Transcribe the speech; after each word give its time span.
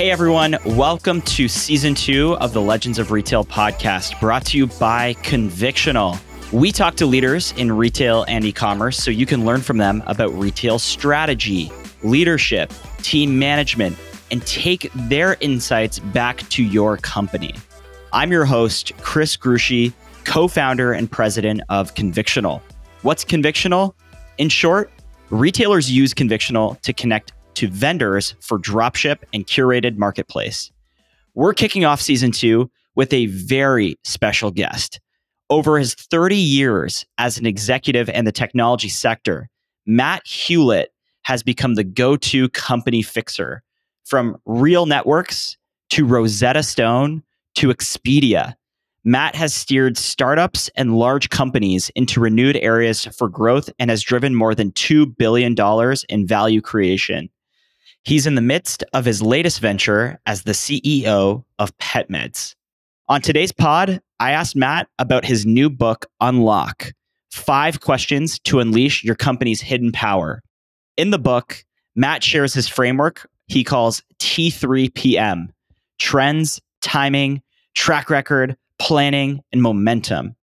Hey 0.00 0.10
everyone, 0.10 0.56
welcome 0.64 1.20
to 1.20 1.46
season 1.46 1.94
two 1.94 2.34
of 2.38 2.54
the 2.54 2.60
Legends 2.62 2.98
of 2.98 3.10
Retail 3.10 3.44
podcast, 3.44 4.18
brought 4.18 4.46
to 4.46 4.56
you 4.56 4.66
by 4.66 5.12
Convictional. 5.22 6.18
We 6.54 6.72
talk 6.72 6.94
to 6.94 7.04
leaders 7.04 7.52
in 7.58 7.70
retail 7.70 8.24
and 8.26 8.42
e 8.42 8.50
commerce 8.50 8.96
so 8.96 9.10
you 9.10 9.26
can 9.26 9.44
learn 9.44 9.60
from 9.60 9.76
them 9.76 10.02
about 10.06 10.32
retail 10.32 10.78
strategy, 10.78 11.70
leadership, 12.02 12.72
team 13.02 13.38
management, 13.38 13.94
and 14.30 14.40
take 14.46 14.90
their 14.94 15.36
insights 15.40 15.98
back 15.98 16.48
to 16.48 16.64
your 16.64 16.96
company. 16.96 17.54
I'm 18.14 18.32
your 18.32 18.46
host, 18.46 18.96
Chris 19.02 19.36
Grushy, 19.36 19.92
co 20.24 20.48
founder 20.48 20.94
and 20.94 21.10
president 21.10 21.60
of 21.68 21.92
Convictional. 21.92 22.62
What's 23.02 23.22
Convictional? 23.22 23.92
In 24.38 24.48
short, 24.48 24.90
retailers 25.28 25.92
use 25.92 26.14
Convictional 26.14 26.80
to 26.80 26.94
connect 26.94 27.34
to 27.54 27.68
vendors 27.68 28.34
for 28.40 28.58
dropship 28.58 29.18
and 29.32 29.46
curated 29.46 29.96
marketplace. 29.96 30.70
We're 31.34 31.54
kicking 31.54 31.84
off 31.84 32.00
season 32.00 32.32
two 32.32 32.70
with 32.94 33.12
a 33.12 33.26
very 33.26 33.96
special 34.04 34.50
guest. 34.50 35.00
Over 35.48 35.78
his 35.78 35.94
30 35.94 36.36
years 36.36 37.04
as 37.18 37.38
an 37.38 37.46
executive 37.46 38.08
in 38.08 38.24
the 38.24 38.32
technology 38.32 38.88
sector, 38.88 39.48
Matt 39.86 40.24
Hulett 40.24 40.86
has 41.22 41.42
become 41.42 41.74
the 41.74 41.84
go 41.84 42.16
to 42.16 42.48
company 42.50 43.02
fixer 43.02 43.62
from 44.04 44.36
RealNetworks 44.46 45.56
to 45.90 46.04
Rosetta 46.04 46.62
Stone 46.62 47.22
to 47.56 47.68
Expedia. 47.68 48.54
Matt 49.04 49.34
has 49.34 49.54
steered 49.54 49.96
startups 49.96 50.68
and 50.76 50.96
large 50.96 51.30
companies 51.30 51.90
into 51.94 52.20
renewed 52.20 52.56
areas 52.56 53.06
for 53.06 53.28
growth 53.28 53.70
and 53.78 53.90
has 53.90 54.02
driven 54.02 54.34
more 54.34 54.54
than 54.54 54.72
$2 54.72 55.16
billion 55.16 55.56
in 56.08 56.26
value 56.26 56.60
creation. 56.60 57.30
He's 58.04 58.26
in 58.26 58.34
the 58.34 58.40
midst 58.40 58.82
of 58.92 59.04
his 59.04 59.22
latest 59.22 59.60
venture 59.60 60.18
as 60.26 60.42
the 60.42 60.52
CEO 60.52 61.44
of 61.58 61.76
PetMeds. 61.78 62.54
On 63.08 63.20
today's 63.20 63.52
pod, 63.52 64.00
I 64.20 64.32
asked 64.32 64.56
Matt 64.56 64.88
about 64.98 65.24
his 65.24 65.44
new 65.44 65.68
book, 65.68 66.06
Unlock 66.20 66.92
Five 67.30 67.80
Questions 67.80 68.38
to 68.40 68.60
Unleash 68.60 69.04
Your 69.04 69.16
Company's 69.16 69.60
Hidden 69.60 69.92
Power. 69.92 70.42
In 70.96 71.10
the 71.10 71.18
book, 71.18 71.64
Matt 71.94 72.22
shares 72.22 72.54
his 72.54 72.68
framework 72.68 73.26
he 73.50 73.64
calls 73.64 74.00
T3PM 74.20 75.48
trends, 75.98 76.60
timing, 76.80 77.42
track 77.74 78.08
record, 78.08 78.56
planning, 78.78 79.40
and 79.52 79.60
momentum. 79.60 80.36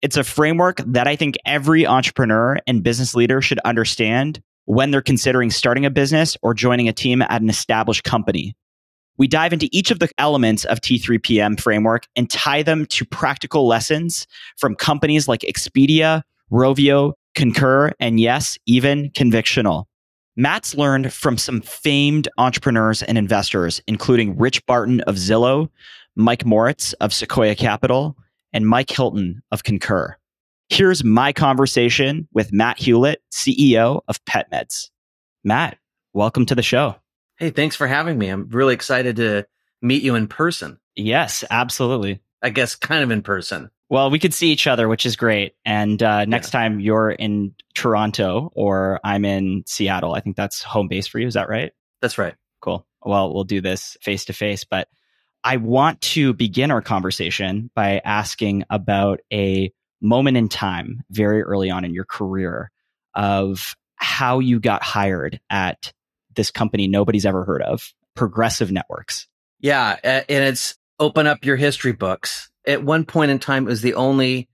It's 0.00 0.16
a 0.16 0.22
framework 0.22 0.80
that 0.86 1.08
I 1.08 1.16
think 1.16 1.36
every 1.44 1.86
entrepreneur 1.86 2.58
and 2.68 2.82
business 2.82 3.16
leader 3.16 3.42
should 3.42 3.58
understand 3.60 4.40
when 4.66 4.90
they're 4.90 5.02
considering 5.02 5.50
starting 5.50 5.84
a 5.84 5.90
business 5.90 6.36
or 6.42 6.54
joining 6.54 6.88
a 6.88 6.92
team 6.92 7.22
at 7.22 7.42
an 7.42 7.50
established 7.50 8.04
company. 8.04 8.54
We 9.18 9.28
dive 9.28 9.52
into 9.52 9.68
each 9.72 9.90
of 9.90 9.98
the 9.98 10.10
elements 10.18 10.64
of 10.64 10.80
T3PM 10.80 11.60
framework 11.60 12.06
and 12.16 12.30
tie 12.30 12.62
them 12.62 12.86
to 12.86 13.04
practical 13.04 13.66
lessons 13.66 14.26
from 14.56 14.74
companies 14.74 15.28
like 15.28 15.40
Expedia, 15.40 16.22
Rovio, 16.50 17.12
Concur, 17.34 17.92
and 18.00 18.18
yes, 18.18 18.58
even 18.66 19.10
Convictional. 19.10 19.84
Matt's 20.36 20.74
learned 20.74 21.12
from 21.12 21.36
some 21.36 21.60
famed 21.60 22.26
entrepreneurs 22.38 23.02
and 23.02 23.18
investors, 23.18 23.82
including 23.86 24.36
Rich 24.38 24.64
Barton 24.64 25.02
of 25.02 25.16
Zillow, 25.16 25.68
Mike 26.16 26.46
Moritz 26.46 26.94
of 26.94 27.12
Sequoia 27.12 27.54
Capital, 27.54 28.16
and 28.52 28.66
Mike 28.66 28.90
Hilton 28.90 29.42
of 29.50 29.62
Concur. 29.62 30.16
Here's 30.72 31.04
my 31.04 31.34
conversation 31.34 32.26
with 32.32 32.50
Matt 32.50 32.78
Hulett, 32.78 33.16
CEO 33.30 34.00
of 34.08 34.24
PetMeds. 34.24 34.88
Matt, 35.44 35.76
welcome 36.14 36.46
to 36.46 36.54
the 36.54 36.62
show. 36.62 36.96
Hey, 37.36 37.50
thanks 37.50 37.76
for 37.76 37.86
having 37.86 38.16
me. 38.16 38.28
I'm 38.28 38.48
really 38.48 38.72
excited 38.72 39.16
to 39.16 39.44
meet 39.82 40.02
you 40.02 40.14
in 40.14 40.28
person. 40.28 40.78
Yes, 40.96 41.44
absolutely. 41.50 42.22
I 42.40 42.48
guess 42.48 42.74
kind 42.74 43.04
of 43.04 43.10
in 43.10 43.20
person. 43.20 43.70
Well, 43.90 44.10
we 44.10 44.18
could 44.18 44.32
see 44.32 44.50
each 44.50 44.66
other, 44.66 44.88
which 44.88 45.04
is 45.04 45.14
great. 45.14 45.52
And 45.66 46.02
uh, 46.02 46.24
next 46.24 46.54
yeah. 46.54 46.60
time 46.60 46.80
you're 46.80 47.10
in 47.10 47.54
Toronto 47.74 48.50
or 48.54 48.98
I'm 49.04 49.26
in 49.26 49.64
Seattle, 49.66 50.14
I 50.14 50.20
think 50.20 50.36
that's 50.36 50.62
home 50.62 50.88
base 50.88 51.06
for 51.06 51.18
you. 51.18 51.26
Is 51.26 51.34
that 51.34 51.50
right? 51.50 51.72
That's 52.00 52.16
right. 52.16 52.34
Cool. 52.62 52.86
Well, 53.04 53.34
we'll 53.34 53.44
do 53.44 53.60
this 53.60 53.98
face 54.00 54.24
to 54.24 54.32
face. 54.32 54.64
But 54.64 54.88
I 55.44 55.58
want 55.58 56.00
to 56.00 56.32
begin 56.32 56.70
our 56.70 56.80
conversation 56.80 57.70
by 57.74 58.00
asking 58.02 58.64
about 58.70 59.20
a 59.30 59.70
moment 60.02 60.36
in 60.36 60.48
time 60.48 61.02
very 61.10 61.42
early 61.42 61.70
on 61.70 61.84
in 61.84 61.94
your 61.94 62.04
career 62.04 62.70
of 63.14 63.76
how 63.96 64.40
you 64.40 64.58
got 64.60 64.82
hired 64.82 65.40
at 65.48 65.92
this 66.34 66.50
company 66.50 66.88
nobody's 66.88 67.24
ever 67.24 67.44
heard 67.44 67.62
of, 67.62 67.92
Progressive 68.14 68.72
Networks. 68.72 69.28
Yeah. 69.60 69.96
And 70.02 70.24
it's 70.28 70.76
open 70.98 71.26
up 71.26 71.44
your 71.44 71.56
history 71.56 71.92
books. 71.92 72.50
At 72.66 72.82
one 72.82 73.04
point 73.04 73.30
in 73.30 73.38
time, 73.38 73.66
it 73.66 73.70
was 73.70 73.82
the 73.82 73.94
only 73.94 74.48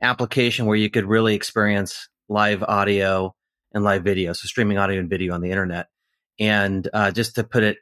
application 0.00 0.66
where 0.66 0.76
you 0.76 0.90
could 0.90 1.04
really 1.04 1.34
experience 1.34 2.08
live 2.28 2.62
audio 2.62 3.34
and 3.72 3.84
live 3.84 4.04
video. 4.04 4.32
So 4.32 4.46
streaming 4.46 4.78
audio 4.78 5.00
and 5.00 5.10
video 5.10 5.34
on 5.34 5.40
the 5.40 5.50
internet. 5.50 5.88
And 6.38 6.88
uh, 6.92 7.10
just 7.10 7.34
to 7.36 7.44
put 7.44 7.62
it, 7.62 7.78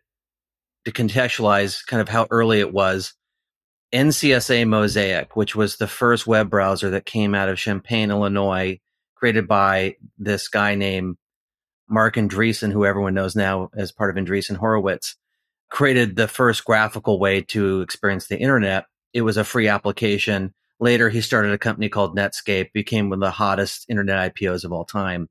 to 0.85 0.93
contextualize 0.93 1.87
kind 1.87 2.01
of 2.01 2.09
how 2.09 2.27
early 2.31 2.59
it 2.59 2.73
was, 2.73 3.15
NCSA 3.93 4.67
Mosaic, 4.67 5.37
which 5.37 5.55
was 5.55 5.77
the 5.77 5.87
first 5.87 6.27
web 6.27 6.49
browser 6.49 6.91
that 6.91 7.05
came 7.05 7.35
out 7.35 7.49
of 7.49 7.59
Champaign, 7.59 8.11
Illinois, 8.11 8.81
created 9.15 9.47
by 9.47 9.97
this 10.19 10.49
guy 10.49 10.75
named 10.75 11.17
Marc 11.89 12.17
Andreessen, 12.17 12.73
who 12.73 12.87
everyone 12.87 13.15
knows 13.15 13.37
now 13.37 13.69
as 13.77 13.93
part 13.93 14.11
of 14.11 14.23
Andreessen 14.23 14.57
Horowitz, 14.57 15.17
created 15.71 16.17
the 16.17 16.27
first 16.27 16.65
graphical 16.65 17.19
way 17.19 17.43
to 17.43 17.83
experience 17.83 18.29
the 18.29 18.39
internet. 18.39 18.87
It 19.13 19.23
was 19.23 19.37
a 19.37 19.45
free 19.45 19.69
application. 19.69 20.55
Later, 20.81 21.11
he 21.11 21.21
started 21.21 21.53
a 21.53 21.59
company 21.59 21.91
called 21.91 22.17
Netscape, 22.17 22.73
became 22.73 23.11
one 23.11 23.19
of 23.19 23.27
the 23.27 23.31
hottest 23.31 23.85
internet 23.89 24.35
IPOs 24.35 24.65
of 24.65 24.73
all 24.73 24.87
time. 24.87 25.29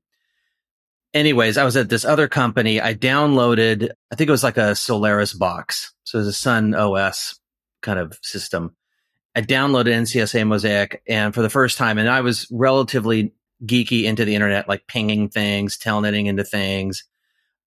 Anyways, 1.12 1.58
I 1.58 1.64
was 1.64 1.76
at 1.76 1.90
this 1.90 2.04
other 2.04 2.28
company. 2.28 2.80
I 2.80 2.94
downloaded, 2.94 3.90
I 4.10 4.14
think 4.14 4.28
it 4.28 4.32
was 4.32 4.44
like 4.44 4.56
a 4.56 4.74
Solaris 4.74 5.34
box. 5.34 5.92
So 6.04 6.18
it 6.18 6.20
was 6.20 6.28
a 6.28 6.32
Sun 6.32 6.74
OS 6.74 7.38
kind 7.82 7.98
of 7.98 8.18
system. 8.22 8.74
I 9.34 9.42
downloaded 9.42 9.92
NCSA 9.92 10.46
Mosaic 10.46 11.02
and 11.06 11.34
for 11.34 11.42
the 11.42 11.50
first 11.50 11.78
time, 11.78 11.98
and 11.98 12.08
I 12.08 12.20
was 12.20 12.46
relatively 12.50 13.32
geeky 13.64 14.04
into 14.04 14.24
the 14.24 14.34
internet, 14.34 14.68
like 14.68 14.86
pinging 14.86 15.28
things, 15.28 15.78
telnetting 15.78 16.26
into 16.26 16.44
things. 16.44 17.04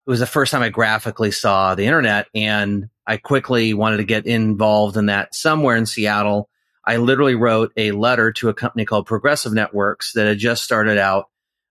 It 0.05 0.09
was 0.09 0.19
the 0.19 0.27
first 0.27 0.51
time 0.51 0.61
I 0.61 0.69
graphically 0.69 1.31
saw 1.31 1.73
the 1.73 1.85
internet 1.85 2.27
and 2.35 2.89
I 3.07 3.17
quickly 3.17 3.73
wanted 3.73 3.97
to 3.97 4.03
get 4.03 4.27
involved 4.27 4.97
in 4.97 5.07
that 5.07 5.33
somewhere 5.33 5.75
in 5.75 5.85
Seattle. 5.85 6.49
I 6.85 6.97
literally 6.97 7.35
wrote 7.35 7.71
a 7.75 7.91
letter 7.91 8.31
to 8.33 8.49
a 8.49 8.53
company 8.53 8.85
called 8.85 9.07
Progressive 9.07 9.53
Networks 9.53 10.13
that 10.13 10.27
had 10.27 10.37
just 10.37 10.63
started 10.63 10.99
out 10.99 11.29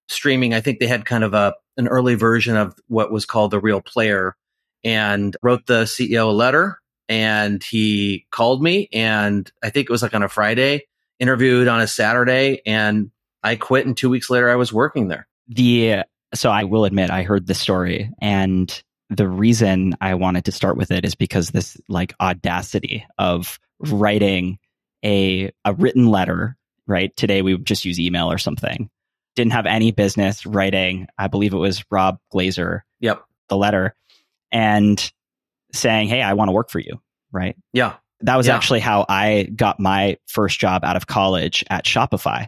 streaming. 0.08 0.54
I 0.54 0.60
think 0.60 0.80
they 0.80 0.86
had 0.86 1.04
kind 1.04 1.22
of 1.22 1.34
a, 1.34 1.54
an 1.76 1.86
early 1.86 2.16
version 2.16 2.56
of 2.56 2.74
what 2.88 3.12
was 3.12 3.26
called 3.26 3.52
the 3.52 3.60
real 3.60 3.80
player 3.80 4.36
and 4.82 5.36
wrote 5.42 5.66
the 5.66 5.84
CEO 5.84 6.28
a 6.28 6.32
letter 6.32 6.80
and 7.08 7.62
he 7.62 8.26
called 8.30 8.62
me 8.62 8.88
and 8.92 9.50
I 9.62 9.70
think 9.70 9.88
it 9.88 9.92
was 9.92 10.02
like 10.02 10.14
on 10.14 10.22
a 10.22 10.28
Friday, 10.28 10.86
interviewed 11.18 11.68
on 11.68 11.80
a 11.80 11.86
Saturday 11.86 12.60
and 12.66 13.10
I 13.42 13.56
quit 13.56 13.86
and 13.86 13.96
2 13.96 14.08
weeks 14.08 14.30
later 14.30 14.50
I 14.50 14.56
was 14.56 14.72
working 14.72 15.08
there. 15.08 15.26
The 15.48 16.04
so 16.34 16.50
I 16.50 16.64
will 16.64 16.84
admit 16.84 17.10
I 17.10 17.22
heard 17.22 17.46
the 17.46 17.54
story 17.54 18.10
and 18.20 18.82
the 19.10 19.28
reason 19.28 19.94
I 20.00 20.14
wanted 20.14 20.46
to 20.46 20.52
start 20.52 20.76
with 20.76 20.90
it 20.90 21.04
is 21.04 21.14
because 21.14 21.50
this 21.50 21.76
like 21.88 22.14
audacity 22.20 23.06
of 23.18 23.60
writing 23.78 24.58
a 25.04 25.52
a 25.64 25.74
written 25.74 26.08
letter, 26.08 26.56
right? 26.86 27.14
Today 27.16 27.42
we 27.42 27.54
would 27.54 27.66
just 27.66 27.84
use 27.84 28.00
email 28.00 28.30
or 28.30 28.38
something. 28.38 28.88
Didn't 29.36 29.52
have 29.52 29.66
any 29.66 29.92
business 29.92 30.46
writing. 30.46 31.06
I 31.18 31.26
believe 31.26 31.52
it 31.52 31.58
was 31.58 31.84
Rob 31.90 32.18
Glaser. 32.30 32.84
Yep. 33.00 33.22
The 33.48 33.56
letter 33.56 33.94
and 34.50 35.12
saying, 35.74 36.08
Hey, 36.08 36.22
I 36.22 36.34
want 36.34 36.48
to 36.48 36.52
work 36.52 36.70
for 36.70 36.78
you. 36.78 37.00
Right. 37.32 37.56
Yeah. 37.72 37.94
That 38.20 38.36
was 38.36 38.46
yeah. 38.46 38.56
actually 38.56 38.80
how 38.80 39.04
I 39.08 39.44
got 39.54 39.80
my 39.80 40.18
first 40.26 40.58
job 40.58 40.84
out 40.84 40.96
of 40.96 41.06
college 41.06 41.64
at 41.68 41.84
Shopify. 41.84 42.46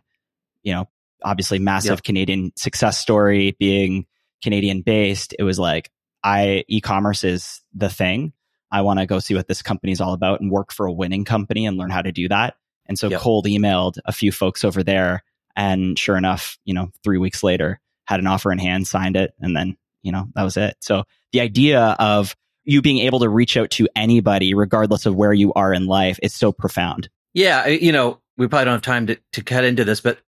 You 0.63 0.75
know, 0.75 0.89
obviously 1.23 1.59
massive 1.59 2.03
Canadian 2.03 2.53
success 2.57 2.99
story 2.99 3.57
being 3.59 4.07
Canadian 4.43 4.83
based. 4.83 5.35
It 5.39 5.43
was 5.43 5.59
like, 5.59 5.91
I, 6.23 6.65
e-commerce 6.69 7.25
is 7.25 7.61
the 7.75 7.89
thing. 7.89 8.33
I 8.71 8.83
want 8.83 8.99
to 8.99 9.07
go 9.07 9.19
see 9.19 9.35
what 9.35 9.47
this 9.47 9.63
company 9.63 9.93
is 9.93 10.01
all 10.01 10.13
about 10.13 10.41
and 10.41 10.51
work 10.51 10.73
for 10.73 10.87
a 10.87 10.93
winning 10.93 11.25
company 11.25 11.67
and 11.67 11.77
learn 11.77 11.91
how 11.91 12.03
to 12.03 12.13
do 12.13 12.29
that. 12.29 12.57
And 12.87 12.99
so 12.99 13.11
cold 13.11 13.47
emailed 13.47 13.99
a 14.05 14.13
few 14.13 14.33
folks 14.33 14.65
over 14.65 14.83
there. 14.83 15.25
And 15.55 15.99
sure 15.99 16.17
enough, 16.17 16.59
you 16.65 16.75
know, 16.75 16.91
three 17.03 17.19
weeks 17.19 17.43
later, 17.43 17.81
had 18.05 18.21
an 18.21 18.27
offer 18.27 18.53
in 18.53 18.59
hand, 18.59 18.87
signed 18.87 19.17
it, 19.17 19.35
and 19.41 19.57
then, 19.57 19.77
you 20.03 20.13
know, 20.13 20.29
that 20.35 20.43
was 20.43 20.57
it. 20.57 20.77
So 20.81 21.05
the 21.33 21.41
idea 21.41 21.97
of 21.99 22.37
you 22.67 22.83
being 22.83 22.99
able 22.99 23.21
to 23.21 23.29
reach 23.29 23.57
out 23.57 23.71
to 23.71 23.89
anybody, 23.97 24.53
regardless 24.53 25.07
of 25.07 25.15
where 25.15 25.33
you 25.33 25.53
are 25.55 25.73
in 25.73 25.87
life, 25.87 26.19
is 26.23 26.35
so 26.35 26.53
profound. 26.53 27.09
Yeah. 27.33 27.67
You 27.67 27.93
know, 27.93 28.21
we 28.37 28.49
probably 28.49 28.67
don't 28.67 28.75
have 28.75 28.83
time 28.83 29.07
to, 29.07 29.19
to 29.33 29.43
cut 29.43 29.65
into 29.65 29.85
this, 29.85 30.01
but 30.01 30.19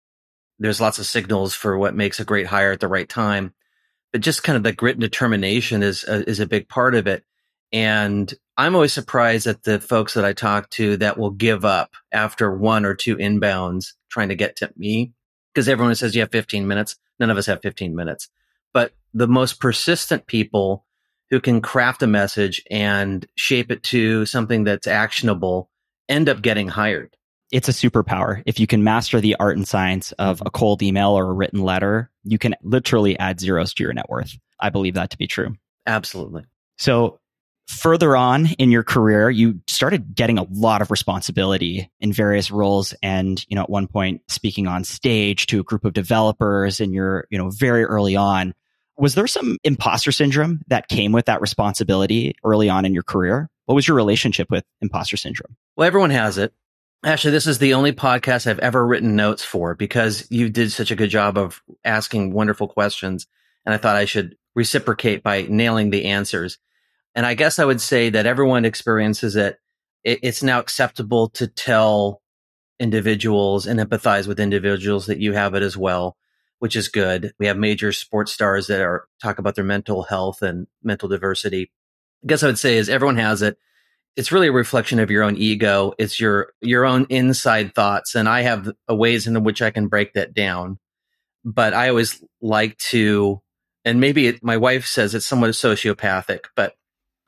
there's 0.59 0.81
lots 0.81 0.99
of 0.99 1.07
signals 1.07 1.53
for 1.53 1.77
what 1.77 1.95
makes 1.95 2.21
a 2.21 2.25
great 2.25 2.47
hire 2.47 2.73
at 2.73 2.81
the 2.81 2.89
right 2.89 3.09
time. 3.09 3.55
But 4.13 4.23
just 4.23 4.43
kind 4.43 4.57
of 4.57 4.63
the 4.63 4.73
grit 4.73 4.97
and 4.97 5.03
determination 5.03 5.83
is, 5.83 6.05
uh, 6.05 6.23
is 6.27 6.41
a 6.41 6.47
big 6.47 6.69
part 6.69 6.95
of 6.95 7.07
it. 7.07 7.25
And 7.73 8.33
I'm 8.57 8.75
always 8.75 8.93
surprised 8.93 9.47
at 9.47 9.65
the 9.65 9.79
folks 9.79 10.15
that 10.15 10.25
I 10.25 10.33
talk 10.33 10.71
to 10.71 10.97
that 10.99 11.19
will 11.19 11.31
give 11.31 11.65
up 11.65 11.91
after 12.13 12.57
one 12.57 12.87
or 12.87 12.95
two 12.95 13.17
inbounds 13.17 13.93
trying 14.11 14.31
to 14.31 14.35
get 14.35 14.57
to 14.57 14.73
me 14.77 15.13
because 15.53 15.69
everyone 15.69 15.95
says 15.95 16.15
you 16.15 16.23
have 16.23 16.31
15 16.31 16.67
minutes. 16.67 16.97
None 17.19 17.31
of 17.31 17.37
us 17.37 17.47
have 17.47 17.61
15 17.63 17.95
minutes. 17.95 18.29
But 18.73 18.93
the 19.13 19.29
most 19.29 19.61
persistent 19.61 20.27
people 20.27 20.87
who 21.31 21.41
can 21.41 21.61
craft 21.61 22.03
a 22.03 22.07
message 22.07 22.63
and 22.71 23.27
shape 23.37 23.71
it 23.71 23.83
to 23.85 24.27
something 24.27 24.65
that's 24.65 24.87
actionable 24.87 25.71
end 26.09 26.29
up 26.29 26.43
getting 26.43 26.69
hired. 26.69 27.15
It's 27.51 27.69
a 27.69 27.73
superpower. 27.73 28.43
If 28.45 28.61
you 28.61 28.67
can 28.67 28.85
master 28.85 29.21
the 29.21 29.37
art 29.41 29.57
and 29.57 29.67
science 29.67 30.13
of 30.13 30.39
mm-hmm. 30.39 30.49
a 30.49 30.51
cold 30.51 30.83
email 30.83 31.11
or 31.11 31.31
a 31.31 31.33
written 31.33 31.63
letter, 31.63 32.11
you 32.25 32.39
can 32.39 32.55
literally 32.63 33.19
add 33.19 33.41
zeros 33.41 33.73
to 33.75 33.83
your 33.83 33.93
net 33.93 34.09
worth. 34.09 34.37
I 34.61 34.71
believe 34.71 34.95
that 34.95 35.11
to 35.11 35.19
be 35.19 35.27
true. 35.27 35.57
Absolutely. 35.87 36.45
So, 36.77 37.21
further 37.67 38.17
on 38.17 38.47
in 38.59 38.71
your 38.71 38.83
career, 38.83 39.31
you 39.31 39.61
started 39.67 40.15
getting 40.15 40.39
a 40.39 40.47
lot 40.51 40.83
of 40.83 40.91
responsibility 40.91 41.91
in 42.01 42.13
various 42.13 42.51
roles. 42.51 42.95
And, 43.03 43.45
you 43.49 43.57
know, 43.57 43.63
at 43.63 43.71
one 43.71 43.87
point 43.87 44.23
speaking 44.29 44.67
on 44.67 44.85
stage 44.85 45.47
to 45.49 45.61
a 45.61 45.65
group 45.65 45.85
of 45.85 45.93
developers 45.93 46.81
and 46.81 46.93
you're, 46.93 47.27
you 47.31 47.39
know, 47.39 47.51
very 47.51 47.85
early 47.85 48.17
on. 48.17 48.55
Was 48.99 49.15
there 49.15 49.29
some 49.29 49.59
imposter 49.63 50.11
syndrome 50.11 50.61
that 50.67 50.89
came 50.89 51.13
with 51.13 51.27
that 51.27 51.41
responsibility 51.41 52.35
early 52.45 52.69
on 52.69 52.85
in 52.85 52.93
your 52.93 53.05
career? 53.05 53.49
What 53.67 53.77
was 53.77 53.87
your 53.87 53.97
relationship 53.97 54.51
with 54.51 54.65
imposter 54.81 55.17
syndrome? 55.17 55.57
Well, 55.77 55.87
everyone 55.87 56.11
has 56.11 56.37
it. 56.37 56.53
Actually, 57.05 57.31
this 57.31 57.47
is 57.47 57.59
the 57.59 57.75
only 57.75 57.93
podcast 57.93 58.49
I've 58.49 58.59
ever 58.59 58.85
written 58.85 59.15
notes 59.15 59.45
for 59.45 59.77
because 59.77 60.27
you 60.31 60.51
did 60.51 60.73
such 60.73 60.91
a 60.91 60.97
good 60.97 61.11
job 61.11 61.39
of 61.39 61.63
asking 61.85 62.33
wonderful 62.33 62.67
questions. 62.67 63.29
And 63.65 63.73
I 63.73 63.79
thought 63.79 63.95
I 63.95 64.05
should 64.05 64.37
reciprocate 64.57 65.23
by 65.23 65.43
nailing 65.43 65.91
the 65.91 66.07
answers. 66.07 66.59
And 67.15 67.25
I 67.25 67.35
guess 67.35 67.61
I 67.61 67.65
would 67.65 67.81
say 67.81 68.11
that 68.11 68.27
everyone 68.27 68.65
experiences 68.65 69.37
it. 69.37 69.61
It's 70.03 70.43
now 70.43 70.59
acceptable 70.59 71.29
to 71.31 71.47
tell 71.47 72.21
individuals 72.81 73.67
and 73.67 73.79
empathize 73.79 74.27
with 74.27 74.41
individuals 74.41 75.07
that 75.07 75.21
you 75.21 75.35
have 75.35 75.55
it 75.55 75.63
as 75.63 75.77
well 75.77 76.17
which 76.59 76.77
is 76.77 76.89
good. 76.89 77.33
We 77.39 77.47
have 77.47 77.57
major 77.57 77.93
sports 77.93 78.33
stars 78.33 78.67
that 78.67 78.81
are 78.81 79.07
talk 79.23 79.39
about 79.39 79.55
their 79.55 79.65
mental 79.65 80.03
health 80.03 80.43
and 80.43 80.67
mental 80.83 81.09
diversity. 81.09 81.71
I 82.25 82.27
guess 82.27 82.43
I 82.43 82.47
would 82.47 82.59
say 82.59 82.77
is 82.77 82.89
everyone 82.89 83.17
has 83.17 83.43
it. 83.43 83.59
It's 84.17 84.33
really 84.33 84.49
a 84.49 84.53
reflection 84.53 84.99
of 84.99 85.11
your 85.11 85.23
own 85.23 85.37
ego. 85.37 85.93
It's 85.99 86.19
your 86.19 86.53
your 86.61 86.85
own 86.85 87.07
inside 87.09 87.75
thoughts, 87.75 88.15
and 88.17 88.29
I 88.29 88.43
have 88.43 88.71
ways 88.89 89.27
in 89.27 89.45
which 89.45 89.63
I 89.63 89.71
can 89.71 89.87
break 89.87 90.15
that 90.15 90.35
down. 90.35 90.79
But 91.45 91.73
I 91.73 91.89
always 91.89 92.23
like 92.43 92.77
to, 92.79 93.41
and 93.85 94.01
maybe 94.01 94.27
it, 94.27 94.43
my 94.43 94.57
wife 94.57 94.87
says 94.87 95.15
it's 95.15 95.25
somewhat 95.25 95.51
sociopathic, 95.51 96.47
but 96.57 96.75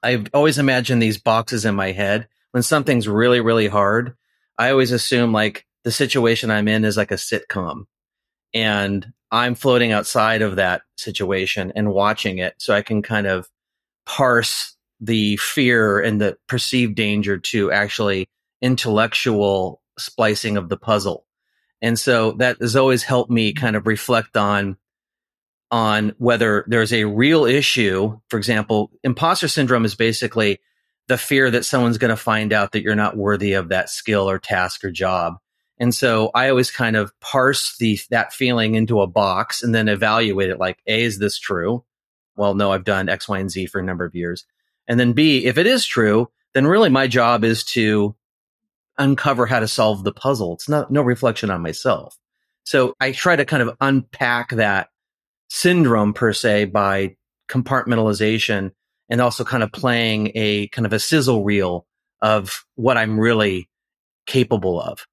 I've 0.02 0.26
always 0.34 0.58
imagined 0.58 1.00
these 1.00 1.18
boxes 1.18 1.64
in 1.64 1.76
my 1.76 1.92
head. 1.92 2.26
When 2.50 2.64
something's 2.64 3.06
really 3.06 3.40
really 3.40 3.68
hard, 3.68 4.16
I 4.58 4.70
always 4.70 4.90
assume 4.90 5.32
like 5.32 5.66
the 5.84 5.92
situation 5.92 6.50
I'm 6.50 6.66
in 6.66 6.84
is 6.84 6.96
like 6.96 7.12
a 7.12 7.14
sitcom 7.14 7.84
and 8.52 9.12
I'm 9.30 9.54
floating 9.54 9.92
outside 9.92 10.42
of 10.42 10.56
that 10.56 10.82
situation 10.96 11.72
and 11.76 11.92
watching 11.92 12.38
it 12.38 12.54
so 12.58 12.74
I 12.74 12.82
can 12.82 13.02
kind 13.02 13.26
of 13.26 13.48
parse 14.06 14.76
the 15.00 15.36
fear 15.36 16.00
and 16.00 16.20
the 16.20 16.36
perceived 16.46 16.94
danger 16.94 17.38
to 17.38 17.70
actually 17.72 18.28
intellectual 18.60 19.80
splicing 19.98 20.56
of 20.56 20.68
the 20.68 20.76
puzzle. 20.76 21.26
And 21.80 21.98
so 21.98 22.32
that 22.32 22.58
has 22.60 22.76
always 22.76 23.02
helped 23.02 23.30
me 23.30 23.52
kind 23.52 23.76
of 23.76 23.86
reflect 23.86 24.36
on 24.36 24.76
on 25.70 26.14
whether 26.18 26.64
there's 26.66 26.92
a 26.92 27.04
real 27.04 27.44
issue. 27.44 28.18
For 28.28 28.36
example, 28.36 28.90
imposter 29.04 29.46
syndrome 29.46 29.84
is 29.84 29.94
basically 29.94 30.58
the 31.06 31.16
fear 31.16 31.50
that 31.50 31.64
someone's 31.64 31.98
going 31.98 32.10
to 32.10 32.16
find 32.16 32.52
out 32.52 32.72
that 32.72 32.82
you're 32.82 32.96
not 32.96 33.16
worthy 33.16 33.52
of 33.52 33.68
that 33.68 33.88
skill 33.88 34.28
or 34.28 34.38
task 34.38 34.84
or 34.84 34.90
job. 34.90 35.36
And 35.80 35.94
so 35.94 36.30
I 36.34 36.50
always 36.50 36.70
kind 36.70 36.94
of 36.94 37.18
parse 37.20 37.78
the 37.78 37.98
that 38.10 38.34
feeling 38.34 38.74
into 38.74 39.00
a 39.00 39.06
box 39.06 39.62
and 39.62 39.74
then 39.74 39.88
evaluate 39.88 40.50
it 40.50 40.58
like, 40.58 40.78
A, 40.86 41.02
is 41.02 41.18
this 41.18 41.38
true? 41.38 41.84
Well, 42.36 42.54
no, 42.54 42.70
I've 42.70 42.84
done 42.84 43.08
X, 43.08 43.28
Y, 43.28 43.38
and 43.38 43.50
Z 43.50 43.66
for 43.66 43.80
a 43.80 43.84
number 43.84 44.04
of 44.04 44.14
years. 44.14 44.44
And 44.86 45.00
then 45.00 45.14
B, 45.14 45.46
if 45.46 45.56
it 45.56 45.66
is 45.66 45.86
true, 45.86 46.30
then 46.52 46.66
really 46.66 46.90
my 46.90 47.06
job 47.06 47.44
is 47.44 47.64
to 47.64 48.14
uncover 48.98 49.46
how 49.46 49.60
to 49.60 49.68
solve 49.68 50.04
the 50.04 50.12
puzzle. 50.12 50.52
It's 50.52 50.68
not 50.68 50.90
no 50.90 51.00
reflection 51.00 51.50
on 51.50 51.62
myself. 51.62 52.18
So 52.64 52.94
I 53.00 53.12
try 53.12 53.34
to 53.34 53.46
kind 53.46 53.62
of 53.62 53.74
unpack 53.80 54.50
that 54.50 54.90
syndrome 55.48 56.12
per 56.12 56.34
se 56.34 56.66
by 56.66 57.16
compartmentalization 57.48 58.72
and 59.08 59.20
also 59.20 59.44
kind 59.44 59.62
of 59.62 59.72
playing 59.72 60.32
a 60.34 60.68
kind 60.68 60.84
of 60.84 60.92
a 60.92 60.98
sizzle 60.98 61.42
reel 61.42 61.86
of 62.20 62.66
what 62.74 62.98
I'm 62.98 63.18
really 63.18 63.70
capable 64.26 64.80
of 64.80 65.06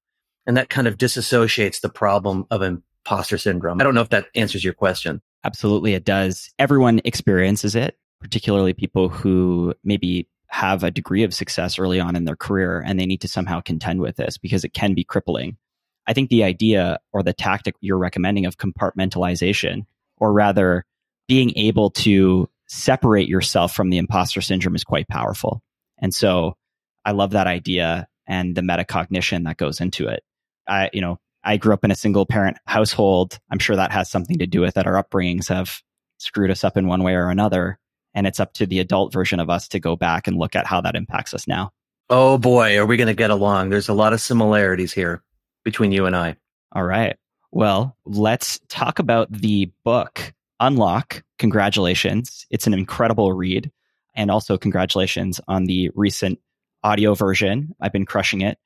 and 0.48 0.56
that 0.56 0.70
kind 0.70 0.88
of 0.88 0.96
disassociates 0.96 1.82
the 1.82 1.90
problem 1.90 2.46
of 2.50 2.62
imposter 2.62 3.36
syndrome. 3.36 3.80
I 3.80 3.84
don't 3.84 3.94
know 3.94 4.00
if 4.00 4.08
that 4.08 4.28
answers 4.34 4.64
your 4.64 4.72
question. 4.72 5.20
Absolutely, 5.44 5.92
it 5.92 6.04
does. 6.04 6.50
Everyone 6.58 7.02
experiences 7.04 7.76
it, 7.76 7.98
particularly 8.18 8.72
people 8.72 9.10
who 9.10 9.74
maybe 9.84 10.26
have 10.48 10.82
a 10.82 10.90
degree 10.90 11.22
of 11.22 11.34
success 11.34 11.78
early 11.78 12.00
on 12.00 12.16
in 12.16 12.24
their 12.24 12.34
career 12.34 12.82
and 12.84 12.98
they 12.98 13.04
need 13.04 13.20
to 13.20 13.28
somehow 13.28 13.60
contend 13.60 14.00
with 14.00 14.16
this 14.16 14.38
because 14.38 14.64
it 14.64 14.72
can 14.72 14.94
be 14.94 15.04
crippling. 15.04 15.58
I 16.06 16.14
think 16.14 16.30
the 16.30 16.44
idea 16.44 16.98
or 17.12 17.22
the 17.22 17.34
tactic 17.34 17.74
you're 17.80 17.98
recommending 17.98 18.46
of 18.46 18.56
compartmentalization, 18.56 19.84
or 20.16 20.32
rather 20.32 20.86
being 21.28 21.52
able 21.56 21.90
to 21.90 22.48
separate 22.66 23.28
yourself 23.28 23.74
from 23.74 23.90
the 23.90 23.98
imposter 23.98 24.40
syndrome, 24.40 24.74
is 24.74 24.84
quite 24.84 25.08
powerful. 25.08 25.62
And 25.98 26.14
so 26.14 26.56
I 27.04 27.10
love 27.10 27.32
that 27.32 27.46
idea 27.46 28.08
and 28.26 28.54
the 28.54 28.62
metacognition 28.62 29.44
that 29.44 29.58
goes 29.58 29.82
into 29.82 30.08
it. 30.08 30.22
I, 30.68 30.90
you 30.92 31.00
know, 31.00 31.18
I 31.42 31.56
grew 31.56 31.72
up 31.72 31.84
in 31.84 31.90
a 31.90 31.96
single 31.96 32.26
parent 32.26 32.58
household. 32.66 33.38
I'm 33.50 33.58
sure 33.58 33.76
that 33.76 33.92
has 33.92 34.10
something 34.10 34.38
to 34.38 34.46
do 34.46 34.60
with 34.60 34.76
it. 34.76 34.86
Our 34.86 35.02
upbringings 35.02 35.48
have 35.48 35.82
screwed 36.18 36.50
us 36.50 36.64
up 36.64 36.76
in 36.76 36.86
one 36.86 37.02
way 37.02 37.14
or 37.14 37.30
another. 37.30 37.78
And 38.14 38.26
it's 38.26 38.40
up 38.40 38.52
to 38.54 38.66
the 38.66 38.80
adult 38.80 39.12
version 39.12 39.38
of 39.40 39.50
us 39.50 39.68
to 39.68 39.80
go 39.80 39.96
back 39.96 40.26
and 40.26 40.36
look 40.36 40.56
at 40.56 40.66
how 40.66 40.80
that 40.80 40.96
impacts 40.96 41.34
us 41.34 41.46
now. 41.46 41.70
Oh 42.10 42.38
boy, 42.38 42.78
are 42.78 42.86
we 42.86 42.96
going 42.96 43.08
to 43.08 43.14
get 43.14 43.30
along? 43.30 43.68
There's 43.68 43.88
a 43.88 43.94
lot 43.94 44.12
of 44.12 44.20
similarities 44.20 44.92
here 44.92 45.22
between 45.64 45.92
you 45.92 46.06
and 46.06 46.16
I. 46.16 46.36
All 46.72 46.84
right. 46.84 47.16
Well, 47.50 47.96
let's 48.04 48.60
talk 48.68 48.98
about 48.98 49.30
the 49.30 49.70
book 49.84 50.34
Unlock. 50.60 51.22
Congratulations. 51.38 52.46
It's 52.50 52.66
an 52.66 52.74
incredible 52.74 53.32
read. 53.32 53.70
And 54.14 54.30
also, 54.30 54.58
congratulations 54.58 55.40
on 55.46 55.64
the 55.64 55.90
recent 55.94 56.40
audio 56.82 57.14
version. 57.14 57.74
I've 57.80 57.92
been 57.92 58.06
crushing 58.06 58.40
it 58.40 58.58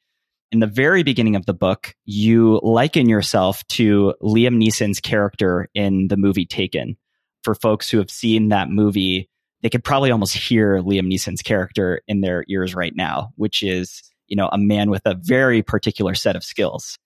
in 0.52 0.60
the 0.60 0.66
very 0.66 1.02
beginning 1.02 1.34
of 1.34 1.46
the 1.46 1.54
book, 1.54 1.94
you 2.04 2.60
liken 2.62 3.08
yourself 3.08 3.66
to 3.68 4.14
Liam 4.22 4.62
Neeson's 4.62 5.00
character 5.00 5.68
in 5.74 6.08
the 6.08 6.18
movie 6.18 6.44
Taken. 6.44 6.96
For 7.42 7.54
folks 7.54 7.88
who 7.88 7.98
have 7.98 8.10
seen 8.10 8.50
that 8.50 8.68
movie, 8.68 9.30
they 9.62 9.70
could 9.70 9.82
probably 9.82 10.10
almost 10.10 10.36
hear 10.36 10.78
Liam 10.82 11.10
Neeson's 11.10 11.40
character 11.40 12.02
in 12.06 12.20
their 12.20 12.44
ears 12.48 12.74
right 12.74 12.94
now, 12.94 13.30
which 13.36 13.62
is, 13.62 14.02
you 14.28 14.36
know, 14.36 14.48
a 14.52 14.58
man 14.58 14.90
with 14.90 15.02
a 15.06 15.14
very 15.14 15.62
particular 15.62 16.14
set 16.14 16.36
of 16.36 16.44
skills. 16.44 16.98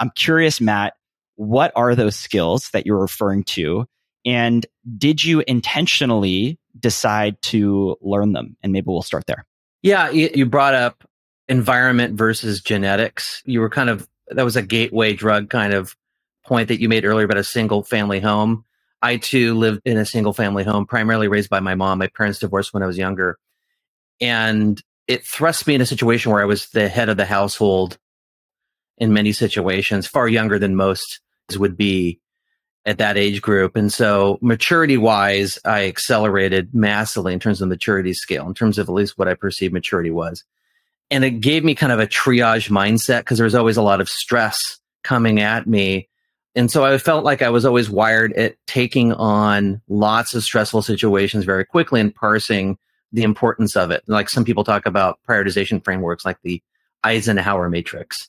I'm 0.00 0.10
curious, 0.16 0.60
Matt, 0.60 0.94
what 1.36 1.72
are 1.76 1.94
those 1.94 2.16
skills 2.16 2.68
that 2.72 2.84
you're 2.84 2.98
referring 2.98 3.44
to? 3.44 3.86
And 4.26 4.66
did 4.98 5.24
you 5.24 5.44
intentionally 5.46 6.58
decide 6.78 7.40
to 7.42 7.96
learn 8.02 8.32
them? 8.32 8.56
And 8.62 8.72
maybe 8.72 8.86
we'll 8.88 9.02
start 9.02 9.26
there. 9.26 9.46
Yeah, 9.82 10.10
you 10.10 10.44
brought 10.44 10.74
up 10.74 11.04
environment 11.48 12.16
versus 12.16 12.60
genetics. 12.60 13.42
You 13.46 13.60
were 13.60 13.70
kind 13.70 13.90
of, 13.90 14.08
that 14.28 14.44
was 14.44 14.56
a 14.56 14.62
gateway 14.62 15.14
drug 15.14 15.50
kind 15.50 15.72
of 15.72 15.96
point 16.46 16.68
that 16.68 16.80
you 16.80 16.88
made 16.88 17.04
earlier 17.04 17.24
about 17.24 17.38
a 17.38 17.44
single 17.44 17.82
family 17.82 18.20
home. 18.20 18.64
I 19.00 19.16
too 19.16 19.54
lived 19.54 19.82
in 19.84 19.96
a 19.96 20.04
single 20.04 20.32
family 20.32 20.64
home, 20.64 20.86
primarily 20.86 21.28
raised 21.28 21.50
by 21.50 21.60
my 21.60 21.74
mom. 21.74 21.98
My 21.98 22.08
parents 22.08 22.40
divorced 22.40 22.74
when 22.74 22.82
I 22.82 22.86
was 22.86 22.98
younger. 22.98 23.38
And 24.20 24.82
it 25.06 25.24
thrust 25.24 25.66
me 25.66 25.74
in 25.74 25.80
a 25.80 25.86
situation 25.86 26.32
where 26.32 26.42
I 26.42 26.46
was 26.46 26.68
the 26.70 26.88
head 26.88 27.08
of 27.08 27.16
the 27.16 27.24
household 27.24 27.96
in 28.98 29.12
many 29.12 29.32
situations, 29.32 30.06
far 30.06 30.28
younger 30.28 30.58
than 30.58 30.74
most 30.74 31.20
would 31.56 31.76
be 31.76 32.20
at 32.84 32.98
that 32.98 33.16
age 33.16 33.40
group. 33.40 33.76
And 33.76 33.92
so 33.92 34.38
maturity 34.42 34.96
wise, 34.96 35.58
I 35.64 35.86
accelerated 35.86 36.74
massively 36.74 37.32
in 37.32 37.40
terms 37.40 37.62
of 37.62 37.68
maturity 37.68 38.12
scale, 38.12 38.46
in 38.46 38.54
terms 38.54 38.78
of 38.78 38.88
at 38.88 38.94
least 38.94 39.16
what 39.16 39.28
I 39.28 39.34
perceived 39.34 39.72
maturity 39.72 40.10
was 40.10 40.44
and 41.10 41.24
it 41.24 41.40
gave 41.40 41.64
me 41.64 41.74
kind 41.74 41.92
of 41.92 42.00
a 42.00 42.06
triage 42.06 42.70
mindset 42.70 43.20
because 43.20 43.38
there 43.38 43.44
was 43.44 43.54
always 43.54 43.76
a 43.76 43.82
lot 43.82 44.00
of 44.00 44.08
stress 44.08 44.78
coming 45.02 45.40
at 45.40 45.66
me. 45.66 46.08
And 46.54 46.70
so 46.70 46.84
I 46.84 46.98
felt 46.98 47.24
like 47.24 47.40
I 47.40 47.50
was 47.50 47.64
always 47.64 47.88
wired 47.88 48.32
at 48.34 48.56
taking 48.66 49.12
on 49.12 49.80
lots 49.88 50.34
of 50.34 50.42
stressful 50.44 50.82
situations 50.82 51.44
very 51.44 51.64
quickly 51.64 52.00
and 52.00 52.14
parsing 52.14 52.78
the 53.12 53.22
importance 53.22 53.76
of 53.76 53.90
it. 53.90 54.02
Like 54.06 54.28
some 54.28 54.44
people 54.44 54.64
talk 54.64 54.84
about 54.84 55.18
prioritization 55.26 55.82
frameworks 55.82 56.24
like 56.24 56.38
the 56.42 56.62
Eisenhower 57.04 57.70
matrix. 57.70 58.28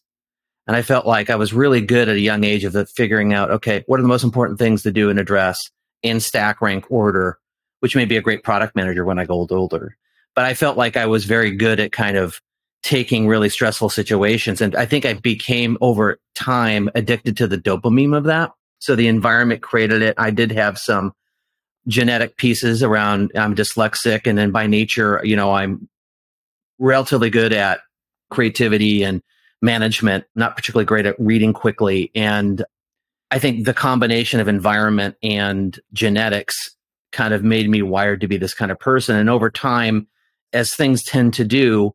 And 0.68 0.76
I 0.76 0.84
felt 0.84 1.08
like 1.08 1.30
I 1.30 1.36
was 1.36 1.52
really 1.52 1.82
good 1.82 2.08
at 2.08 2.16
a 2.16 2.22
young 2.22 2.44
age 2.44 2.64
of 2.64 2.90
figuring 2.92 3.34
out, 3.34 3.50
okay, 3.50 3.84
what 3.88 4.00
are 4.00 4.04
the 4.04 4.08
most 4.08 4.24
important 4.24 4.60
things 4.60 4.84
to 4.84 4.92
do 4.92 5.10
and 5.10 5.20
address 5.20 5.60
in 6.04 6.20
stack 6.20 6.62
rank 6.62 6.86
order, 6.90 7.40
which 7.80 7.96
may 7.96 8.06
be 8.06 8.18
a 8.18 8.22
great 8.22 8.44
product 8.44 8.76
manager 8.76 9.04
when 9.04 9.20
I 9.20 9.26
go 9.26 9.48
older. 9.50 9.98
but 10.36 10.46
I 10.46 10.54
felt 10.54 10.78
like 10.78 10.96
I 10.96 11.08
was 11.08 11.26
very 11.26 11.52
good 11.52 11.80
at 11.80 11.92
kind 11.92 12.16
of 12.16 12.40
taking 12.82 13.28
really 13.28 13.50
stressful 13.50 13.90
situations. 13.90 14.62
And 14.62 14.76
I 14.76 14.86
think 14.86 15.06
I 15.06 15.14
became 15.14 15.78
over 15.82 16.20
time 16.36 16.90
addicted 16.96 17.36
to 17.38 17.48
the 17.48 17.58
dopamine 17.58 18.16
of 18.16 18.24
that. 18.26 18.52
So 18.80 18.96
the 18.96 19.08
environment 19.08 19.62
created 19.62 20.02
it. 20.02 20.16
I 20.18 20.32
did 20.32 20.52
have 20.52 20.78
some 20.78 21.14
genetic 21.88 22.38
pieces 22.38 22.84
around 22.84 23.32
I'm 23.36 23.56
dyslexic 23.56 24.28
and 24.28 24.38
then 24.38 24.52
by 24.52 24.68
nature, 24.68 25.22
you 25.24 25.36
know, 25.36 25.52
I'm 25.52 25.90
relatively 26.78 27.30
good 27.30 27.52
at 27.52 27.82
creativity 28.30 29.04
and 29.04 29.22
management, 29.62 30.26
not 30.36 30.56
particularly 30.56 30.86
great 30.86 31.06
at 31.06 31.20
reading 31.20 31.52
quickly. 31.52 32.12
And 32.16 32.64
I 33.32 33.40
think 33.40 33.66
the 33.66 33.74
combination 33.74 34.40
of 34.40 34.48
environment 34.48 35.16
and 35.22 35.78
genetics 35.94 36.76
kind 37.12 37.34
of 37.34 37.44
made 37.44 37.70
me 37.70 37.82
wired 37.82 38.22
to 38.22 38.28
be 38.28 38.38
this 38.38 38.54
kind 38.54 38.72
of 38.72 38.80
person. 38.80 39.16
And 39.16 39.30
over 39.30 39.50
time, 39.50 40.08
as 40.54 40.74
things 40.74 41.04
tend 41.04 41.34
to 41.36 41.44
do, 41.44 41.94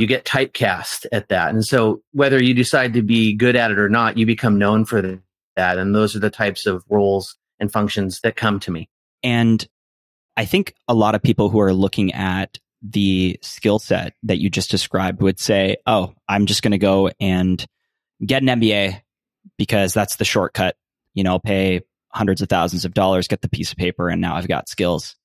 you 0.00 0.06
get 0.06 0.24
typecast 0.24 1.06
at 1.12 1.28
that. 1.28 1.50
And 1.50 1.64
so 1.64 2.02
whether 2.12 2.42
you 2.42 2.54
decide 2.54 2.94
to 2.94 3.02
be 3.02 3.34
good 3.34 3.56
at 3.56 3.70
it 3.70 3.78
or 3.78 3.88
not, 3.88 4.16
you 4.16 4.26
become 4.26 4.58
known 4.58 4.84
for 4.84 5.20
that. 5.56 5.78
And 5.78 5.94
those 5.94 6.16
are 6.16 6.20
the 6.20 6.30
types 6.30 6.66
of 6.66 6.82
roles 6.88 7.36
and 7.58 7.70
functions 7.70 8.20
that 8.22 8.36
come 8.36 8.60
to 8.60 8.70
me. 8.70 8.88
And 9.22 9.66
I 10.36 10.46
think 10.46 10.74
a 10.88 10.94
lot 10.94 11.14
of 11.14 11.22
people 11.22 11.50
who 11.50 11.60
are 11.60 11.74
looking 11.74 12.12
at 12.14 12.58
the 12.82 13.38
skill 13.42 13.78
set 13.78 14.14
that 14.22 14.38
you 14.38 14.48
just 14.48 14.70
described 14.70 15.20
would 15.20 15.38
say, 15.38 15.76
oh, 15.86 16.14
I'm 16.28 16.46
just 16.46 16.62
going 16.62 16.72
to 16.72 16.78
go 16.78 17.10
and 17.20 17.64
get 18.24 18.42
an 18.42 18.48
MBA 18.48 19.02
because 19.58 19.92
that's 19.92 20.16
the 20.16 20.24
shortcut. 20.24 20.76
You 21.12 21.24
know, 21.24 21.38
pay 21.38 21.82
hundreds 22.08 22.40
of 22.40 22.48
thousands 22.48 22.84
of 22.84 22.94
dollars, 22.94 23.28
get 23.28 23.42
the 23.42 23.48
piece 23.48 23.72
of 23.72 23.78
paper, 23.78 24.08
and 24.08 24.20
now 24.20 24.36
I've 24.36 24.48
got 24.48 24.68
skills. 24.68 25.16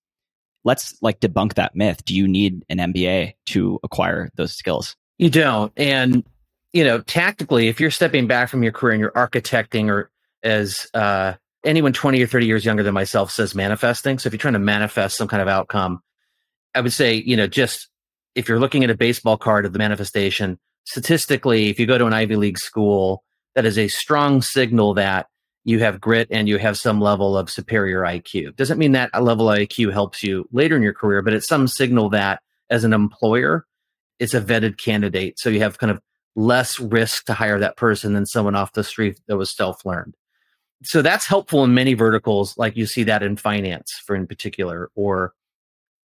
Let's 0.65 1.01
like 1.01 1.21
debunk 1.21 1.53
that 1.53 1.75
myth. 1.75 2.03
Do 2.03 2.13
you 2.13 2.27
need 2.27 2.65
an 2.69 2.79
MBA 2.79 3.35
to 3.47 3.79
acquire 3.83 4.29
those 4.35 4.53
skills? 4.53 4.95
You 5.17 5.29
don't. 5.29 5.71
And, 5.77 6.25
you 6.73 6.83
know, 6.83 6.99
tactically, 6.99 7.69
if 7.69 7.79
you're 7.79 7.91
stepping 7.91 8.27
back 8.27 8.49
from 8.49 8.63
your 8.63 8.73
career 8.73 8.93
and 8.93 8.99
you're 8.99 9.11
architecting 9.11 9.89
or 9.89 10.11
as 10.43 10.87
uh, 10.93 11.33
anyone 11.65 11.93
20 11.93 12.21
or 12.21 12.27
30 12.27 12.45
years 12.45 12.65
younger 12.65 12.83
than 12.83 12.93
myself 12.93 13.31
says 13.31 13.55
manifesting. 13.55 14.19
So 14.19 14.27
if 14.27 14.33
you're 14.33 14.39
trying 14.39 14.53
to 14.53 14.59
manifest 14.59 15.17
some 15.17 15.27
kind 15.27 15.41
of 15.41 15.47
outcome, 15.47 16.01
I 16.73 16.81
would 16.81 16.93
say, 16.93 17.15
you 17.15 17.35
know, 17.35 17.47
just 17.47 17.89
if 18.35 18.47
you're 18.47 18.59
looking 18.59 18.83
at 18.83 18.89
a 18.89 18.95
baseball 18.95 19.37
card 19.37 19.65
of 19.65 19.73
the 19.73 19.79
manifestation, 19.79 20.59
statistically, 20.85 21.69
if 21.69 21.79
you 21.79 21.85
go 21.85 21.97
to 21.97 22.05
an 22.05 22.13
Ivy 22.13 22.35
League 22.35 22.59
school, 22.59 23.23
that 23.55 23.65
is 23.65 23.77
a 23.77 23.87
strong 23.87 24.41
signal 24.41 24.93
that 24.95 25.27
you 25.65 25.79
have 25.79 25.99
grit 25.99 26.27
and 26.31 26.47
you 26.47 26.57
have 26.59 26.77
some 26.77 27.01
level 27.01 27.35
of 27.35 27.49
superior 27.49 28.01
IQ. 28.01 28.55
Doesn't 28.55 28.77
mean 28.77 28.93
that 28.93 29.09
a 29.13 29.21
level 29.21 29.47
IQ 29.47 29.91
helps 29.91 30.23
you 30.23 30.47
later 30.51 30.75
in 30.75 30.83
your 30.83 30.93
career, 30.93 31.23
but 31.23 31.33
it's 31.33 31.47
some 31.47 31.67
signal 31.67 32.09
that 32.09 32.41
as 32.69 32.83
an 32.83 32.93
employer, 32.93 33.65
it's 34.19 34.35
a 34.35 34.41
vetted 34.41 34.77
candidate. 34.77 35.39
So 35.39 35.49
you 35.49 35.59
have 35.61 35.79
kind 35.79 35.91
of 35.91 35.99
less 36.35 36.79
risk 36.79 37.25
to 37.25 37.33
hire 37.33 37.59
that 37.59 37.77
person 37.77 38.13
than 38.13 38.27
someone 38.27 38.55
off 38.55 38.73
the 38.73 38.83
street 38.83 39.19
that 39.27 39.37
was 39.37 39.55
self 39.55 39.83
learned. 39.85 40.15
So 40.83 41.01
that's 41.01 41.25
helpful 41.25 41.63
in 41.63 41.73
many 41.73 41.95
verticals, 41.95 42.55
like 42.57 42.77
you 42.77 42.85
see 42.85 43.03
that 43.03 43.23
in 43.23 43.35
finance, 43.35 43.99
for 44.05 44.15
in 44.15 44.27
particular, 44.27 44.91
or 44.93 45.33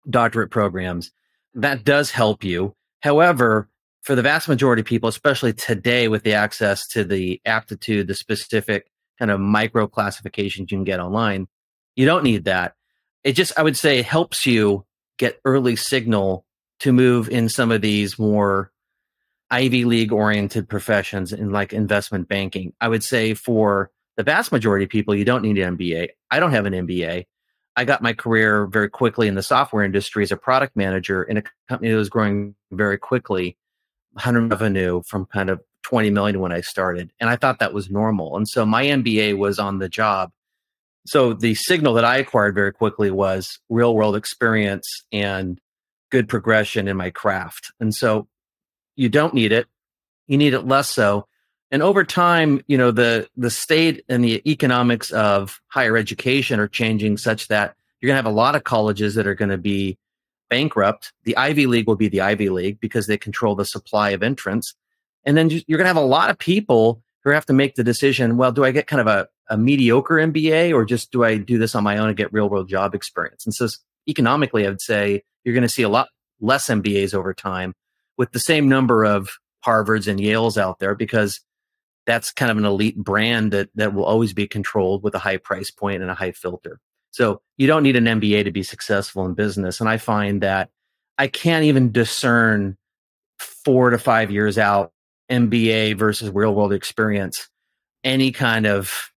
doctorate 0.09 0.51
programs. 0.51 1.11
That 1.53 1.83
does 1.83 2.11
help 2.11 2.45
you. 2.45 2.75
However, 3.01 3.67
for 4.03 4.15
the 4.15 4.21
vast 4.21 4.47
majority 4.47 4.81
of 4.81 4.85
people, 4.85 5.09
especially 5.09 5.51
today 5.51 6.07
with 6.07 6.23
the 6.23 6.33
access 6.33 6.87
to 6.89 7.03
the 7.03 7.41
aptitude, 7.45 8.07
the 8.07 8.15
specific 8.15 8.89
kind 9.19 9.29
of 9.29 9.39
micro 9.39 9.87
classifications 9.87 10.71
you 10.71 10.77
can 10.77 10.85
get 10.85 10.99
online, 10.99 11.47
you 11.95 12.05
don't 12.05 12.23
need 12.23 12.45
that. 12.45 12.75
It 13.23 13.33
just, 13.33 13.57
I 13.59 13.63
would 13.63 13.77
say, 13.77 14.01
helps 14.01 14.45
you 14.45 14.85
get 15.17 15.39
early 15.43 15.75
signal 15.75 16.45
to 16.79 16.93
move 16.93 17.29
in 17.29 17.49
some 17.49 17.71
of 17.71 17.81
these 17.81 18.17
more 18.17 18.71
Ivy 19.51 19.83
League 19.85 20.13
oriented 20.13 20.69
professions 20.69 21.33
in 21.33 21.51
like 21.51 21.73
investment 21.73 22.27
banking. 22.27 22.73
I 22.79 22.87
would 22.87 23.03
say 23.03 23.33
for 23.33 23.91
the 24.15 24.23
vast 24.23 24.51
majority 24.51 24.85
of 24.85 24.91
people, 24.91 25.15
you 25.15 25.25
don't 25.25 25.41
need 25.41 25.57
an 25.57 25.77
MBA. 25.77 26.09
I 26.31 26.39
don't 26.39 26.51
have 26.51 26.65
an 26.65 26.73
MBA. 26.73 27.25
I 27.75 27.85
got 27.85 28.01
my 28.01 28.13
career 28.13 28.67
very 28.67 28.89
quickly 28.89 29.27
in 29.27 29.35
the 29.35 29.43
software 29.43 29.83
industry 29.83 30.23
as 30.23 30.31
a 30.31 30.37
product 30.37 30.75
manager 30.75 31.23
in 31.23 31.37
a 31.37 31.43
company 31.67 31.91
that 31.91 31.97
was 31.97 32.09
growing 32.09 32.55
very 32.71 32.97
quickly, 32.97 33.57
100 34.13 34.51
revenue 34.51 35.01
from 35.05 35.25
kind 35.25 35.49
of 35.49 35.61
20 35.89 36.11
million 36.11 36.39
when 36.39 36.51
I 36.51 36.61
started. 36.61 37.11
And 37.19 37.31
I 37.31 37.35
thought 37.35 37.59
that 37.59 37.73
was 37.73 37.89
normal. 37.89 38.37
And 38.37 38.47
so 38.47 38.63
my 38.63 38.85
MBA 38.85 39.35
was 39.37 39.57
on 39.57 39.79
the 39.79 39.89
job. 39.89 40.31
So 41.07 41.33
the 41.33 41.55
signal 41.55 41.95
that 41.95 42.05
I 42.05 42.17
acquired 42.17 42.53
very 42.53 42.71
quickly 42.71 43.09
was 43.09 43.59
real 43.69 43.95
world 43.95 44.15
experience 44.15 45.03
and 45.11 45.59
good 46.11 46.29
progression 46.29 46.87
in 46.87 46.95
my 46.95 47.09
craft. 47.09 47.71
And 47.79 47.95
so 47.95 48.27
you 48.95 49.09
don't 49.09 49.33
need 49.33 49.51
it. 49.51 49.65
You 50.27 50.37
need 50.37 50.53
it 50.53 50.67
less 50.67 50.89
so. 50.89 51.25
And 51.71 51.81
over 51.81 52.03
time, 52.03 52.61
you 52.67 52.77
know, 52.77 52.91
the 52.91 53.27
the 53.35 53.49
state 53.49 54.03
and 54.09 54.23
the 54.23 54.47
economics 54.49 55.09
of 55.11 55.59
higher 55.67 55.97
education 55.97 56.59
are 56.59 56.67
changing 56.67 57.17
such 57.17 57.47
that 57.47 57.75
you're 57.99 58.09
going 58.09 58.13
to 58.15 58.23
have 58.23 58.31
a 58.31 58.35
lot 58.35 58.55
of 58.55 58.63
colleges 58.63 59.15
that 59.15 59.25
are 59.25 59.35
going 59.35 59.49
to 59.49 59.57
be 59.57 59.97
bankrupt. 60.51 61.13
The 61.23 61.35
Ivy 61.37 61.65
League 61.65 61.87
will 61.87 61.95
be 61.95 62.09
the 62.09 62.21
Ivy 62.21 62.49
League 62.49 62.79
because 62.79 63.07
they 63.07 63.17
control 63.17 63.55
the 63.55 63.65
supply 63.65 64.11
of 64.11 64.21
entrants. 64.21 64.75
And 65.25 65.37
then 65.37 65.49
you're 65.49 65.77
going 65.77 65.85
to 65.85 65.87
have 65.87 65.95
a 65.97 66.01
lot 66.01 66.29
of 66.29 66.37
people 66.37 67.01
who 67.23 67.31
have 67.31 67.45
to 67.47 67.53
make 67.53 67.75
the 67.75 67.83
decision, 67.83 68.37
well, 68.37 68.51
do 68.51 68.63
I 68.63 68.71
get 68.71 68.87
kind 68.87 69.01
of 69.01 69.07
a, 69.07 69.27
a 69.49 69.57
mediocre 69.57 70.15
MBA 70.15 70.73
or 70.73 70.85
just 70.85 71.11
do 71.11 71.23
I 71.23 71.37
do 71.37 71.57
this 71.57 71.75
on 71.75 71.83
my 71.83 71.97
own 71.97 72.07
and 72.07 72.17
get 72.17 72.31
real 72.31 72.49
world 72.49 72.69
job 72.69 72.95
experience? 72.95 73.45
And 73.45 73.53
so 73.53 73.67
economically, 74.07 74.65
I 74.65 74.69
would 74.69 74.81
say 74.81 75.23
you're 75.43 75.53
going 75.53 75.63
to 75.63 75.69
see 75.69 75.83
a 75.83 75.89
lot 75.89 76.07
less 76.39 76.67
MBAs 76.67 77.13
over 77.13 77.33
time 77.33 77.73
with 78.17 78.31
the 78.31 78.39
same 78.39 78.69
number 78.69 79.05
of 79.05 79.29
Harvards 79.65 80.07
and 80.07 80.19
Yales 80.19 80.57
out 80.57 80.79
there 80.79 80.95
because 80.95 81.41
that's 82.05 82.31
kind 82.31 82.49
of 82.49 82.57
an 82.57 82.65
elite 82.65 82.97
brand 82.97 83.51
that, 83.51 83.69
that 83.75 83.93
will 83.93 84.05
always 84.05 84.33
be 84.33 84.47
controlled 84.47 85.03
with 85.03 85.13
a 85.15 85.19
high 85.19 85.37
price 85.37 85.69
point 85.69 86.01
and 86.01 86.09
a 86.09 86.15
high 86.15 86.31
filter. 86.31 86.79
So 87.11 87.41
you 87.57 87.67
don't 87.67 87.83
need 87.83 87.95
an 87.95 88.05
MBA 88.05 88.45
to 88.45 88.51
be 88.51 88.63
successful 88.63 89.25
in 89.25 89.33
business. 89.33 89.79
And 89.79 89.89
I 89.89 89.97
find 89.97 90.41
that 90.41 90.69
I 91.17 91.27
can't 91.27 91.65
even 91.65 91.91
discern 91.91 92.77
four 93.37 93.89
to 93.89 93.97
five 93.97 94.31
years 94.31 94.57
out 94.57 94.91
MBA 95.29 95.97
versus 95.97 96.29
real 96.29 96.53
world 96.53 96.73
experience, 96.73 97.49
any 98.03 98.31
kind 98.31 98.65
of 98.65 99.11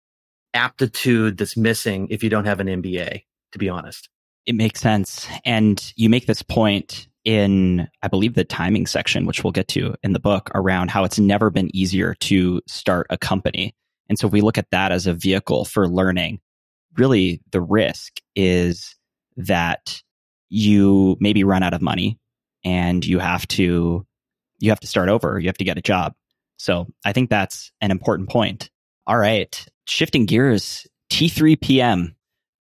aptitude 0.54 1.38
that's 1.38 1.56
missing 1.56 2.08
if 2.10 2.24
you 2.24 2.30
don't 2.30 2.46
have 2.46 2.60
an 2.60 2.68
MBA, 2.68 3.24
to 3.52 3.60
be 3.60 3.70
honest. 3.70 4.10
It 4.46 4.56
makes 4.56 4.80
sense. 4.80 5.28
And 5.46 5.94
you 5.96 6.10
make 6.10 6.26
this 6.26 6.42
point 6.42 7.08
in, 7.24 7.88
I 8.02 8.08
believe, 8.08 8.34
the 8.34 8.44
timing 8.44 8.88
section, 8.88 9.26
which 9.26 9.44
we'll 9.44 9.52
get 9.52 9.68
to 9.70 9.96
in 10.02 10.14
the 10.14 10.20
book, 10.20 10.50
around 10.56 10.90
how 10.90 11.04
it's 11.04 11.20
never 11.20 11.50
been 11.50 11.76
easier 11.76 12.16
to 12.16 12.62
start 12.68 13.08
a 13.10 13.18
company. 13.18 13.76
And 14.08 14.18
so 14.18 14.28
if 14.28 14.34
we 14.34 14.42
look 14.42 14.58
at 14.58 14.72
that 14.72 14.92
as 14.92 15.06
a 15.06 15.14
vehicle 15.14 15.66
for 15.66 15.88
learning, 15.88 16.40
really 16.98 17.42
the 17.52 17.62
risk 17.62 18.20
is 18.36 18.96
that 19.38 20.02
you 20.50 21.16
maybe 21.20 21.44
run 21.44 21.62
out 21.62 21.76
of 21.76 21.82
money 21.82 22.18
and 22.66 23.06
you 23.06 23.20
have 23.20 23.48
to 23.50 24.06
you 24.60 24.70
have 24.70 24.80
to 24.80 24.88
start 24.88 25.10
over 25.10 25.40
you 25.40 25.48
have 25.48 25.58
to 25.58 25.64
get 25.64 25.78
a 25.78 25.82
job. 25.82 26.14
So 26.58 26.88
i 27.06 27.14
think 27.14 27.30
that's 27.30 27.72
an 27.82 27.92
important 27.92 28.30
point. 28.30 28.70
All 29.08 29.18
right 29.18 29.66
shifting 29.86 30.26
gears 30.26 30.86
t3pm 31.12 32.14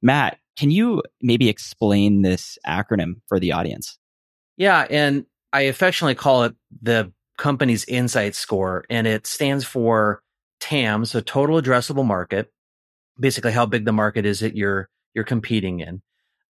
matt 0.00 0.38
can 0.56 0.70
you 0.70 1.02
maybe 1.20 1.48
explain 1.48 2.22
this 2.22 2.56
acronym 2.66 3.20
for 3.26 3.40
the 3.40 3.52
audience? 3.52 3.98
Yeah 4.56 4.86
and 4.88 5.26
i 5.52 5.62
affectionately 5.62 6.14
call 6.14 6.44
it 6.44 6.54
the 6.82 7.12
company's 7.38 7.84
insight 7.84 8.34
score 8.34 8.84
and 8.88 9.06
it 9.06 9.26
stands 9.26 9.64
for 9.64 10.22
tam 10.60 11.04
so 11.04 11.20
total 11.20 11.60
addressable 11.60 12.04
market 12.04 12.50
basically 13.18 13.52
how 13.52 13.66
big 13.66 13.84
the 13.84 13.92
market 13.92 14.26
is 14.26 14.40
that 14.40 14.56
you're 14.56 14.88
you're 15.14 15.24
competing 15.24 15.80
in. 15.80 16.02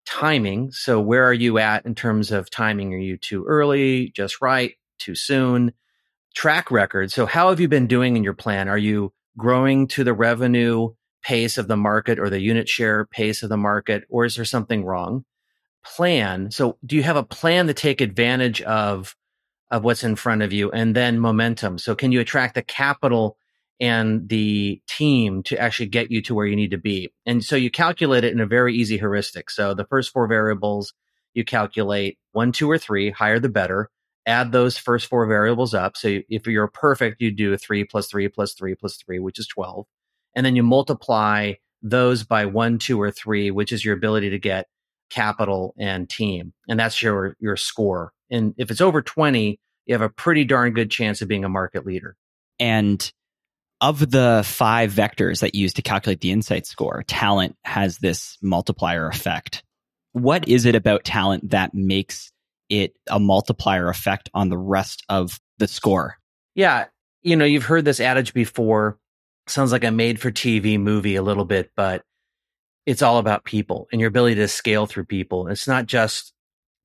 Timing 0.05 0.71
so 0.71 1.01
where 1.01 1.25
are 1.25 1.33
you 1.33 1.57
at 1.57 1.85
in 1.85 1.95
terms 1.95 2.31
of 2.31 2.49
timing? 2.49 2.93
Are 2.93 2.97
you 2.97 3.17
too 3.17 3.45
early 3.45 4.11
just 4.15 4.41
right 4.41 4.73
too 4.97 5.15
soon 5.15 5.71
track 6.35 6.69
record 6.71 7.11
so 7.11 7.25
how 7.25 7.49
have 7.49 7.59
you 7.59 7.67
been 7.67 7.87
doing 7.87 8.15
in 8.15 8.23
your 8.23 8.33
plan 8.33 8.67
are 8.67 8.77
you 8.77 9.11
growing 9.37 9.87
to 9.87 10.03
the 10.03 10.13
revenue 10.13 10.89
pace 11.23 11.57
of 11.57 11.67
the 11.67 11.77
market 11.77 12.19
or 12.19 12.29
the 12.29 12.39
unit 12.39 12.69
share 12.69 13.05
pace 13.05 13.43
of 13.43 13.49
the 13.49 13.57
market 13.57 14.03
or 14.09 14.25
is 14.25 14.35
there 14.35 14.45
something 14.45 14.85
wrong 14.85 15.23
plan 15.83 16.51
so 16.51 16.77
do 16.85 16.95
you 16.95 17.03
have 17.03 17.15
a 17.15 17.23
plan 17.23 17.67
to 17.67 17.73
take 17.73 18.01
advantage 18.01 18.61
of 18.61 19.15
of 19.71 19.83
what's 19.83 20.03
in 20.03 20.15
front 20.15 20.41
of 20.41 20.53
you 20.53 20.71
and 20.71 20.95
then 20.95 21.19
momentum 21.19 21.77
so 21.77 21.95
can 21.95 22.11
you 22.11 22.19
attract 22.19 22.55
the 22.55 22.61
capital 22.61 23.37
and 23.79 24.27
the 24.29 24.81
team 24.87 25.43
to 25.43 25.59
actually 25.59 25.87
get 25.87 26.11
you 26.11 26.21
to 26.23 26.33
where 26.33 26.47
you 26.47 26.55
need 26.55 26.71
to 26.71 26.77
be. 26.77 27.13
And 27.25 27.43
so 27.43 27.55
you 27.55 27.69
calculate 27.69 28.23
it 28.23 28.33
in 28.33 28.39
a 28.39 28.47
very 28.47 28.75
easy 28.75 28.97
heuristic. 28.97 29.49
So 29.49 29.73
the 29.73 29.85
first 29.85 30.11
four 30.11 30.27
variables, 30.27 30.93
you 31.33 31.43
calculate 31.43 32.17
one, 32.31 32.51
two, 32.51 32.69
or 32.69 32.77
three, 32.77 33.11
higher 33.11 33.39
the 33.39 33.49
better. 33.49 33.89
Add 34.27 34.51
those 34.51 34.77
first 34.77 35.07
four 35.07 35.25
variables 35.25 35.73
up. 35.73 35.97
So 35.97 36.19
if 36.29 36.45
you're 36.45 36.67
perfect, 36.67 37.21
you 37.21 37.31
do 37.31 37.55
three 37.57 37.85
plus 37.85 38.07
three 38.07 38.27
plus 38.27 38.53
three 38.53 38.75
plus 38.75 38.97
three, 38.97 39.19
which 39.19 39.39
is 39.39 39.47
12. 39.47 39.85
And 40.35 40.45
then 40.45 40.55
you 40.55 40.63
multiply 40.63 41.53
those 41.81 42.23
by 42.23 42.45
one, 42.45 42.77
two, 42.77 43.01
or 43.01 43.09
three, 43.09 43.51
which 43.51 43.71
is 43.71 43.83
your 43.83 43.95
ability 43.95 44.31
to 44.31 44.39
get 44.39 44.67
capital 45.09 45.73
and 45.79 46.09
team. 46.09 46.53
And 46.67 46.79
that's 46.79 47.01
your, 47.01 47.35
your 47.39 47.55
score 47.55 48.11
And 48.29 48.53
if 48.57 48.69
it's 48.69 48.81
over 48.81 49.01
20, 49.01 49.59
you 49.85 49.93
have 49.93 50.01
a 50.01 50.09
pretty 50.09 50.43
darn 50.43 50.73
good 50.73 50.91
chance 50.91 51.21
of 51.21 51.27
being 51.27 51.45
a 51.45 51.49
market 51.49 51.85
leader. 51.85 52.15
And 52.59 53.11
of 53.79 54.11
the 54.11 54.41
five 54.45 54.91
vectors 54.91 55.39
that 55.41 55.55
you 55.55 55.61
use 55.61 55.73
to 55.73 55.81
calculate 55.81 56.21
the 56.21 56.31
insight 56.31 56.65
score, 56.65 57.03
talent 57.07 57.55
has 57.63 57.99
this 57.99 58.37
multiplier 58.41 59.07
effect. 59.07 59.63
What 60.13 60.47
is 60.47 60.65
it 60.65 60.75
about 60.75 61.03
talent 61.03 61.51
that 61.51 61.73
makes 61.73 62.31
it 62.69 62.93
a 63.09 63.19
multiplier 63.19 63.89
effect 63.89 64.29
on 64.33 64.49
the 64.49 64.57
rest 64.57 65.03
of 65.09 65.39
the 65.57 65.67
score? 65.67 66.17
Yeah. 66.55 66.85
You 67.21 67.35
know, 67.35 67.45
you've 67.45 67.65
heard 67.65 67.85
this 67.85 67.99
adage 67.99 68.33
before. 68.33 68.97
Sounds 69.47 69.71
like 69.71 69.83
a 69.83 69.91
made 69.91 70.19
for 70.19 70.31
TV 70.31 70.79
movie 70.79 71.15
a 71.15 71.21
little 71.21 71.45
bit, 71.45 71.71
but 71.75 72.03
it's 72.85 73.01
all 73.01 73.17
about 73.17 73.45
people 73.45 73.87
and 73.91 73.99
your 74.01 74.07
ability 74.07 74.35
to 74.35 74.47
scale 74.47 74.85
through 74.85 75.05
people. 75.05 75.47
It's 75.47 75.67
not 75.67 75.85
just 75.85 76.33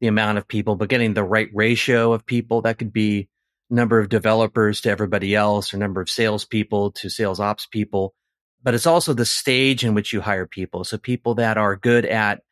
the 0.00 0.08
amount 0.08 0.38
of 0.38 0.48
people, 0.48 0.74
but 0.74 0.88
getting 0.88 1.14
the 1.14 1.24
right 1.24 1.48
ratio 1.54 2.12
of 2.12 2.26
people. 2.26 2.62
That 2.62 2.78
could 2.78 2.92
be 2.92 3.28
number 3.70 3.98
of 3.98 4.08
developers 4.08 4.80
to 4.82 4.90
everybody 4.90 5.34
else 5.34 5.72
or 5.72 5.78
number 5.78 6.00
of 6.00 6.10
salespeople 6.10 6.92
to 6.92 7.08
sales 7.08 7.40
ops 7.40 7.66
people. 7.66 8.14
But 8.62 8.74
it's 8.74 8.86
also 8.86 9.14
the 9.14 9.24
stage 9.24 9.84
in 9.84 9.94
which 9.94 10.12
you 10.12 10.20
hire 10.20 10.46
people. 10.46 10.84
So 10.84 10.98
people 10.98 11.36
that 11.36 11.56
are 11.56 11.76
good 11.76 12.04
at 12.04 12.42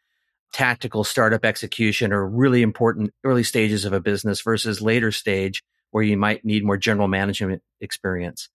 tactical 0.52 1.04
startup 1.04 1.44
execution 1.44 2.12
or 2.12 2.26
really 2.26 2.62
important 2.62 3.12
early 3.24 3.44
stages 3.44 3.84
of 3.84 3.92
a 3.92 4.00
business 4.00 4.40
versus 4.40 4.82
later 4.82 5.12
stage 5.12 5.62
where 5.90 6.04
you 6.04 6.16
might 6.16 6.44
need 6.44 6.64
more 6.64 6.76
general 6.76 7.08
management 7.08 7.62
experience. 7.80 8.48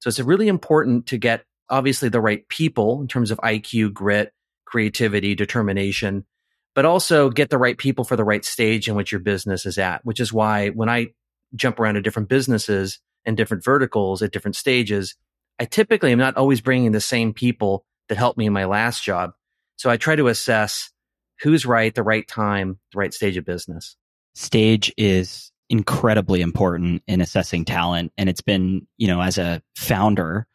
So 0.00 0.08
it's 0.08 0.20
really 0.20 0.48
important 0.48 1.06
to 1.06 1.18
get 1.18 1.44
obviously 1.68 2.08
the 2.08 2.20
right 2.20 2.46
people 2.48 3.00
in 3.00 3.08
terms 3.08 3.30
of 3.30 3.38
IQ, 3.38 3.92
grit, 3.92 4.32
creativity, 4.64 5.34
determination, 5.34 6.24
but 6.74 6.84
also 6.84 7.30
get 7.30 7.50
the 7.50 7.58
right 7.58 7.76
people 7.76 8.04
for 8.04 8.16
the 8.16 8.24
right 8.24 8.44
stage 8.44 8.88
in 8.88 8.94
which 8.94 9.12
your 9.12 9.20
business 9.20 9.66
is 9.66 9.78
at, 9.78 10.04
which 10.04 10.20
is 10.20 10.32
why 10.32 10.68
when 10.68 10.88
I 10.88 11.08
jump 11.54 11.80
around 11.80 11.94
to 11.94 12.02
different 12.02 12.28
businesses 12.28 13.00
and 13.24 13.36
different 13.36 13.64
verticals 13.64 14.22
at 14.22 14.32
different 14.32 14.56
stages, 14.56 15.16
I 15.58 15.64
typically 15.64 16.12
am 16.12 16.18
not 16.18 16.36
always 16.36 16.60
bringing 16.60 16.92
the 16.92 17.00
same 17.00 17.34
people 17.34 17.84
that 18.08 18.18
helped 18.18 18.38
me 18.38 18.46
in 18.46 18.52
my 18.52 18.64
last 18.64 19.02
job. 19.02 19.32
So 19.76 19.90
I 19.90 19.96
try 19.96 20.16
to 20.16 20.28
assess 20.28 20.90
who's 21.42 21.66
right, 21.66 21.94
the 21.94 22.02
right 22.02 22.26
time, 22.26 22.78
the 22.92 22.98
right 22.98 23.14
stage 23.14 23.36
of 23.36 23.44
business. 23.44 23.96
Stage 24.34 24.92
is 24.96 25.50
incredibly 25.68 26.40
important 26.40 27.02
in 27.06 27.20
assessing 27.20 27.64
talent. 27.64 28.12
And 28.18 28.28
it's 28.28 28.40
been, 28.40 28.86
you 28.98 29.06
know, 29.06 29.22
as 29.22 29.38
a 29.38 29.62
founder, 29.76 30.46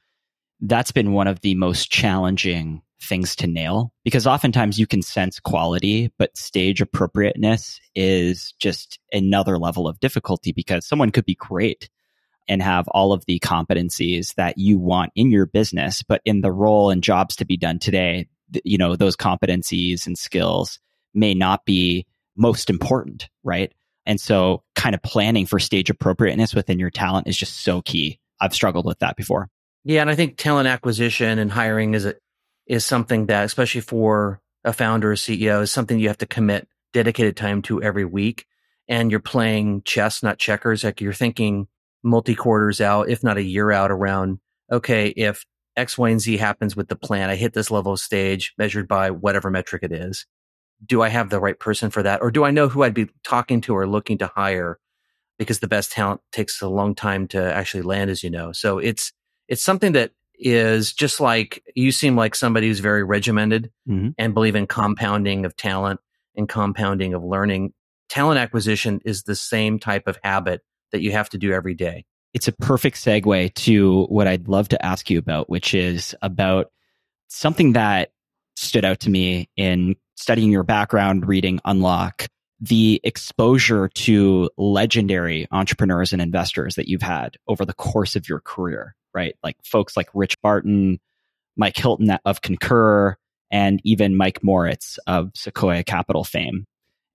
that's 0.61 0.91
been 0.91 1.13
one 1.13 1.27
of 1.27 1.41
the 1.41 1.55
most 1.55 1.89
challenging 1.89 2.81
things 3.01 3.35
to 3.35 3.47
nail 3.47 3.91
because 4.03 4.25
oftentimes 4.25 4.79
you 4.79 4.87
can 4.87 5.01
sense 5.01 5.39
quality, 5.39 6.11
but 6.17 6.35
stage 6.37 6.81
appropriateness 6.81 7.79
is 7.93 8.53
just 8.59 8.99
another 9.11 9.57
level 9.57 9.87
of 9.87 9.99
difficulty 9.99 10.51
because 10.51 10.85
someone 10.85 11.11
could 11.11 11.25
be 11.25 11.35
great 11.35 11.89
and 12.47 12.61
have 12.61 12.87
all 12.89 13.11
of 13.11 13.25
the 13.25 13.39
competencies 13.39 14.35
that 14.35 14.57
you 14.57 14.77
want 14.77 15.11
in 15.15 15.31
your 15.31 15.45
business, 15.45 16.03
but 16.03 16.21
in 16.25 16.41
the 16.41 16.51
role 16.51 16.89
and 16.89 17.03
jobs 17.03 17.35
to 17.35 17.45
be 17.45 17.57
done 17.57 17.79
today, 17.79 18.27
you 18.63 18.77
know, 18.77 18.95
those 18.95 19.15
competencies 19.15 20.05
and 20.05 20.17
skills 20.17 20.79
may 21.13 21.33
not 21.33 21.65
be 21.65 22.05
most 22.35 22.69
important, 22.69 23.29
right? 23.43 23.71
And 24.05 24.19
so 24.19 24.63
kind 24.75 24.93
of 24.93 25.01
planning 25.01 25.45
for 25.45 25.59
stage 25.59 25.89
appropriateness 25.89 26.53
within 26.53 26.79
your 26.79 26.91
talent 26.91 27.27
is 27.27 27.37
just 27.37 27.63
so 27.63 27.81
key. 27.81 28.19
I've 28.39 28.53
struggled 28.53 28.85
with 28.85 28.99
that 28.99 29.15
before. 29.15 29.49
Yeah, 29.83 30.01
and 30.01 30.09
I 30.09 30.15
think 30.15 30.37
talent 30.37 30.67
acquisition 30.67 31.39
and 31.39 31.51
hiring 31.51 31.93
is 31.93 32.05
a, 32.05 32.15
is 32.67 32.85
something 32.85 33.27
that, 33.27 33.45
especially 33.45 33.81
for 33.81 34.41
a 34.63 34.73
founder 34.73 35.11
or 35.11 35.15
CEO, 35.15 35.61
is 35.61 35.71
something 35.71 35.99
you 35.99 36.07
have 36.07 36.17
to 36.19 36.25
commit 36.25 36.67
dedicated 36.93 37.37
time 37.37 37.61
to 37.63 37.81
every 37.81 38.05
week. 38.05 38.45
And 38.87 39.09
you're 39.09 39.19
playing 39.19 39.83
chess, 39.83 40.21
not 40.23 40.37
checkers. 40.37 40.83
Like 40.83 41.01
you're 41.01 41.13
thinking 41.13 41.67
multi 42.03 42.35
quarters 42.35 42.81
out, 42.81 43.09
if 43.09 43.23
not 43.23 43.37
a 43.37 43.43
year 43.43 43.71
out 43.71 43.91
around, 43.91 44.39
okay, 44.71 45.07
if 45.07 45.45
X, 45.77 45.97
Y, 45.97 46.09
and 46.09 46.21
Z 46.21 46.37
happens 46.37 46.75
with 46.75 46.87
the 46.87 46.95
plan, 46.95 47.29
I 47.29 47.35
hit 47.35 47.53
this 47.53 47.71
level 47.71 47.93
of 47.93 47.99
stage 47.99 48.53
measured 48.57 48.87
by 48.87 49.11
whatever 49.11 49.49
metric 49.49 49.83
it 49.83 49.91
is. 49.91 50.25
Do 50.85 51.01
I 51.01 51.09
have 51.09 51.29
the 51.29 51.39
right 51.39 51.59
person 51.59 51.89
for 51.89 52.03
that? 52.03 52.21
Or 52.21 52.31
do 52.31 52.43
I 52.43 52.51
know 52.51 52.67
who 52.67 52.83
I'd 52.83 52.93
be 52.93 53.09
talking 53.23 53.61
to 53.61 53.75
or 53.75 53.87
looking 53.87 54.17
to 54.19 54.31
hire? 54.35 54.79
Because 55.37 55.59
the 55.59 55.67
best 55.67 55.91
talent 55.91 56.21
takes 56.31 56.61
a 56.61 56.69
long 56.69 56.95
time 56.95 57.27
to 57.29 57.41
actually 57.53 57.83
land, 57.83 58.09
as 58.09 58.23
you 58.23 58.29
know. 58.29 58.51
So 58.51 58.79
it's, 58.79 59.11
it's 59.47 59.63
something 59.63 59.93
that 59.93 60.11
is 60.37 60.93
just 60.93 61.19
like 61.19 61.63
you 61.75 61.91
seem 61.91 62.15
like 62.15 62.35
somebody 62.35 62.67
who's 62.67 62.79
very 62.79 63.03
regimented 63.03 63.71
mm-hmm. 63.87 64.09
and 64.17 64.33
believe 64.33 64.55
in 64.55 64.67
compounding 64.67 65.45
of 65.45 65.55
talent 65.55 65.99
and 66.35 66.47
compounding 66.47 67.13
of 67.13 67.23
learning. 67.23 67.73
Talent 68.09 68.39
acquisition 68.39 69.01
is 69.05 69.23
the 69.23 69.35
same 69.35 69.79
type 69.79 70.07
of 70.07 70.19
habit 70.23 70.61
that 70.91 71.01
you 71.01 71.11
have 71.11 71.29
to 71.29 71.37
do 71.37 71.51
every 71.51 71.73
day. 71.73 72.05
It's 72.35 72.47
a 72.47 72.51
perfect 72.51 72.97
segue 72.97 73.55
to 73.55 74.03
what 74.03 74.27
I'd 74.27 74.47
love 74.47 74.69
to 74.69 74.85
ask 74.85 75.09
you 75.09 75.17
about, 75.17 75.49
which 75.49 75.73
is 75.73 76.13
about 76.21 76.67
something 77.27 77.73
that 77.73 78.11
stood 78.55 78.85
out 78.85 78.99
to 78.99 79.09
me 79.09 79.49
in 79.57 79.95
studying 80.15 80.51
your 80.51 80.63
background, 80.63 81.27
reading 81.27 81.59
Unlock, 81.65 82.27
the 82.61 83.01
exposure 83.03 83.89
to 83.89 84.51
legendary 84.57 85.47
entrepreneurs 85.49 86.13
and 86.13 86.21
investors 86.21 86.75
that 86.75 86.87
you've 86.87 87.01
had 87.01 87.37
over 87.47 87.65
the 87.65 87.73
course 87.73 88.15
of 88.15 88.29
your 88.29 88.39
career 88.41 88.95
right? 89.15 89.35
Like 89.41 89.57
folks 89.63 89.97
like 89.97 90.09
Rich 90.13 90.39
Barton, 90.41 90.99
Mike 91.55 91.77
Hilton 91.77 92.11
of 92.25 92.41
Concur, 92.41 93.15
and 93.49 93.79
even 93.83 94.17
Mike 94.17 94.43
Moritz 94.43 94.99
of 95.07 95.31
Sequoia 95.33 95.83
Capital 95.83 96.23
fame. 96.23 96.65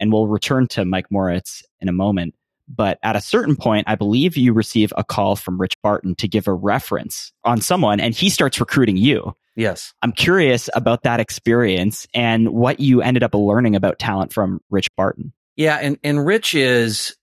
And 0.00 0.10
we'll 0.10 0.26
return 0.26 0.66
to 0.68 0.84
Mike 0.84 1.10
Moritz 1.10 1.62
in 1.78 1.88
a 1.88 1.92
moment. 1.92 2.34
But 2.72 2.98
at 3.02 3.16
a 3.16 3.20
certain 3.20 3.56
point, 3.56 3.88
I 3.88 3.96
believe 3.96 4.36
you 4.36 4.52
receive 4.52 4.92
a 4.96 5.02
call 5.02 5.34
from 5.36 5.60
Rich 5.60 5.80
Barton 5.82 6.14
to 6.16 6.28
give 6.28 6.46
a 6.46 6.54
reference 6.54 7.32
on 7.44 7.60
someone, 7.60 7.98
and 7.98 8.14
he 8.14 8.30
starts 8.30 8.60
recruiting 8.60 8.96
you. 8.96 9.34
Yes. 9.56 9.92
I'm 10.02 10.12
curious 10.12 10.70
about 10.74 11.02
that 11.02 11.20
experience 11.20 12.06
and 12.14 12.50
what 12.50 12.78
you 12.78 13.02
ended 13.02 13.22
up 13.24 13.34
learning 13.34 13.74
about 13.74 13.98
talent 13.98 14.32
from 14.32 14.60
Rich 14.70 14.88
Barton. 14.96 15.32
Yeah, 15.56 15.76
and, 15.76 15.98
and 16.04 16.24
Rich 16.24 16.54
is 16.54 17.16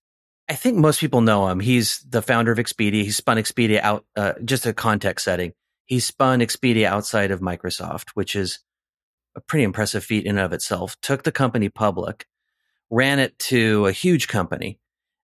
I 0.50 0.56
think 0.56 0.78
most 0.78 1.00
people 1.00 1.22
know 1.22 1.48
him. 1.50 1.60
He's 1.60 2.00
the 2.08 2.22
founder 2.22 2.52
of 2.52 2.58
Expedia. 2.58 3.04
He 3.04 3.12
spun 3.12 3.38
Expedia 3.38 3.82
out, 3.82 4.06
uh, 4.16 4.34
just 4.44 4.66
a 4.66 4.74
context 4.74 5.26
setting. 5.26 5.54
He 5.86 6.00
spun 6.00 6.40
Expedia 6.40 6.86
outside 6.86 7.32
of 7.32 7.42
Microsoft, 7.42 8.10
which 8.14 8.36
is 8.36 8.60
a 9.36 9.42
pretty 9.42 9.64
impressive 9.64 10.04
feat 10.04 10.26
in 10.26 10.38
and 10.38 10.46
of 10.46 10.54
itself. 10.54 10.96
Took 11.02 11.24
the 11.24 11.34
company 11.34 11.68
public, 11.70 12.28
ran 12.90 13.20
it 13.20 13.38
to 13.40 13.88
a 13.88 13.92
huge 13.92 14.28
company, 14.30 14.80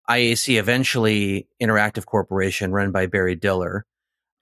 IAC, 0.09 0.59
eventually 0.59 1.47
Interactive 1.61 2.05
Corporation, 2.05 2.71
run 2.71 2.91
by 2.91 3.07
Barry 3.07 3.35
Diller, 3.35 3.85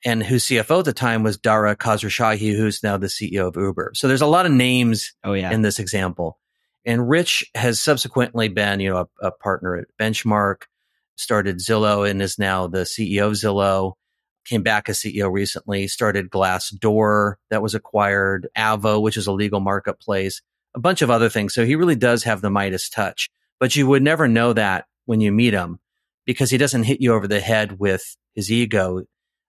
and 0.05 0.21
whose 0.21 0.45
CFO 0.45 0.79
at 0.79 0.85
the 0.85 0.93
time 0.93 1.23
was 1.23 1.37
Dara 1.37 1.75
Khosrowshahi, 1.75 2.55
who's 2.55 2.83
now 2.83 2.97
the 2.97 3.07
CEO 3.07 3.47
of 3.47 3.55
Uber. 3.55 3.91
So 3.95 4.07
there's 4.07 4.21
a 4.21 4.27
lot 4.27 4.45
of 4.45 4.51
names 4.51 5.13
oh, 5.23 5.33
yeah. 5.33 5.51
in 5.51 5.61
this 5.61 5.79
example. 5.79 6.39
And 6.85 7.09
Rich 7.09 7.49
has 7.55 7.79
subsequently 7.79 8.49
been, 8.49 8.81
you 8.81 8.89
know, 8.89 9.07
a, 9.21 9.27
a 9.27 9.31
partner 9.31 9.77
at 9.77 9.87
Benchmark, 9.99 10.63
started 11.15 11.59
Zillow 11.59 12.09
and 12.09 12.21
is 12.21 12.37
now 12.37 12.67
the 12.67 12.79
CEO 12.79 13.27
of 13.27 13.33
Zillow. 13.33 13.93
Came 14.45 14.63
back 14.63 14.89
as 14.89 14.99
CEO 14.99 15.31
recently, 15.31 15.87
started 15.87 16.29
Glassdoor 16.29 17.35
that 17.49 17.61
was 17.61 17.75
acquired, 17.75 18.49
Avvo, 18.57 19.01
which 19.01 19.15
is 19.15 19.27
a 19.27 19.31
legal 19.31 19.61
marketplace, 19.61 20.41
a 20.75 20.79
bunch 20.81 21.01
of 21.01 21.09
other 21.09 21.29
things. 21.29 21.53
So 21.53 21.65
he 21.65 21.75
really 21.75 21.95
does 21.95 22.23
have 22.23 22.41
the 22.41 22.49
Midas 22.49 22.89
touch, 22.89 23.29
but 23.61 23.73
you 23.77 23.87
would 23.87 24.03
never 24.03 24.27
know 24.27 24.51
that 24.51 24.85
when 25.05 25.21
you 25.21 25.31
meet 25.31 25.53
him 25.53 25.79
because 26.25 26.49
he 26.49 26.57
doesn't 26.57 26.83
hit 26.83 27.01
you 27.01 27.13
over 27.13 27.27
the 27.27 27.39
head 27.39 27.79
with 27.79 28.15
his 28.33 28.51
ego. 28.51 29.03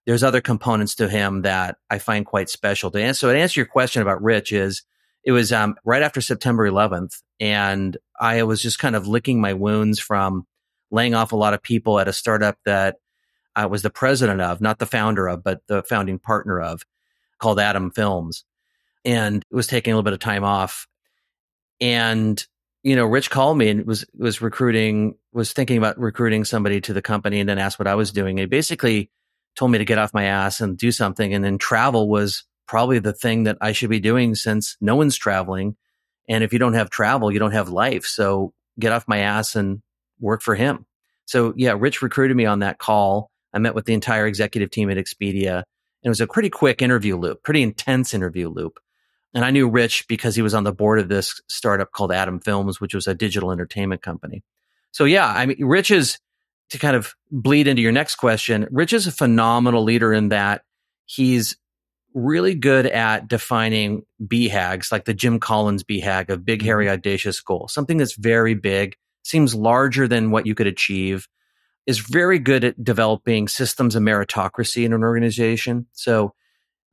There's 0.06 0.22
other 0.22 0.40
components 0.40 0.94
to 0.96 1.08
him 1.08 1.42
that 1.42 1.76
I 1.88 1.98
find 1.98 2.26
quite 2.26 2.50
special. 2.50 2.90
To 2.90 3.02
answer, 3.02 3.26
so 3.26 3.32
to 3.32 3.38
answer 3.38 3.60
your 3.60 3.66
question 3.66 4.02
about 4.02 4.22
Rich 4.22 4.52
is 4.52 4.82
it 5.24 5.32
was 5.32 5.52
um, 5.52 5.76
right 5.84 6.02
after 6.02 6.20
September 6.20 6.68
11th, 6.68 7.22
and 7.40 7.96
I 8.20 8.42
was 8.42 8.60
just 8.60 8.78
kind 8.78 8.94
of 8.94 9.08
licking 9.08 9.40
my 9.40 9.54
wounds 9.54 9.98
from 9.98 10.46
laying 10.90 11.14
off 11.14 11.32
a 11.32 11.36
lot 11.36 11.54
of 11.54 11.62
people 11.62 11.98
at 11.98 12.08
a 12.08 12.12
startup 12.12 12.58
that 12.66 12.96
I 13.56 13.66
was 13.66 13.82
the 13.82 13.90
president 13.90 14.40
of, 14.40 14.60
not 14.60 14.78
the 14.78 14.86
founder 14.86 15.28
of, 15.28 15.42
but 15.42 15.62
the 15.66 15.82
founding 15.82 16.18
partner 16.18 16.60
of, 16.60 16.82
called 17.38 17.58
Atom 17.58 17.90
Films, 17.92 18.44
and 19.04 19.44
it 19.50 19.54
was 19.54 19.66
taking 19.66 19.92
a 19.92 19.96
little 19.96 20.04
bit 20.04 20.12
of 20.12 20.18
time 20.18 20.44
off. 20.44 20.86
And 21.80 22.44
you 22.82 22.94
know, 22.94 23.06
Rich 23.06 23.30
called 23.30 23.56
me 23.56 23.70
and 23.70 23.86
was 23.86 24.04
was 24.16 24.42
recruiting, 24.42 25.16
was 25.35 25.53
thinking 25.53 25.77
about 25.77 25.99
recruiting 25.99 26.44
somebody 26.44 26.81
to 26.83 26.94
the 26.94 27.03
company, 27.03 27.40
and 27.40 27.49
then 27.49 27.59
asked 27.59 27.79
what 27.79 27.88
I 27.88 27.97
was 27.97 28.12
doing. 28.12 28.38
He 28.38 28.47
basically 28.47 29.11
told 29.57 29.70
me 29.70 29.79
to 29.79 29.85
get 29.85 29.99
off 29.99 30.14
my 30.14 30.25
ass 30.25 30.61
and 30.61 30.79
do 30.79 30.90
something. 30.90 31.35
And 31.35 31.44
then 31.44 31.59
travel 31.59 32.09
was 32.09 32.44
probably 32.66 32.99
the 32.99 33.12
thing 33.12 33.44
that 33.44 33.59
I 33.61 33.73
should 33.73 33.90
be 33.90 34.01
doing 34.01 34.35
since 34.35 34.77
no 34.81 34.97
one's 34.97 35.16
traveling. 35.16 35.77
And 36.29 36.42
if 36.42 36.53
you 36.53 36.59
don't 36.59 36.75
have 36.75 36.90
travel, 36.90 37.31
you 37.31 37.38
don't 37.38 37.53
have 37.53 37.68
life. 37.68 38.05
So 38.07 38.53
get 38.79 38.92
off 38.92 39.09
my 39.09 39.18
ass 39.18 39.55
and 39.55 39.83
work 40.18 40.42
for 40.42 40.55
him. 40.55 40.87
So 41.27 41.53
yeah, 41.57 41.75
Rich 41.79 42.03
recruited 42.03 42.37
me 42.37 42.47
on 42.47 42.61
that 42.61 42.79
call. 42.79 43.31
I 43.53 43.59
met 43.59 43.75
with 43.75 43.85
the 43.85 43.94
entire 43.94 44.27
executive 44.27 44.70
team 44.70 44.90
at 44.90 44.97
Expedia. 44.97 45.57
And 45.57 45.64
it 46.05 46.09
was 46.09 46.20
a 46.20 46.27
pretty 46.27 46.51
quick 46.51 46.83
interview 46.83 47.16
loop, 47.16 47.42
pretty 47.42 47.62
intense 47.62 48.14
interview 48.14 48.49
loop. 48.49 48.79
And 49.35 49.44
I 49.44 49.51
knew 49.51 49.68
Rich 49.68 50.07
because 50.09 50.37
he 50.37 50.42
was 50.42 50.55
on 50.55 50.64
the 50.64 50.73
board 50.73 51.01
of 51.01 51.09
this 51.09 51.40
startup 51.49 51.92
called 51.92 52.12
Atom 52.12 52.40
Films, 52.40 52.81
which 52.81 52.94
was 52.94 53.07
a 53.07 53.14
digital 53.14 53.51
entertainment 53.51 54.03
company. 54.03 54.42
So 54.94 55.07
yeah, 55.07 55.26
I 55.26 55.44
mean, 55.44 55.57
Rich 55.64 55.90
is 55.90 56.20
to 56.70 56.78
kind 56.78 56.94
of 56.94 57.14
bleed 57.33 57.66
into 57.66 57.83
your 57.83 57.90
next 57.90 58.14
question. 58.14 58.68
Rich 58.70 58.92
is 58.92 59.09
a 59.09 59.12
phenomenal 59.12 59.83
leader 59.83 60.12
in 60.12 60.28
that 60.28 60.62
he's 61.04 61.57
really 62.14 62.54
good 62.54 62.87
at 62.87 63.26
defining 63.26 64.07
BHAGs, 64.24 64.92
like 64.92 65.04
the 65.04 65.12
Jim 65.12 65.40
Collins 65.40 65.83
BHAG 65.83 66.30
of 66.30 66.44
big, 66.44 66.62
hairy, 66.62 66.85
mm-hmm. 66.85 66.92
audacious 66.92 67.40
goal, 67.40 67.66
something 67.66 67.96
that's 67.96 68.14
very 68.14 68.54
big, 68.54 68.94
seems 69.24 69.52
larger 69.52 70.07
than 70.07 70.30
what 70.30 70.46
you 70.46 70.54
could 70.54 70.68
achieve, 70.68 71.26
is 71.87 71.98
very 71.98 72.38
good 72.38 72.62
at 72.62 72.85
developing 72.85 73.48
systems 73.48 73.96
of 73.96 74.02
meritocracy 74.04 74.85
in 74.85 74.92
an 74.92 75.02
organization. 75.02 75.87
So 75.90 76.35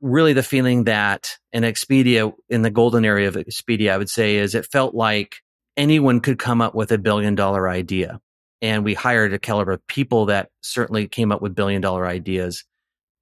really 0.00 0.32
the 0.32 0.42
feeling 0.42 0.84
that 0.84 1.38
an 1.52 1.62
Expedia 1.62 2.34
in 2.48 2.62
the 2.62 2.70
golden 2.70 3.04
area 3.04 3.28
of 3.28 3.36
Expedia, 3.36 3.92
I 3.92 3.98
would 3.98 4.10
say 4.10 4.38
is 4.38 4.56
it 4.56 4.66
felt 4.66 4.92
like 4.92 5.36
anyone 5.76 6.20
could 6.20 6.38
come 6.38 6.60
up 6.60 6.74
with 6.74 6.92
a 6.92 6.98
billion 6.98 7.34
dollar 7.34 7.68
idea. 7.68 8.20
And 8.60 8.84
we 8.84 8.94
hired 8.94 9.32
a 9.32 9.38
caliber 9.38 9.72
of 9.72 9.86
people 9.86 10.26
that 10.26 10.50
certainly 10.60 11.08
came 11.08 11.32
up 11.32 11.42
with 11.42 11.54
billion 11.54 11.80
dollar 11.80 12.06
ideas 12.06 12.64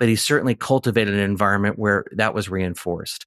but 0.00 0.08
he 0.08 0.16
certainly 0.16 0.54
cultivated 0.56 1.14
an 1.14 1.20
environment 1.20 1.78
where 1.78 2.06
that 2.12 2.34
was 2.34 2.48
reinforced. 2.48 3.26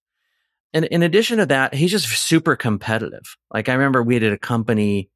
And 0.73 0.85
in 0.85 1.03
addition 1.03 1.37
to 1.37 1.45
that, 1.45 1.75
he's 1.75 1.91
just 1.91 2.07
super 2.07 2.55
competitive. 2.55 3.37
Like 3.53 3.69
I 3.69 3.73
remember 3.73 4.01
we 4.01 4.17
did 4.17 4.33
a 4.33 4.39
company 4.39 5.11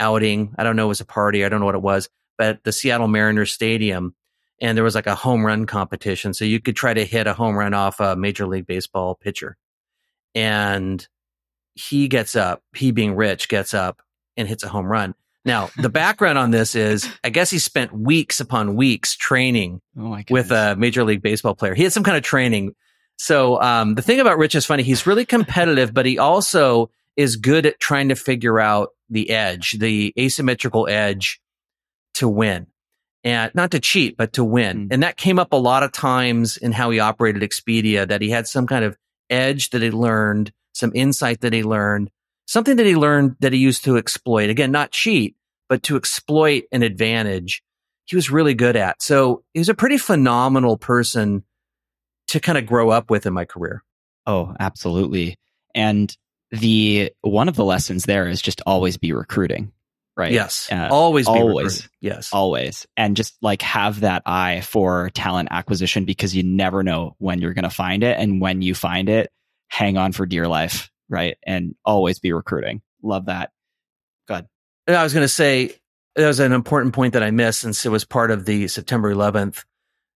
outing. 0.00 0.54
I 0.58 0.64
don't 0.64 0.74
know, 0.74 0.86
it 0.86 0.88
was 0.88 1.02
a 1.02 1.06
party. 1.06 1.44
I 1.44 1.50
don't 1.50 1.60
know 1.60 1.66
what 1.66 1.74
it 1.74 1.82
was, 1.82 2.08
but 2.38 2.64
the 2.64 2.72
Seattle 2.72 3.08
Mariners 3.08 3.52
stadium 3.52 4.14
and 4.58 4.74
there 4.74 4.84
was 4.84 4.94
like 4.94 5.06
a 5.06 5.14
home 5.14 5.44
run 5.44 5.66
competition. 5.66 6.32
So 6.32 6.46
you 6.46 6.60
could 6.60 6.76
try 6.76 6.94
to 6.94 7.04
hit 7.04 7.26
a 7.26 7.34
home 7.34 7.56
run 7.56 7.74
off 7.74 8.00
a 8.00 8.16
major 8.16 8.46
league 8.46 8.66
baseball 8.66 9.14
pitcher. 9.14 9.58
And 10.34 11.06
he 11.76 12.08
gets 12.08 12.34
up, 12.34 12.62
he 12.74 12.90
being 12.90 13.14
rich 13.14 13.48
gets 13.48 13.74
up 13.74 14.02
and 14.36 14.48
hits 14.48 14.64
a 14.64 14.68
home 14.68 14.86
run. 14.86 15.14
Now, 15.44 15.70
the 15.76 15.88
background 15.90 16.38
on 16.38 16.50
this 16.50 16.74
is 16.74 17.08
I 17.22 17.30
guess 17.30 17.50
he 17.50 17.58
spent 17.58 17.92
weeks 17.92 18.40
upon 18.40 18.74
weeks 18.74 19.14
training 19.14 19.80
oh 19.98 20.18
with 20.30 20.50
a 20.50 20.74
Major 20.76 21.04
League 21.04 21.22
Baseball 21.22 21.54
player. 21.54 21.74
He 21.74 21.84
had 21.84 21.92
some 21.92 22.02
kind 22.02 22.16
of 22.16 22.22
training. 22.22 22.74
So 23.18 23.60
um, 23.62 23.94
the 23.94 24.02
thing 24.02 24.20
about 24.20 24.38
Rich 24.38 24.54
is 24.54 24.66
funny. 24.66 24.82
He's 24.82 25.06
really 25.06 25.24
competitive, 25.24 25.94
but 25.94 26.06
he 26.06 26.18
also 26.18 26.90
is 27.16 27.36
good 27.36 27.66
at 27.66 27.78
trying 27.78 28.08
to 28.08 28.16
figure 28.16 28.58
out 28.58 28.90
the 29.08 29.30
edge, 29.30 29.72
the 29.72 30.12
asymmetrical 30.18 30.88
edge 30.88 31.40
to 32.14 32.28
win. 32.28 32.66
And 33.24 33.52
not 33.54 33.72
to 33.72 33.80
cheat, 33.80 34.16
but 34.16 34.34
to 34.34 34.44
win. 34.44 34.88
Mm. 34.88 34.92
And 34.92 35.02
that 35.02 35.16
came 35.16 35.38
up 35.38 35.52
a 35.52 35.56
lot 35.56 35.82
of 35.82 35.92
times 35.92 36.56
in 36.56 36.72
how 36.72 36.90
he 36.90 37.00
operated 37.00 37.42
Expedia, 37.42 38.06
that 38.06 38.22
he 38.22 38.30
had 38.30 38.46
some 38.46 38.66
kind 38.66 38.84
of 38.84 38.96
edge 39.28 39.70
that 39.70 39.82
he 39.82 39.90
learned, 39.90 40.52
some 40.76 40.92
insight 40.94 41.40
that 41.40 41.52
he 41.52 41.62
learned 41.62 42.10
something 42.46 42.76
that 42.76 42.86
he 42.86 42.96
learned 42.96 43.36
that 43.40 43.52
he 43.52 43.58
used 43.58 43.84
to 43.84 43.96
exploit. 43.96 44.50
Again, 44.50 44.70
not 44.70 44.92
cheat, 44.92 45.36
but 45.68 45.82
to 45.84 45.96
exploit 45.96 46.64
an 46.70 46.82
advantage 46.82 47.62
he 48.06 48.16
was 48.16 48.30
really 48.30 48.54
good 48.54 48.76
at. 48.76 49.02
So 49.02 49.42
he 49.52 49.58
was 49.58 49.68
a 49.68 49.74
pretty 49.74 49.98
phenomenal 49.98 50.78
person 50.78 51.42
to 52.28 52.40
kind 52.40 52.56
of 52.56 52.66
grow 52.66 52.90
up 52.90 53.10
with 53.10 53.26
in 53.26 53.34
my 53.34 53.44
career. 53.44 53.82
Oh, 54.26 54.54
absolutely. 54.58 55.38
And 55.74 56.16
the 56.50 57.12
one 57.20 57.48
of 57.48 57.56
the 57.56 57.64
lessons 57.64 58.04
there 58.04 58.28
is 58.28 58.40
just 58.40 58.62
always 58.64 58.96
be 58.96 59.12
recruiting, 59.12 59.72
right? 60.16 60.32
Yes. 60.32 60.68
Uh, 60.70 60.88
always 60.90 61.26
always. 61.26 61.88
Yes. 62.00 62.30
Always. 62.32 62.86
And 62.96 63.16
just 63.16 63.36
like 63.42 63.62
have 63.62 64.00
that 64.00 64.22
eye 64.24 64.60
for 64.60 65.10
talent 65.10 65.48
acquisition 65.50 66.04
because 66.04 66.34
you 66.34 66.44
never 66.44 66.82
know 66.82 67.16
when 67.18 67.40
you're 67.40 67.54
going 67.54 67.64
to 67.64 67.70
find 67.70 68.04
it 68.04 68.16
and 68.18 68.40
when 68.40 68.62
you 68.62 68.74
find 68.74 69.08
it, 69.08 69.30
hang 69.68 69.96
on 69.96 70.12
for 70.12 70.26
dear 70.26 70.48
life 70.48 70.90
right? 71.08 71.36
And 71.44 71.74
always 71.84 72.18
be 72.18 72.32
recruiting. 72.32 72.82
Love 73.02 73.26
that. 73.26 73.50
Good. 74.28 74.46
I 74.88 75.02
was 75.02 75.12
going 75.12 75.24
to 75.24 75.28
say 75.28 75.72
that 76.14 76.26
was 76.26 76.40
an 76.40 76.52
important 76.52 76.94
point 76.94 77.12
that 77.12 77.22
I 77.22 77.30
missed 77.30 77.60
since 77.60 77.84
it 77.84 77.90
was 77.90 78.04
part 78.04 78.30
of 78.30 78.44
the 78.44 78.68
September 78.68 79.12
11th 79.14 79.64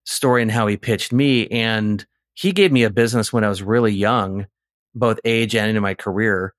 story 0.04 0.42
and 0.42 0.50
how 0.50 0.66
he 0.66 0.76
pitched 0.76 1.12
me. 1.12 1.46
And 1.48 2.04
he 2.34 2.52
gave 2.52 2.72
me 2.72 2.84
a 2.84 2.90
business 2.90 3.32
when 3.32 3.44
I 3.44 3.48
was 3.48 3.62
really 3.62 3.92
young, 3.92 4.46
both 4.94 5.20
age 5.24 5.54
and 5.54 5.76
in 5.76 5.82
my 5.82 5.94
career, 5.94 6.54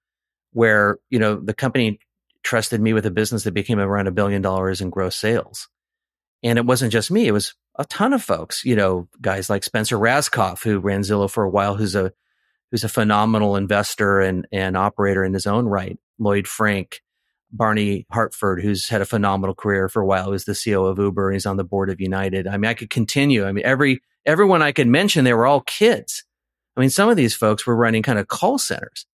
where, 0.54 1.00
you 1.10 1.20
know, 1.20 1.36
the 1.36 1.54
company 1.54 2.00
trusted 2.44 2.82
me 2.82 2.94
with 2.94 3.06
a 3.06 3.12
business 3.12 3.44
that 3.44 3.54
became 3.54 3.80
around 3.80 4.08
a 4.08 4.12
billion 4.12 4.42
dollars 4.42 4.82
in 4.82 4.90
gross 4.90 5.16
sales. 5.16 5.68
And 6.44 6.58
it 6.58 6.66
wasn't 6.66 6.92
just 6.92 7.12
me. 7.12 7.28
It 7.28 7.32
was 7.32 7.54
a 7.78 7.86
ton 7.86 8.14
of 8.14 8.24
folks, 8.24 8.66
you 8.66 8.76
know, 8.76 9.08
guys 9.22 9.50
like 9.50 9.64
Spencer 9.64 9.98
Rascoff, 9.98 10.64
who 10.64 10.80
ran 10.80 11.02
Zillow 11.02 11.30
for 11.30 11.44
a 11.44 11.50
while, 11.50 11.76
who's 11.76 11.96
a 11.96 12.12
who's 12.72 12.84
a 12.84 12.90
phenomenal 12.90 13.56
investor 13.56 14.22
and, 14.22 14.48
and 14.52 14.78
operator 14.78 15.24
in 15.24 15.34
his 15.34 15.46
own 15.46 15.66
right. 15.66 16.00
Lloyd 16.18 16.48
Frink, 16.48 17.02
Barney 17.52 18.06
Harford, 18.10 18.62
who's 18.62 18.88
had 18.88 19.02
a 19.02 19.06
phenomenal 19.06 19.54
career 19.54 19.90
for 19.90 20.02
a 20.02 20.06
while, 20.06 20.32
who's 20.32 20.46
the 20.46 20.54
CEO 20.54 20.90
of 20.90 20.98
Uber 20.98 21.30
and 21.30 21.36
he's 21.36 21.46
on 21.46 21.58
the 21.58 21.64
board 21.64 21.90
of 21.90 22.00
United. 22.00 22.48
I 22.48 22.58
mean, 22.58 22.70
I 22.70 22.74
could 22.74 22.90
continue. 22.90 23.46
I 23.46 23.52
mean, 23.52 23.66
every 23.66 24.02
everyone 24.26 24.62
I 24.62 24.72
could 24.72 24.88
mention, 24.88 25.26
they 25.26 25.34
were 25.34 25.46
all 25.46 25.62
kids. 25.62 26.24
I 26.78 26.80
mean, 26.80 26.90
some 26.90 27.10
of 27.10 27.18
these 27.18 27.36
folks 27.36 27.66
were 27.68 27.76
running 27.76 28.04
kind 28.04 28.20
of 28.20 28.28
call 28.28 28.58
centers. 28.58 29.06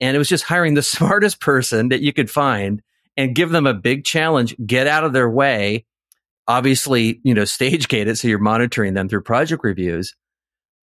And 0.00 0.14
it 0.14 0.18
was 0.18 0.28
just 0.28 0.44
hiring 0.44 0.74
the 0.74 0.82
smartest 0.82 1.40
person 1.40 1.88
that 1.88 2.02
you 2.02 2.12
could 2.12 2.30
find 2.30 2.82
and 3.16 3.34
give 3.34 3.50
them 3.50 3.66
a 3.66 3.74
big 3.74 4.04
challenge, 4.04 4.54
get 4.64 4.86
out 4.86 5.04
of 5.04 5.12
their 5.12 5.28
way. 5.28 5.84
Obviously, 6.46 7.20
you 7.24 7.34
know, 7.34 7.44
stage 7.46 7.88
gate 7.88 8.06
it 8.06 8.16
so 8.16 8.28
you're 8.28 8.38
monitoring 8.38 8.94
them 8.94 9.08
through 9.08 9.22
project 9.22 9.64
reviews 9.64 10.14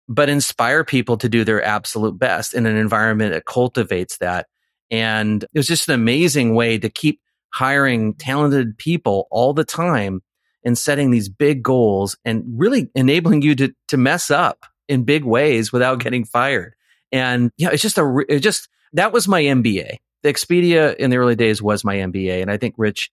but 0.08 0.28
inspire 0.28 0.84
people 0.84 1.18
to 1.18 1.28
do 1.28 1.44
their 1.44 1.62
absolute 1.62 2.18
best 2.18 2.54
in 2.54 2.66
an 2.66 2.76
environment 2.76 3.32
that 3.34 3.44
cultivates 3.44 4.18
that. 4.18 4.46
And 4.90 5.42
it 5.42 5.58
was 5.58 5.66
just 5.66 5.88
an 5.88 5.94
amazing 5.94 6.54
way 6.54 6.78
to 6.78 6.88
keep 6.88 7.20
hiring 7.52 8.14
talented 8.14 8.78
people 8.78 9.28
all 9.30 9.52
the 9.52 9.64
time 9.64 10.22
and 10.64 10.76
setting 10.76 11.10
these 11.10 11.28
big 11.28 11.62
goals 11.62 12.16
and 12.24 12.42
really 12.56 12.90
enabling 12.94 13.42
you 13.42 13.54
to, 13.56 13.74
to 13.88 13.96
mess 13.96 14.30
up 14.30 14.64
in 14.88 15.04
big 15.04 15.24
ways 15.24 15.72
without 15.72 15.98
mm-hmm. 15.98 16.04
getting 16.04 16.24
fired. 16.24 16.74
And 17.12 17.50
yeah, 17.58 17.70
it's 17.72 17.82
just 17.82 17.98
a, 17.98 18.24
it 18.28 18.40
just, 18.40 18.68
that 18.94 19.12
was 19.12 19.28
my 19.28 19.42
MBA. 19.42 19.98
The 20.22 20.32
Expedia 20.32 20.96
in 20.96 21.10
the 21.10 21.18
early 21.18 21.36
days 21.36 21.62
was 21.62 21.84
my 21.84 21.96
MBA. 21.96 22.40
And 22.40 22.50
I 22.50 22.56
think 22.56 22.74
Rich, 22.78 23.10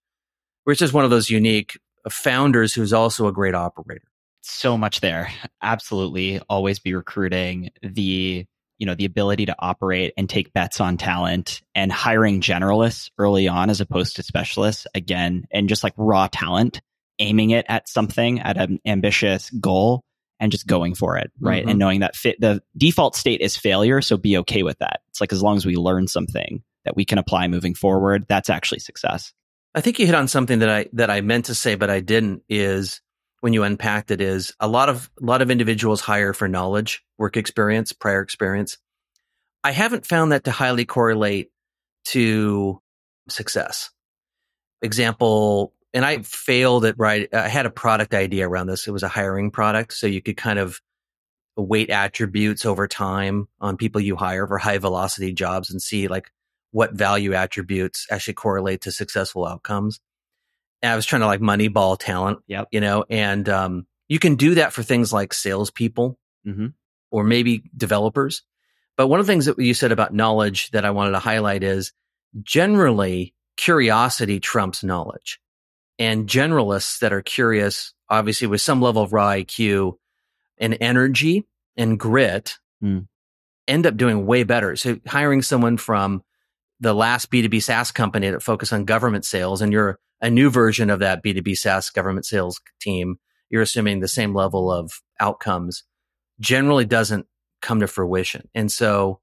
Rich 0.66 0.82
is 0.82 0.94
one 0.94 1.04
of 1.04 1.12
those 1.12 1.30
unique 1.30 1.78
founders 2.10 2.74
who's 2.74 2.94
also 2.94 3.28
a 3.28 3.34
great 3.34 3.56
operator 3.56 4.08
so 4.52 4.78
much 4.78 5.02
there. 5.02 5.32
Absolutely. 5.62 6.40
Always 6.50 6.80
be 6.80 6.94
recruiting 6.94 7.70
the, 7.82 8.46
you 8.78 8.86
know, 8.86 8.96
the 8.96 9.06
ability 9.06 9.48
to 9.48 9.56
operate 9.58 10.14
and 10.18 10.30
take 10.30 10.54
bets 10.54 10.80
on 10.82 10.98
talent 10.98 11.62
and 11.74 11.92
hiring 11.92 12.42
generalists 12.42 13.10
early 13.18 13.48
on 13.48 13.70
as 13.70 13.82
opposed 13.82 14.18
to 14.18 14.24
specialists 14.24 14.88
again, 14.94 15.46
and 15.52 15.70
just 15.70 15.84
like 15.84 15.94
raw 15.98 16.28
talent, 16.32 16.82
aiming 17.20 17.52
it 17.52 17.66
at 17.70 17.88
something 17.88 18.40
at 18.42 18.58
an 18.58 18.80
ambitious 18.86 19.50
goal 19.50 20.04
and 20.40 20.52
just 20.52 20.68
going 20.68 20.96
for 20.96 21.18
it. 21.18 21.32
Right. 21.40 21.62
Mm-hmm. 21.62 21.70
And 21.70 21.80
knowing 21.80 22.00
that 22.02 22.16
fit 22.16 22.40
the 22.42 22.62
default 22.76 23.16
state 23.16 23.42
is 23.42 23.56
failure. 23.56 24.02
So 24.02 24.18
be 24.18 24.38
okay 24.40 24.64
with 24.64 24.78
that. 24.80 25.00
It's 25.10 25.22
like 25.22 25.32
as 25.32 25.42
long 25.42 25.56
as 25.56 25.66
we 25.66 25.76
learn 25.76 26.08
something 26.08 26.62
that 26.84 26.96
we 26.96 27.06
can 27.06 27.18
apply 27.18 27.48
moving 27.48 27.74
forward, 27.74 28.26
that's 28.28 28.50
actually 28.50 28.80
success. 28.80 29.34
I 29.74 29.82
think 29.82 30.00
you 30.00 30.06
hit 30.06 30.16
on 30.16 30.28
something 30.28 30.60
that 30.60 30.70
I 30.70 30.88
that 30.94 31.10
I 31.10 31.22
meant 31.22 31.46
to 31.46 31.56
say, 31.56 31.76
but 31.76 31.90
I 31.90 32.02
didn't 32.02 32.44
is 32.50 33.02
when 33.46 33.54
you 33.54 33.62
unpacked 33.62 34.10
it 34.10 34.22
is 34.22 34.56
a 34.60 34.68
lot 34.68 34.90
of 34.90 35.08
a 35.22 35.24
lot 35.24 35.44
of 35.44 35.52
individuals 35.52 36.02
hire 36.02 36.34
for 36.34 36.48
knowledge, 36.48 37.06
work 37.20 37.38
experience, 37.38 37.94
prior 37.94 38.22
experience. 38.22 38.80
I 39.64 39.70
haven't 39.70 40.08
found 40.08 40.32
that 40.32 40.46
to 40.46 40.52
highly 40.52 40.84
correlate 40.84 41.52
to 42.06 42.82
success. 43.30 43.92
Example, 44.82 45.74
and 45.94 46.04
I 46.04 46.24
failed 46.24 46.86
at 46.86 46.98
right. 46.98 47.32
I 47.32 47.48
had 47.48 47.68
a 47.68 47.70
product 47.70 48.16
idea 48.16 48.50
around 48.50 48.66
this. 48.66 48.88
It 48.88 48.92
was 48.92 49.04
a 49.04 49.08
hiring 49.08 49.52
product, 49.52 49.94
so 49.94 50.08
you 50.08 50.24
could 50.24 50.38
kind 50.38 50.58
of 50.58 50.82
weight 51.56 51.92
attributes 51.92 52.66
over 52.66 52.88
time 52.88 53.48
on 53.62 53.78
people 53.78 54.02
you 54.02 54.16
hire 54.16 54.48
for 54.48 54.58
high 54.58 54.80
velocity 54.80 55.34
jobs 55.34 55.70
and 55.70 55.80
see 55.80 56.08
like 56.08 56.32
what 56.72 56.94
value 56.94 57.36
attributes 57.36 58.08
actually 58.10 58.34
correlate 58.34 58.82
to 58.82 58.92
successful 58.92 59.46
outcomes. 59.46 60.00
I 60.84 60.96
was 60.96 61.06
trying 61.06 61.22
to 61.22 61.28
like 61.28 61.42
moneyball 61.42 61.98
talent, 61.98 62.40
yep. 62.48 62.68
you 62.72 62.82
know, 62.82 63.06
and 63.10 63.48
um, 63.50 63.88
you 64.08 64.20
can 64.20 64.36
do 64.36 64.56
that 64.56 64.74
for 64.74 64.84
things 64.84 65.12
like 65.12 65.34
salespeople 65.34 66.18
mm-hmm. 66.46 66.68
or 67.12 67.24
maybe 67.24 67.64
developers. 67.76 68.44
But 68.98 69.08
one 69.08 69.20
of 69.20 69.26
the 69.26 69.32
things 69.32 69.46
that 69.46 69.60
you 69.60 69.74
said 69.74 69.92
about 69.92 70.14
knowledge 70.14 70.72
that 70.72 70.86
I 70.86 70.92
wanted 70.92 71.12
to 71.12 71.20
highlight 71.20 71.64
is 71.64 71.92
generally 72.42 73.34
curiosity 73.58 74.40
trumps 74.40 74.84
knowledge. 74.84 75.40
And 75.98 76.28
generalists 76.28 77.00
that 77.00 77.14
are 77.14 77.22
curious, 77.22 77.94
obviously 78.10 78.48
with 78.48 78.62
some 78.62 78.82
level 78.82 79.02
of 79.02 79.14
raw 79.14 79.30
IQ 79.30 79.98
and 80.58 80.78
energy 80.82 81.46
and 81.78 82.00
grit, 82.00 82.58
mm. 82.84 83.08
end 83.68 83.86
up 83.86 83.96
doing 83.96 84.26
way 84.26 84.44
better. 84.44 84.76
So 84.76 85.00
hiring 85.08 85.42
someone 85.42 85.78
from 85.78 86.22
the 86.82 86.94
last 86.94 87.32
B2B 87.32 87.64
SaaS 87.64 87.92
company 87.92 88.30
that 88.30 88.44
focused 88.44 88.74
on 88.74 88.86
government 88.86 89.26
sales 89.26 89.62
and 89.62 89.72
you're 89.72 90.00
a 90.26 90.30
new 90.32 90.50
version 90.50 90.90
of 90.90 91.00
that 91.02 91.24
B2B 91.24 91.56
SaaS 91.56 91.92
government 91.92 92.26
sales 92.26 92.60
team, 92.82 93.18
you're 93.52 93.62
assuming 93.62 94.00
the 94.00 94.08
same 94.08 94.34
level 94.34 94.72
of 94.72 94.92
outcomes 95.20 95.84
generally 96.40 96.84
doesn't 96.84 97.28
come 97.62 97.80
to 97.82 97.88
fruition. 97.88 98.50
And 98.56 98.72
so 98.72 99.20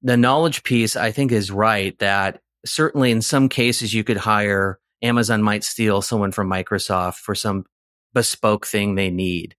the 0.00 0.16
knowledge 0.16 0.62
piece, 0.62 0.96
I 0.96 1.10
think, 1.12 1.30
is 1.30 1.50
right 1.50 1.96
that 1.98 2.40
certainly 2.64 3.10
in 3.10 3.20
some 3.20 3.50
cases 3.50 3.92
you 3.92 4.02
could 4.02 4.16
hire 4.16 4.80
Amazon 5.02 5.42
might 5.42 5.62
steal 5.62 6.00
someone 6.00 6.32
from 6.32 6.48
Microsoft 6.48 7.16
for 7.16 7.34
some 7.34 7.66
bespoke 8.14 8.66
thing 8.66 8.94
they 8.94 9.10
need. 9.10 9.56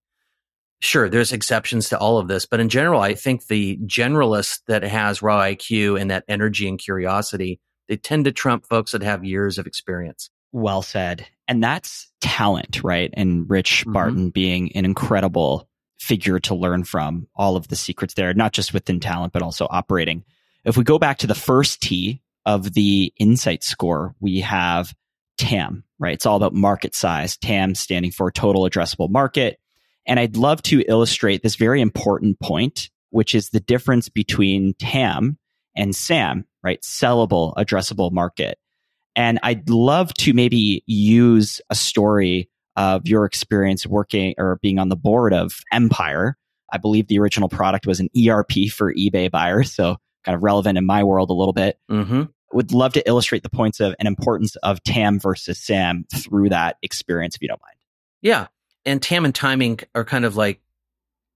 Sure, 0.80 1.10
there's 1.10 1.32
exceptions 1.32 1.90
to 1.90 2.00
all 2.00 2.18
of 2.18 2.28
this, 2.28 2.48
but 2.48 2.60
in 2.60 2.70
general, 2.70 3.02
I 3.02 3.14
think 3.14 3.46
the 3.46 3.78
generalist 3.86 4.62
that 4.68 4.82
has 4.82 5.22
raw 5.22 5.42
IQ 5.42 6.02
and 6.02 6.10
that 6.10 6.26
energy 6.28 6.68
and 6.68 6.80
curiosity, 6.80 7.60
they 7.88 7.98
tend 7.98 8.26
to 8.26 8.32
trump 8.32 8.66
folks 8.66 8.94
that 8.94 9.04
have 9.04 9.24
years 9.24 9.60
of 9.60 9.68
experience. 9.68 10.32
Well 10.52 10.82
said. 10.82 11.26
And 11.48 11.64
that's 11.64 12.12
talent, 12.22 12.84
right? 12.84 13.10
And 13.14 13.50
Rich 13.50 13.82
mm-hmm. 13.82 13.94
Barton 13.94 14.30
being 14.30 14.76
an 14.76 14.86
incredible 14.86 15.68
figure 16.00 16.40
to 16.40 16.56
learn 16.56 16.84
from 16.84 17.28
all 17.36 17.56
of 17.56 17.68
the 17.68 17.76
secrets 17.76 18.16
there, 18.16 18.34
not 18.34 18.54
just 18.54 18.74
within 18.74 19.00
talent, 19.00 19.34
but 19.34 19.42
also 19.42 19.68
operating. 19.70 20.24
If 20.66 20.78
we 20.78 20.84
go 20.84 21.00
back 21.00 21.20
to 21.20 21.28
the 21.28 21.36
first 21.36 21.82
T 21.82 22.22
of 22.46 22.74
the 22.74 23.14
insight 23.18 23.64
score, 23.64 24.16
we 24.20 24.40
have 24.42 24.94
TAM, 25.38 25.84
right? 26.00 26.14
It's 26.14 26.26
all 26.26 26.38
about 26.38 26.54
market 26.54 26.96
size. 26.96 27.38
TAM 27.38 27.76
standing 27.76 28.12
for 28.12 28.32
total 28.32 28.64
addressable 28.64 29.10
market. 29.10 29.60
And 30.08 30.20
I'd 30.20 30.38
love 30.38 30.62
to 30.64 30.84
illustrate 30.88 31.44
this 31.44 31.56
very 31.56 31.82
important 31.82 32.40
point, 32.40 32.90
which 33.10 33.36
is 33.36 33.50
the 33.50 33.60
difference 33.60 34.10
between 34.10 34.74
TAM 34.76 35.38
and 35.76 35.96
SAM, 35.96 36.46
right? 36.64 36.82
Sellable 36.82 37.54
addressable 37.56 38.12
market. 38.12 38.58
And 39.16 39.40
I'd 39.44 39.70
love 39.70 40.14
to 40.16 40.34
maybe 40.34 40.84
use 40.86 41.62
a 41.70 41.76
story 41.76 42.50
of 42.76 43.08
your 43.08 43.26
experience 43.26 43.86
working 43.86 44.34
or 44.38 44.60
being 44.62 44.80
on 44.80 44.90
the 44.90 44.96
board 44.96 45.34
of 45.34 45.60
Empire. 45.72 46.38
I 46.72 46.78
believe 46.78 47.08
the 47.08 47.20
original 47.20 47.50
product 47.50 47.86
was 47.86 48.00
an 48.00 48.10
ERP 48.18 48.70
for 48.72 48.94
eBay 48.94 49.30
buyers. 49.30 49.74
So 49.74 49.98
kind 50.24 50.36
of 50.36 50.44
relevant 50.44 50.78
in 50.78 50.86
my 50.86 51.04
world 51.04 51.30
a 51.30 51.34
little 51.34 51.54
bit. 51.54 51.78
Mm-hmm 51.90 52.24
would 52.54 52.74
love 52.74 52.94
to 52.94 53.08
illustrate 53.08 53.44
the 53.44 53.50
points 53.50 53.80
of 53.80 53.96
and 54.00 54.08
importance 54.08 54.56
of 54.58 54.84
TAM 54.84 55.20
versus 55.20 55.58
SAM 55.60 56.06
through 56.14 56.50
that 56.50 56.78
experience, 56.82 57.36
if 57.36 57.42
you 57.42 57.48
don't 57.48 57.62
mind. 57.62 57.78
Yeah. 58.22 58.48
And 58.86 59.02
TAM 59.02 59.26
and 59.26 59.36
timing 59.36 59.80
are 59.96 60.06
kind 60.06 60.26
of 60.26 60.36
like 60.36 60.62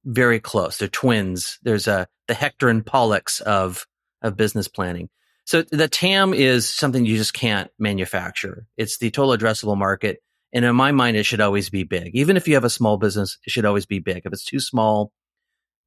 very 0.04 0.40
close. 0.40 0.78
They're 0.78 0.88
twins. 0.88 1.60
There's 1.64 1.88
a 1.88 2.08
the 2.28 2.34
Hector 2.34 2.70
and 2.70 2.86
Pollux 2.86 3.42
of 3.42 3.86
of 4.22 4.36
business 4.36 4.68
planning. 4.68 5.10
So 5.46 5.62
the 5.62 5.88
TAM 5.88 6.34
is 6.34 6.68
something 6.68 7.06
you 7.06 7.18
just 7.18 7.34
can't 7.34 7.70
manufacture. 7.78 8.66
It's 8.78 8.98
the 8.98 9.12
total 9.12 9.38
addressable 9.38 9.78
market. 9.78 10.22
And 10.52 10.66
in 10.66 10.76
my 10.76 10.92
mind, 10.92 11.18
it 11.18 11.24
should 11.24 11.42
always 11.42 11.70
be 11.70 11.84
big. 11.84 12.16
Even 12.16 12.38
if 12.38 12.48
you 12.48 12.56
have 12.56 12.64
a 12.64 12.70
small 12.70 12.98
business, 12.98 13.38
it 13.46 13.52
should 13.52 13.66
always 13.66 13.86
be 13.86 14.00
big. 14.00 14.24
If 14.26 14.34
it's 14.34 14.46
too 14.46 14.60
small, 14.60 15.12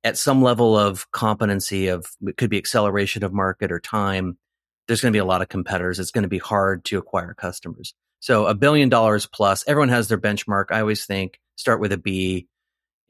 at 0.04 0.16
some 0.16 0.42
level 0.42 0.78
of 0.78 1.10
competency 1.10 1.88
of 1.88 2.06
it 2.22 2.36
could 2.36 2.50
be 2.50 2.58
acceleration 2.58 3.24
of 3.24 3.32
market 3.32 3.72
or 3.72 3.80
time, 3.80 4.38
there's 4.86 5.00
going 5.00 5.12
to 5.12 5.16
be 5.16 5.20
a 5.20 5.24
lot 5.24 5.42
of 5.42 5.48
competitors. 5.48 5.98
It's 5.98 6.12
going 6.12 6.22
to 6.22 6.28
be 6.28 6.38
hard 6.38 6.84
to 6.86 6.98
acquire 6.98 7.34
customers. 7.34 7.94
So 8.20 8.46
a 8.46 8.54
billion 8.54 8.88
dollars 8.88 9.26
plus, 9.26 9.64
everyone 9.66 9.90
has 9.90 10.08
their 10.08 10.18
benchmark. 10.18 10.66
I 10.70 10.80
always 10.80 11.04
think 11.04 11.40
start 11.56 11.80
with 11.80 11.92
a 11.92 11.98
B 11.98 12.46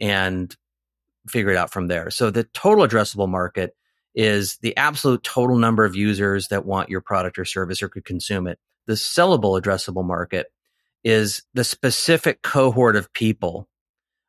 and 0.00 0.54
figure 1.28 1.50
it 1.50 1.56
out 1.56 1.72
from 1.72 1.88
there. 1.88 2.10
So 2.10 2.30
the 2.30 2.44
total 2.44 2.86
addressable 2.86 3.28
market 3.28 3.74
is 4.14 4.58
the 4.62 4.76
absolute 4.76 5.22
total 5.22 5.56
number 5.56 5.84
of 5.84 5.94
users 5.94 6.48
that 6.48 6.66
want 6.66 6.88
your 6.88 7.00
product 7.00 7.38
or 7.38 7.44
service 7.44 7.82
or 7.82 7.88
could 7.88 8.04
consume 8.04 8.46
it. 8.46 8.58
The 8.86 8.94
sellable 8.94 9.60
addressable 9.60 10.04
market 10.04 10.46
is 11.04 11.42
the 11.54 11.64
specific 11.64 12.42
cohort 12.42 12.96
of 12.96 13.12
people 13.12 13.68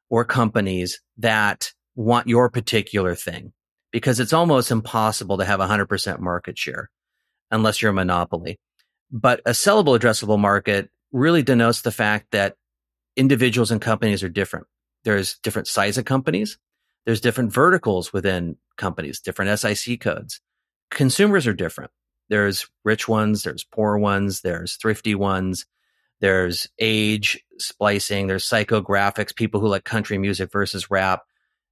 or 0.10 0.26
companies 0.26 1.02
that 1.18 1.74
want 1.96 2.28
your 2.28 2.50
particular 2.50 3.16
thing 3.16 3.54
because 3.92 4.20
it's 4.20 4.34
almost 4.34 4.72
impossible 4.72 5.38
to 5.38 5.46
have 5.46 5.60
100% 5.60 6.20
market 6.20 6.58
share 6.58 6.90
unless 7.52 7.82
you're 7.82 7.92
a 7.92 7.94
monopoly. 7.94 8.60
But 9.12 9.42
a 9.46 9.52
sellable 9.52 9.98
addressable 9.98 10.40
market 10.40 10.90
really 11.12 11.42
denotes 11.42 11.82
the 11.82 11.92
fact 11.92 12.28
that 12.32 12.56
individuals 13.16 13.72
and 13.72 13.82
companies 13.82 14.24
are 14.24 14.30
different. 14.30 14.68
There's 15.04 15.40
different 15.40 15.68
size 15.68 15.98
of 15.98 16.06
companies. 16.06 16.58
There's 17.06 17.22
different 17.22 17.52
verticals 17.52 18.14
within 18.14 18.58
companies, 18.80 19.20
different 19.20 19.60
SIC 19.60 20.02
codes. 20.02 20.42
Consumers 20.90 21.46
are 21.46 21.54
different. 21.54 21.92
There's 22.30 22.68
rich 22.84 23.08
ones, 23.08 23.44
there's 23.44 23.64
poor 23.64 23.98
ones, 23.98 24.42
there's 24.42 24.76
thrifty 24.78 25.14
ones, 25.14 25.68
there's 26.20 26.68
age 26.80 27.40
splicing, 27.60 28.26
there's 28.26 28.50
psychographics, 28.50 29.36
people 29.36 29.60
who 29.60 29.68
like 29.68 29.84
country 29.84 30.18
music 30.18 30.52
versus 30.52 30.90
rap 30.90 31.22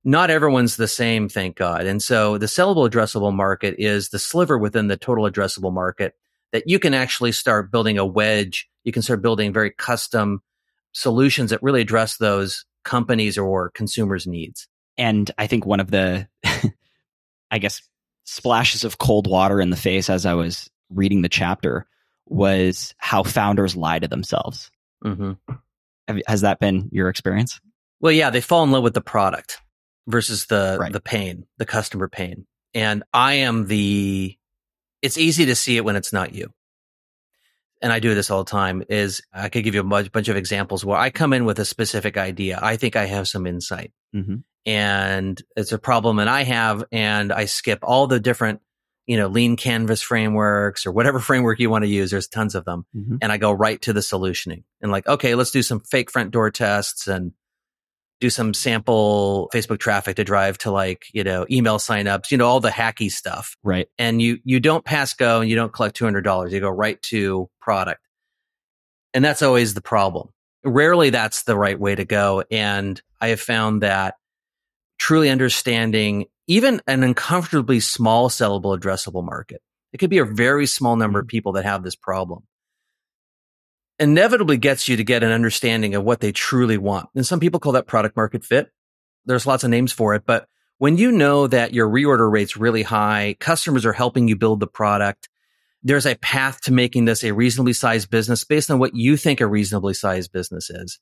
not 0.07 0.29
everyone's 0.29 0.77
the 0.77 0.87
same, 0.87 1.27
thank 1.27 1.57
God. 1.57 1.85
And 1.85 2.01
so 2.01 2.37
the 2.37 2.45
sellable 2.45 2.89
addressable 2.89 3.33
market 3.33 3.75
is 3.77 4.07
the 4.07 4.19
sliver 4.19 4.57
within 4.57 4.87
the 4.87 4.95
total 4.95 5.29
addressable 5.29 5.73
market 5.73 6.13
that 6.53 6.63
you 6.65 6.79
can 6.79 6.93
actually 6.93 7.33
start 7.33 7.71
building 7.71 7.97
a 7.97 8.05
wedge. 8.05 8.69
You 8.85 8.93
can 8.93 9.01
start 9.01 9.21
building 9.21 9.51
very 9.51 9.69
custom 9.69 10.41
solutions 10.93 11.49
that 11.49 11.61
really 11.61 11.81
address 11.81 12.15
those 12.15 12.63
companies 12.85 13.37
or 13.37 13.69
consumers' 13.71 14.25
needs. 14.25 14.69
And 14.97 15.29
I 15.37 15.45
think 15.45 15.65
one 15.65 15.81
of 15.81 15.91
the, 15.91 16.29
I 17.51 17.59
guess, 17.59 17.81
splashes 18.25 18.83
of 18.83 18.97
cold 18.97 19.27
water 19.27 19.61
in 19.61 19.69
the 19.69 19.77
face 19.77 20.09
as 20.09 20.25
I 20.25 20.33
was 20.33 20.69
reading 20.89 21.21
the 21.21 21.29
chapter 21.29 21.85
was 22.25 22.93
how 22.97 23.23
founders 23.23 23.75
lie 23.75 23.99
to 23.99 24.07
themselves. 24.07 24.69
Mm-hmm. 25.03 25.33
Has 26.27 26.41
that 26.41 26.59
been 26.59 26.89
your 26.91 27.09
experience? 27.09 27.59
Well, 27.99 28.11
yeah, 28.11 28.29
they 28.29 28.41
fall 28.41 28.63
in 28.63 28.71
love 28.71 28.83
with 28.83 28.93
the 28.93 29.01
product 29.01 29.61
versus 30.07 30.45
the 30.45 30.77
right. 30.79 30.91
the 30.91 31.01
pain, 31.01 31.45
the 31.57 31.65
customer 31.65 32.07
pain. 32.07 32.45
And 32.73 33.03
I 33.13 33.35
am 33.35 33.67
the 33.67 34.37
it's 35.01 35.17
easy 35.17 35.45
to 35.45 35.55
see 35.55 35.77
it 35.77 35.85
when 35.85 35.95
it's 35.95 36.13
not 36.13 36.33
you. 36.33 36.51
And 37.81 37.93
I 37.93 37.99
do 37.99 38.15
this 38.15 38.31
all 38.31 38.43
the 38.43 38.49
time 38.49 38.83
is 38.89 39.21
I 39.31 39.49
could 39.49 39.63
give 39.63 39.75
you 39.75 39.81
a 39.81 39.83
bunch, 39.83 40.11
bunch 40.11 40.29
of 40.29 40.35
examples 40.35 40.83
where 40.83 40.97
I 40.97 41.09
come 41.09 41.33
in 41.33 41.45
with 41.45 41.59
a 41.59 41.65
specific 41.65 42.17
idea. 42.17 42.59
I 42.61 42.77
think 42.77 42.95
I 42.95 43.05
have 43.05 43.27
some 43.27 43.45
insight 43.45 43.91
mm-hmm. 44.15 44.37
and 44.65 45.41
it's 45.55 45.71
a 45.71 45.77
problem 45.77 46.17
that 46.17 46.27
I 46.27 46.43
have 46.43 46.83
and 46.91 47.31
I 47.31 47.45
skip 47.45 47.79
all 47.83 48.07
the 48.07 48.19
different, 48.19 48.61
you 49.05 49.17
know, 49.17 49.27
lean 49.27 49.55
canvas 49.57 50.01
frameworks 50.01 50.85
or 50.85 50.91
whatever 50.91 51.19
framework 51.21 51.59
you 51.59 51.69
want 51.69 51.83
to 51.83 51.89
use. 51.89 52.11
There's 52.11 52.27
tons 52.27 52.55
of 52.55 52.65
them. 52.65 52.85
Mm-hmm. 52.95 53.17
And 53.21 53.31
I 53.31 53.37
go 53.37 53.51
right 53.51 53.81
to 53.83 53.93
the 53.93 54.01
solutioning 54.01 54.63
and 54.81 54.91
like, 54.91 55.07
okay, 55.07 55.35
let's 55.35 55.51
do 55.51 55.61
some 55.61 55.79
fake 55.79 56.11
front 56.11 56.31
door 56.31 56.49
tests 56.49 57.07
and 57.07 57.33
do 58.19 58.29
some 58.29 58.53
sample 58.53 59.49
Facebook 59.53 59.79
traffic 59.79 60.15
to 60.15 60.23
drive 60.23 60.57
to 60.59 60.71
like, 60.71 61.05
you 61.13 61.23
know, 61.23 61.45
email 61.51 61.77
signups, 61.77 62.31
you 62.31 62.37
know, 62.37 62.47
all 62.47 62.59
the 62.59 62.69
hacky 62.69 63.11
stuff. 63.11 63.55
Right. 63.63 63.87
And 63.99 64.21
you, 64.21 64.39
you 64.43 64.59
don't 64.59 64.83
pass 64.83 65.13
go 65.13 65.41
and 65.41 65.49
you 65.49 65.55
don't 65.55 65.71
collect 65.71 65.99
$200. 65.99 66.51
You 66.51 66.59
go 66.59 66.69
right 66.69 67.01
to 67.03 67.49
product. 67.61 68.01
And 69.13 69.23
that's 69.23 69.41
always 69.41 69.73
the 69.73 69.81
problem. 69.81 70.29
Rarely 70.63 71.11
that's 71.11 71.43
the 71.43 71.57
right 71.57 71.79
way 71.79 71.95
to 71.95 72.05
go. 72.05 72.43
And 72.49 73.01
I 73.21 73.29
have 73.29 73.41
found 73.41 73.83
that 73.83 74.15
truly 74.97 75.29
understanding 75.29 76.25
even 76.47 76.81
an 76.87 77.03
uncomfortably 77.03 77.79
small 77.79 78.29
sellable 78.29 78.77
addressable 78.77 79.23
market, 79.23 79.61
it 79.93 79.97
could 79.97 80.09
be 80.09 80.17
a 80.17 80.25
very 80.25 80.65
small 80.65 80.95
number 80.95 81.19
of 81.19 81.25
mm-hmm. 81.25 81.29
people 81.29 81.51
that 81.53 81.65
have 81.65 81.83
this 81.83 81.95
problem 81.95 82.43
inevitably 83.99 84.57
gets 84.57 84.87
you 84.87 84.97
to 84.97 85.03
get 85.03 85.23
an 85.23 85.31
understanding 85.31 85.95
of 85.95 86.03
what 86.03 86.19
they 86.19 86.31
truly 86.31 86.77
want. 86.77 87.09
And 87.15 87.25
some 87.25 87.39
people 87.39 87.59
call 87.59 87.73
that 87.73 87.87
product 87.87 88.15
market 88.15 88.43
fit. 88.43 88.71
There's 89.25 89.47
lots 89.47 89.63
of 89.63 89.69
names 89.69 89.91
for 89.91 90.13
it, 90.15 90.23
but 90.25 90.47
when 90.77 90.97
you 90.97 91.11
know 91.11 91.47
that 91.47 91.73
your 91.73 91.89
reorder 91.89 92.31
rate's 92.31 92.55
really 92.55 92.83
high, 92.83 93.35
customers 93.39 93.85
are 93.85 93.93
helping 93.93 94.27
you 94.27 94.35
build 94.35 94.59
the 94.59 94.67
product, 94.67 95.27
there's 95.83 96.05
a 96.05 96.15
path 96.15 96.61
to 96.61 96.73
making 96.73 97.05
this 97.05 97.23
a 97.23 97.33
reasonably 97.33 97.73
sized 97.73 98.09
business 98.09 98.43
based 98.43 98.69
on 98.69 98.79
what 98.79 98.95
you 98.95 99.17
think 99.17 99.41
a 99.41 99.47
reasonably 99.47 99.93
sized 99.93 100.31
business 100.31 100.69
is. 100.69 100.99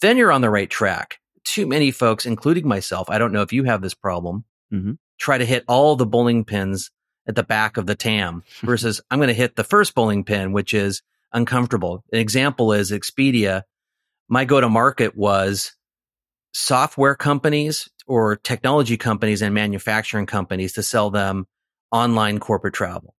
Then 0.00 0.16
you're 0.16 0.32
on 0.32 0.40
the 0.40 0.50
right 0.50 0.70
track. 0.70 1.18
Too 1.44 1.66
many 1.66 1.90
folks, 1.90 2.26
including 2.26 2.66
myself, 2.66 3.10
I 3.10 3.18
don't 3.18 3.32
know 3.32 3.42
if 3.42 3.52
you 3.52 3.64
have 3.64 3.82
this 3.82 3.94
problem, 3.94 4.44
mm-hmm. 4.72 4.92
try 5.18 5.38
to 5.38 5.44
hit 5.44 5.64
all 5.66 5.96
the 5.96 6.06
bowling 6.06 6.44
pins 6.44 6.90
at 7.26 7.34
the 7.34 7.42
back 7.42 7.76
of 7.76 7.86
the 7.86 7.94
TAM 7.94 8.42
versus 8.62 9.00
I'm 9.10 9.18
going 9.18 9.28
to 9.28 9.34
hit 9.34 9.56
the 9.56 9.64
first 9.64 9.94
bowling 9.94 10.24
pin, 10.24 10.52
which 10.52 10.72
is 10.72 11.02
uncomfortable. 11.32 12.04
An 12.12 12.18
example 12.18 12.72
is 12.72 12.90
Expedia. 12.90 13.62
My 14.28 14.44
go 14.44 14.60
to 14.60 14.68
market 14.68 15.16
was 15.16 15.74
software 16.52 17.14
companies 17.14 17.88
or 18.06 18.36
technology 18.36 18.96
companies 18.96 19.42
and 19.42 19.54
manufacturing 19.54 20.26
companies 20.26 20.72
to 20.74 20.82
sell 20.82 21.10
them 21.10 21.46
online 21.92 22.38
corporate 22.38 22.74
travel. 22.74 23.14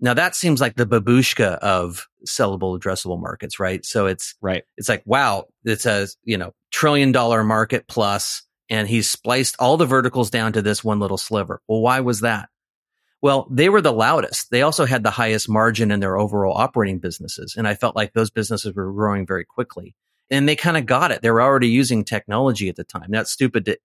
Now 0.00 0.14
that 0.14 0.34
seems 0.34 0.60
like 0.60 0.74
the 0.74 0.86
babushka 0.86 1.58
of 1.58 2.08
sellable 2.26 2.78
addressable 2.78 3.20
markets, 3.20 3.60
right? 3.60 3.84
So 3.84 4.06
it's 4.06 4.34
right. 4.40 4.64
It's 4.76 4.88
like, 4.88 5.02
wow, 5.06 5.44
it's 5.64 5.86
a, 5.86 6.08
you 6.24 6.36
know, 6.36 6.52
trillion 6.72 7.12
dollar 7.12 7.44
market 7.44 7.86
plus, 7.86 8.42
and 8.68 8.88
he's 8.88 9.08
spliced 9.08 9.54
all 9.60 9.76
the 9.76 9.86
verticals 9.86 10.30
down 10.30 10.54
to 10.54 10.62
this 10.62 10.82
one 10.82 10.98
little 10.98 11.18
sliver. 11.18 11.60
Well, 11.68 11.80
why 11.80 12.00
was 12.00 12.20
that? 12.20 12.48
Well, 13.22 13.46
they 13.48 13.68
were 13.68 13.80
the 13.80 13.92
loudest. 13.92 14.50
They 14.50 14.62
also 14.62 14.84
had 14.84 15.04
the 15.04 15.10
highest 15.10 15.48
margin 15.48 15.92
in 15.92 16.00
their 16.00 16.18
overall 16.18 16.56
operating 16.56 16.98
businesses. 16.98 17.54
And 17.56 17.68
I 17.68 17.74
felt 17.74 17.94
like 17.94 18.12
those 18.12 18.30
businesses 18.30 18.74
were 18.74 18.92
growing 18.92 19.26
very 19.26 19.44
quickly. 19.44 19.94
And 20.28 20.48
they 20.48 20.56
kind 20.56 20.76
of 20.76 20.86
got 20.86 21.12
it. 21.12 21.22
They 21.22 21.30
were 21.30 21.42
already 21.42 21.68
using 21.68 22.04
technology 22.04 22.68
at 22.68 22.74
the 22.74 22.84
time. 22.84 23.06
That's 23.10 23.30
stupid 23.30 23.64
to, 23.66 23.78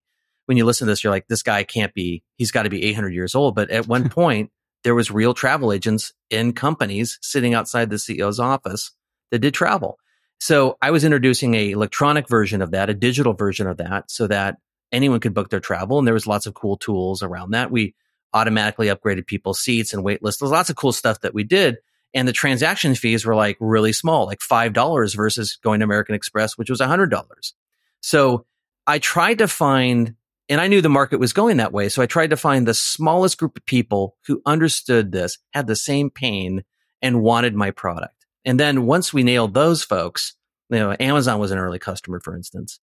when 0.47 0.57
you 0.57 0.65
listen 0.65 0.87
to 0.87 0.91
this, 0.91 1.03
you're 1.03 1.11
like, 1.11 1.27
this 1.27 1.43
guy 1.43 1.63
can't 1.63 1.93
be, 1.93 2.23
he's 2.37 2.51
got 2.51 2.63
to 2.63 2.69
be 2.69 2.83
800 2.85 3.13
years 3.13 3.35
old. 3.35 3.53
But 3.53 3.69
at 3.69 3.87
one 3.87 4.09
point, 4.09 4.49
there 4.83 4.95
was 4.95 5.11
real 5.11 5.35
travel 5.35 5.71
agents 5.71 6.13
in 6.31 6.53
companies 6.53 7.19
sitting 7.21 7.53
outside 7.53 7.89
the 7.89 7.97
CEO's 7.97 8.39
office 8.39 8.91
that 9.29 9.39
did 9.39 9.53
travel. 9.53 9.99
So 10.39 10.77
I 10.81 10.89
was 10.89 11.03
introducing 11.03 11.53
a 11.53 11.71
electronic 11.71 12.27
version 12.27 12.61
of 12.61 12.71
that, 12.71 12.89
a 12.89 12.93
digital 12.93 13.33
version 13.33 13.67
of 13.67 13.77
that, 13.77 14.09
so 14.09 14.25
that 14.27 14.57
anyone 14.91 15.19
could 15.19 15.33
book 15.33 15.49
their 15.49 15.59
travel. 15.59 15.99
And 15.99 16.07
there 16.07 16.13
was 16.13 16.27
lots 16.27 16.47
of 16.47 16.53
cool 16.53 16.77
tools 16.77 17.21
around 17.21 17.51
that. 17.51 17.69
We 17.69 17.93
automatically 18.37 18.87
upgraded 18.87 19.25
people's 19.25 19.59
seats 19.59 19.93
and 19.93 20.03
wait 20.03 20.23
lists. 20.23 20.39
There's 20.39 20.51
lots 20.51 20.69
of 20.69 20.75
cool 20.75 20.91
stuff 20.91 21.21
that 21.21 21.33
we 21.33 21.43
did. 21.43 21.77
And 22.13 22.27
the 22.27 22.33
transaction 22.33 22.95
fees 22.95 23.25
were 23.25 23.35
like 23.35 23.57
really 23.59 23.91
small, 23.93 24.25
like 24.25 24.39
$5 24.39 25.15
versus 25.15 25.57
going 25.61 25.79
to 25.81 25.83
American 25.83 26.15
Express, 26.15 26.57
which 26.57 26.69
was 26.69 26.79
$100. 26.79 27.53
So 28.01 28.45
I 28.85 28.99
tried 28.99 29.39
to 29.39 29.47
find, 29.47 30.15
and 30.47 30.61
I 30.61 30.67
knew 30.67 30.81
the 30.81 30.89
market 30.89 31.19
was 31.19 31.33
going 31.33 31.57
that 31.57 31.73
way. 31.73 31.89
So 31.89 32.01
I 32.01 32.05
tried 32.05 32.29
to 32.29 32.37
find 32.37 32.65
the 32.65 32.73
smallest 32.73 33.37
group 33.37 33.57
of 33.57 33.65
people 33.65 34.15
who 34.25 34.41
understood 34.45 35.11
this, 35.11 35.37
had 35.51 35.67
the 35.67 35.75
same 35.75 36.09
pain 36.09 36.63
and 37.01 37.21
wanted 37.21 37.53
my 37.53 37.71
product. 37.71 38.25
And 38.45 38.59
then 38.59 38.85
once 38.85 39.13
we 39.13 39.23
nailed 39.23 39.53
those 39.53 39.83
folks, 39.83 40.35
you 40.69 40.79
know, 40.79 40.95
Amazon 40.99 41.39
was 41.39 41.51
an 41.51 41.57
early 41.57 41.79
customer, 41.79 42.19
for 42.21 42.35
instance. 42.35 42.79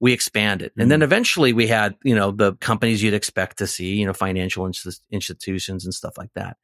We 0.00 0.12
expanded. 0.12 0.72
Mm-hmm. 0.72 0.80
And 0.80 0.90
then 0.90 1.00
mm. 1.00 1.04
eventually 1.04 1.52
we 1.52 1.66
had, 1.66 1.96
you 2.02 2.14
know, 2.14 2.30
the 2.30 2.54
companies 2.54 3.02
you'd 3.02 3.14
expect 3.14 3.58
to 3.58 3.66
see, 3.66 3.94
you 3.94 4.06
know, 4.06 4.12
financial 4.12 4.70
institutions 5.10 5.84
and 5.84 5.94
stuff 5.94 6.16
like 6.16 6.30
that. 6.34 6.56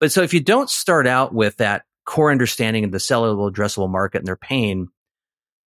But 0.00 0.12
so 0.12 0.22
if 0.22 0.34
you 0.34 0.40
don't 0.40 0.70
start 0.70 1.06
out 1.06 1.34
with 1.34 1.56
that 1.56 1.84
core 2.04 2.30
understanding 2.30 2.84
of 2.84 2.92
the 2.92 2.98
sellable 2.98 3.50
addressable 3.50 3.90
market 3.90 4.18
and 4.18 4.26
their 4.26 4.36
pain, 4.36 4.88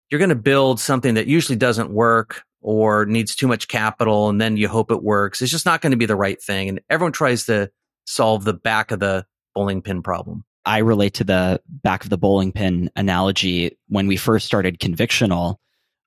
you're 0.10 0.20
going 0.20 0.30
to 0.30 0.36
build 0.36 0.80
something 0.80 1.16
that 1.16 1.28
usually 1.28 1.58
doesn't 1.58 1.92
work 1.92 2.44
or 2.62 3.06
needs 3.06 3.36
too 3.36 3.48
much 3.48 3.68
capital 3.68 4.30
and 4.30 4.40
then 4.40 4.58
you 4.58 4.68
hope 4.68 4.92
it 4.92 5.04
works. 5.04 5.42
It's 5.42 5.52
just 5.52 5.66
not 5.66 5.82
going 5.82 5.92
to 5.92 5.98
be 5.98 6.06
the 6.06 6.16
right 6.16 6.42
thing. 6.42 6.70
And 6.70 6.82
everyone 6.90 7.12
tries 7.12 7.46
to 7.46 7.72
solve 8.06 8.44
the 8.44 8.54
back 8.54 8.92
of 8.92 9.00
the 9.00 9.26
bowling 9.54 9.82
pin 9.82 10.02
problem. 10.02 10.44
I 10.66 10.80
relate 10.80 11.16
to 11.16 11.24
the 11.24 11.62
back 11.68 12.04
of 12.04 12.10
the 12.10 12.18
bowling 12.18 12.52
pin 12.52 12.92
analogy. 12.96 13.78
When 13.88 14.08
we 14.08 14.18
first 14.18 14.46
started 14.46 14.80
Convictional, 14.80 15.58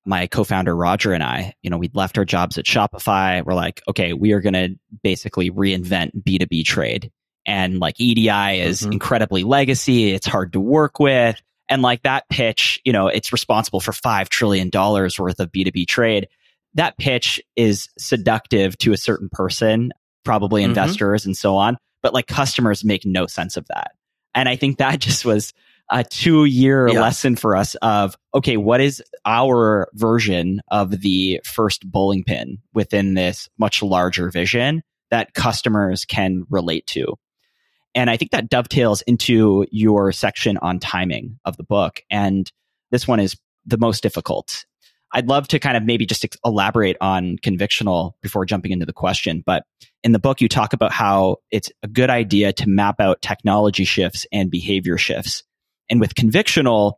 my 0.05 0.27
co-founder 0.27 0.75
Roger 0.75 1.13
and 1.13 1.23
I, 1.23 1.55
you 1.63 1.71
know, 1.71 1.79
we'd 1.79 1.95
left 1.95 2.19
our 2.19 2.25
jobs 2.25 2.59
at 2.59 2.65
Shopify. 2.65 3.45
We're 3.45 3.55
like, 3.55 3.83
okay, 3.89 4.13
we 4.13 4.33
are 4.33 4.41
going 4.41 4.55
to 4.55 4.79
basically 5.03 5.51
reinvent 5.51 6.23
B2B 6.23 6.65
trade. 6.65 7.11
And 7.47 7.79
like 7.79 8.01
EDI 8.01 8.61
is 8.61 8.83
mm-hmm. 8.83 8.93
incredibly 8.93 9.45
legacy. 9.45 10.13
It's 10.13 10.27
hard 10.27 10.53
to 10.55 10.61
work 10.61 10.99
with. 10.99 11.41
And 11.69 11.83
like 11.83 12.03
that 12.03 12.29
pitch, 12.29 12.81
you 12.85 12.93
know, 12.93 13.09
it's 13.09 13.33
responsible 13.33 13.81
for 13.81 13.93
$5 13.93 14.29
trillion 14.29 14.71
worth 14.73 15.41
of 15.41 15.53
B2B 15.53 15.87
trade. 15.87 16.29
That 16.75 16.99
pitch 16.99 17.41
is 17.57 17.89
seductive 17.99 18.77
to 18.79 18.93
a 18.93 18.97
certain 18.97 19.29
person, 19.31 19.93
probably 20.25 20.63
mm-hmm. 20.63 20.71
investors 20.71 21.27
and 21.27 21.37
so 21.37 21.57
on. 21.57 21.77
But 22.03 22.15
like 22.15 22.27
customers 22.27 22.85
make 22.85 23.05
no 23.05 23.27
sense 23.27 23.57
of 23.57 23.67
that. 23.69 23.93
And 24.35 24.49
I 24.49 24.57
think 24.57 24.79
that 24.79 24.99
just 25.01 25.25
was 25.25 25.53
a 25.91 26.05
two 26.05 26.45
year 26.45 26.89
yeah. 26.89 27.01
lesson 27.01 27.37
for 27.37 27.57
us 27.57 27.75
of, 27.77 28.17
okay, 28.35 28.57
what 28.57 28.81
is 28.81 29.03
our 29.25 29.89
version 29.95 30.61
of 30.71 31.01
the 31.01 31.41
first 31.45 31.91
bowling 31.91 32.25
pin 32.25 32.59
within 32.73 33.15
this 33.15 33.49
much 33.59 33.83
larger 33.83 34.31
vision 34.31 34.83
that 35.11 35.35
customers 35.35 36.05
can 36.05 36.45
relate 36.49 36.87
to? 36.89 37.17
And 37.95 38.09
I 38.09 38.17
think 38.17 38.31
that 38.31 38.49
dovetails 38.49 39.03
into 39.03 39.67
your 39.71 40.13
section 40.13 40.57
on 40.59 40.79
timing 40.79 41.39
of 41.45 41.57
the 41.57 41.65
book. 41.65 42.01
And 42.11 42.51
this 42.91 43.09
one 43.09 43.19
is 43.21 43.37
the 43.67 43.79
most 43.79 44.03
difficult. 44.03 44.65
I'd 45.13 45.29
love 45.29 45.49
to 45.49 45.59
kind 45.59 45.77
of 45.77 45.83
maybe 45.83 46.07
just 46.07 46.25
elaborate 46.45 46.97
on 47.01 47.37
convictional 47.39 48.13
before 48.23 48.45
jumping 48.45 48.71
into 48.71 48.87
the 48.87 48.93
question. 48.93 49.43
But 49.45 49.65
in 50.05 50.13
the 50.13 50.21
book, 50.21 50.41
you 50.41 50.49
talk 50.49 50.73
about 50.73 50.93
how 50.93 51.39
it's 51.51 51.71
a 51.83 51.89
good 51.89 52.11
idea 52.11 52.53
to 52.55 52.69
map 52.69 53.01
out 53.01 53.21
technology 53.21 53.85
shifts 53.85 54.25
and 54.33 54.51
behavior 54.51 54.97
shifts. 54.97 55.43
And 55.91 56.01
with 56.01 56.15
convictional, 56.15 56.95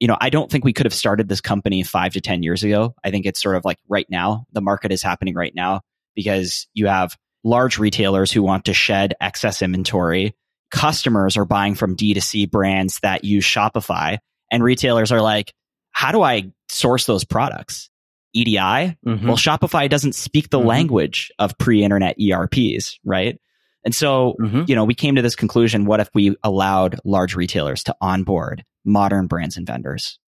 you 0.00 0.08
know, 0.08 0.18
I 0.20 0.30
don't 0.30 0.50
think 0.50 0.64
we 0.64 0.72
could 0.72 0.86
have 0.86 0.94
started 0.94 1.28
this 1.28 1.40
company 1.40 1.84
five 1.84 2.14
to 2.14 2.20
10 2.20 2.42
years 2.42 2.64
ago. 2.64 2.94
I 3.04 3.10
think 3.10 3.24
it's 3.24 3.40
sort 3.40 3.56
of 3.56 3.64
like 3.64 3.78
right 3.88 4.06
now. 4.10 4.46
The 4.52 4.60
market 4.60 4.90
is 4.90 5.02
happening 5.02 5.34
right 5.34 5.54
now 5.54 5.82
because 6.14 6.66
you 6.74 6.88
have 6.88 7.16
large 7.44 7.78
retailers 7.78 8.32
who 8.32 8.42
want 8.42 8.64
to 8.64 8.74
shed 8.74 9.14
excess 9.20 9.62
inventory. 9.62 10.34
Customers 10.70 11.36
are 11.36 11.44
buying 11.44 11.76
from 11.76 11.96
D2C 11.96 12.50
brands 12.50 12.98
that 13.02 13.24
use 13.24 13.44
Shopify. 13.44 14.18
And 14.50 14.62
retailers 14.62 15.12
are 15.12 15.22
like, 15.22 15.54
how 15.92 16.12
do 16.12 16.20
I 16.22 16.52
source 16.68 17.06
those 17.06 17.24
products? 17.24 17.88
EDI? 18.34 18.56
Mm-hmm. 18.56 19.26
Well, 19.26 19.36
Shopify 19.36 19.88
doesn't 19.88 20.14
speak 20.14 20.50
the 20.50 20.58
mm-hmm. 20.58 20.68
language 20.68 21.30
of 21.38 21.56
pre 21.58 21.84
internet 21.84 22.16
ERPs, 22.20 22.98
right? 23.04 23.38
And 23.84 23.94
so, 23.94 24.36
mm-hmm. 24.40 24.62
you 24.66 24.74
know, 24.74 24.84
we 24.84 24.94
came 24.94 25.16
to 25.16 25.22
this 25.22 25.36
conclusion 25.36 25.84
what 25.84 26.00
if 26.00 26.08
we 26.14 26.36
allowed 26.42 26.98
large 27.04 27.34
retailers 27.34 27.82
to 27.84 27.96
onboard 28.00 28.64
modern 28.84 29.26
brands 29.26 29.56
and 29.56 29.66
vendors? 29.66 30.18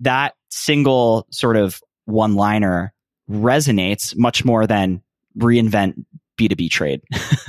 That 0.00 0.34
single 0.50 1.26
sort 1.30 1.56
of 1.56 1.80
one 2.04 2.34
liner 2.34 2.92
resonates 3.28 4.16
much 4.16 4.44
more 4.44 4.66
than 4.66 5.02
reinvent 5.36 6.04
B2B 6.38 6.70
trade. 6.70 7.02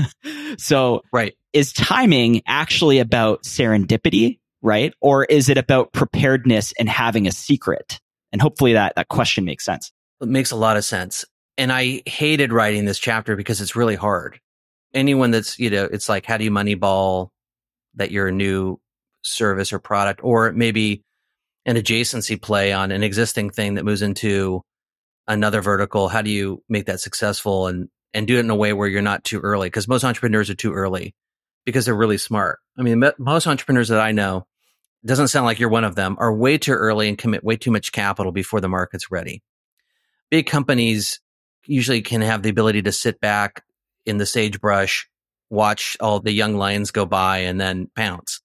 so, 0.58 1.02
right. 1.12 1.36
Is 1.54 1.74
timing 1.74 2.42
actually 2.48 3.00
about 3.00 3.44
serendipity 3.44 4.40
right? 4.66 4.94
Or 5.00 5.24
is 5.24 5.48
it 5.48 5.58
about 5.58 5.94
preparedness 5.94 6.74
and 6.78 6.90
having 6.90 7.28
a 7.28 7.32
secret? 7.32 8.02
And 8.32 8.42
hopefully 8.42 8.74
that, 8.74 8.94
that 8.96 9.08
question 9.08 9.46
makes 9.46 9.64
sense. 9.64 9.92
It 10.20 10.28
makes 10.28 10.52
a 10.52 10.56
lot 10.56 10.76
of 10.76 10.84
sense. 10.84 11.24
And 11.58 11.72
I 11.72 12.02
hated 12.06 12.52
writing 12.52 12.84
this 12.86 13.00
chapter 13.00 13.36
because 13.36 13.62
it's 13.62 13.76
really 13.76 13.96
hard. 13.96 14.40
Anyone 14.96 15.30
that's, 15.30 15.60
you 15.60 15.70
know, 15.70 15.84
it's 15.84 16.10
like, 16.10 16.26
how 16.26 16.38
do 16.38 16.44
you 16.44 16.52
moneyball 16.52 17.30
that 17.96 18.10
you're 18.10 18.30
a 18.30 18.32
new 18.32 18.80
service 19.24 19.74
or 19.74 19.80
product, 19.80 20.22
or 20.24 20.52
maybe 20.54 21.04
an 21.66 21.76
adjacency 21.76 22.42
play 22.42 22.72
on 22.74 22.92
an 22.92 23.04
existing 23.04 23.50
thing 23.52 23.76
that 23.76 23.86
moves 23.86 24.02
into 24.02 24.62
another 25.28 25.62
vertical? 25.62 26.08
How 26.08 26.22
do 26.22 26.32
you 26.32 26.64
make 26.70 26.86
that 26.86 27.02
successful 27.02 27.68
and, 27.68 27.90
and 28.14 28.26
do 28.26 28.38
it 28.38 28.40
in 28.40 28.50
a 28.50 28.56
way 28.56 28.74
where 28.74 28.88
you're 28.88 29.02
not 29.02 29.24
too 29.24 29.40
early? 29.42 29.68
Because 29.68 29.88
most 29.88 30.04
entrepreneurs 30.04 30.50
are 30.50 30.56
too 30.56 30.74
early 30.74 31.14
because 31.66 31.86
they're 31.86 31.96
really 31.96 32.18
smart. 32.18 32.60
I 32.78 32.84
mean, 32.84 33.04
most 33.20 33.48
entrepreneurs 33.48 33.90
that 33.90 34.00
I 34.00 34.12
know 34.12 34.46
doesn't 35.06 35.28
sound 35.28 35.46
like 35.46 35.60
you're 35.60 35.70
one 35.70 35.84
of 35.84 35.96
them, 35.96 36.16
are 36.20 36.34
way 36.34 36.58
too 36.58 36.72
early 36.72 37.10
and 37.10 37.18
commit 37.18 37.44
way 37.44 37.58
too 37.58 37.72
much 37.72 37.92
capital 37.92 38.32
before 38.32 38.62
the 38.62 38.70
market's 38.70 39.12
ready. 39.12 39.44
Big 40.32 40.48
companies 40.48 41.20
usually 41.66 42.02
can 42.02 42.22
have 42.22 42.42
the 42.42 42.50
ability 42.50 42.82
to 42.84 42.92
sit 42.92 43.20
back 43.20 43.64
in 44.06 44.18
the 44.18 44.26
sagebrush, 44.26 45.08
watch 45.50 45.98
all 46.00 46.20
the 46.20 46.32
young 46.32 46.56
lions 46.56 46.92
go 46.92 47.06
by 47.06 47.40
and 47.40 47.60
then 47.60 47.90
pounce. 47.96 48.42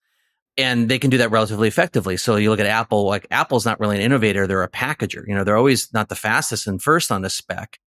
And 0.57 0.89
they 0.89 0.99
can 0.99 1.11
do 1.11 1.19
that 1.19 1.31
relatively 1.31 1.69
effectively. 1.69 2.17
So 2.17 2.37
you 2.37 2.51
look 2.51 2.61
at 2.61 2.67
Apple, 2.67 3.07
like 3.07 3.27
Apple's 3.31 3.65
not 3.65 3.81
really 3.81 3.97
an 3.97 4.03
innovator. 4.03 4.47
They're 4.47 4.63
a 4.63 4.71
packager. 4.71 5.23
You 5.27 5.35
know, 5.35 5.45
they're 5.45 5.57
always 5.57 5.93
not 5.95 6.09
the 6.09 6.17
fastest 6.17 6.67
and 6.67 6.83
first 6.83 7.11
on 7.11 7.23
the 7.23 7.31
spec, 7.31 7.79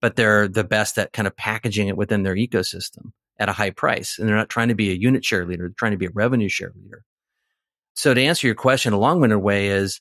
but 0.00 0.14
they're 0.14 0.46
the 0.46 0.64
best 0.64 0.98
at 0.98 1.12
kind 1.12 1.26
of 1.26 1.36
packaging 1.36 1.88
it 1.88 1.96
within 1.96 2.22
their 2.22 2.36
ecosystem 2.36 3.12
at 3.38 3.48
a 3.48 3.52
high 3.52 3.70
price. 3.70 4.18
And 4.18 4.28
they're 4.28 4.36
not 4.36 4.48
trying 4.48 4.68
to 4.68 4.74
be 4.74 4.90
a 4.90 4.94
unit 4.94 5.24
share 5.24 5.44
leader. 5.44 5.64
They're 5.64 5.74
trying 5.76 5.92
to 5.92 5.98
be 5.98 6.06
a 6.06 6.12
revenue 6.14 6.48
share 6.48 6.72
leader. 6.76 7.04
So 7.94 8.14
to 8.14 8.22
answer 8.22 8.46
your 8.46 8.54
question, 8.54 8.92
a 8.92 8.98
long-winded 8.98 9.40
way 9.40 9.68
is 9.68 10.00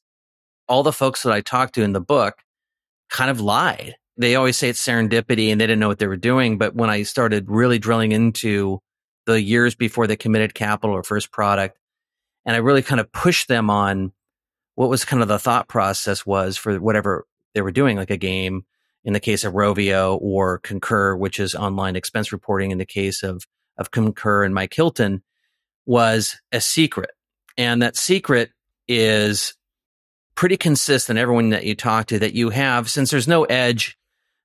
all 0.67 0.83
the 0.83 0.91
folks 0.91 1.23
that 1.23 1.33
I 1.33 1.41
talked 1.41 1.75
to 1.75 1.83
in 1.83 1.93
the 1.93 2.01
book 2.01 2.35
kind 3.09 3.31
of 3.31 3.39
lied. 3.39 3.95
They 4.17 4.35
always 4.35 4.57
say 4.57 4.69
it's 4.69 4.85
serendipity 4.85 5.51
and 5.51 5.59
they 5.59 5.65
didn't 5.65 5.79
know 5.79 5.87
what 5.87 5.99
they 5.99 6.07
were 6.07 6.17
doing. 6.17 6.57
But 6.57 6.75
when 6.75 6.89
I 6.89 7.03
started 7.03 7.49
really 7.49 7.79
drilling 7.79 8.11
into 8.11 8.79
the 9.25 9.41
years 9.41 9.75
before 9.75 10.07
they 10.07 10.15
committed 10.15 10.53
capital 10.53 10.95
or 10.95 11.03
first 11.03 11.31
product, 11.31 11.77
and 12.45 12.55
I 12.55 12.59
really 12.59 12.81
kind 12.81 13.01
of 13.01 13.11
pushed 13.11 13.47
them 13.47 13.69
on 13.69 14.11
what 14.75 14.89
was 14.89 15.05
kind 15.05 15.21
of 15.21 15.27
the 15.27 15.39
thought 15.39 15.67
process 15.67 16.25
was 16.25 16.57
for 16.57 16.77
whatever 16.79 17.25
they 17.53 17.61
were 17.61 17.71
doing, 17.71 17.97
like 17.97 18.09
a 18.09 18.17
game 18.17 18.65
in 19.03 19.13
the 19.13 19.19
case 19.19 19.43
of 19.43 19.53
Rovio 19.53 20.17
or 20.21 20.59
Concur, 20.59 21.15
which 21.15 21.39
is 21.39 21.55
online 21.55 21.95
expense 21.95 22.31
reporting 22.31 22.71
in 22.71 22.77
the 22.77 22.85
case 22.85 23.23
of, 23.23 23.43
of 23.77 23.91
Concur 23.91 24.43
and 24.43 24.53
Mike 24.53 24.73
Hilton 24.73 25.23
was 25.85 26.39
a 26.51 26.61
secret. 26.61 27.11
And 27.57 27.81
that 27.81 27.97
secret 27.97 28.51
is 28.87 29.53
pretty 30.35 30.57
consistent. 30.57 31.19
Everyone 31.19 31.49
that 31.49 31.65
you 31.65 31.75
talk 31.75 32.07
to 32.07 32.19
that 32.19 32.33
you 32.33 32.49
have, 32.49 32.89
since 32.89 33.11
there's 33.11 33.27
no 33.27 33.43
edge, 33.43 33.97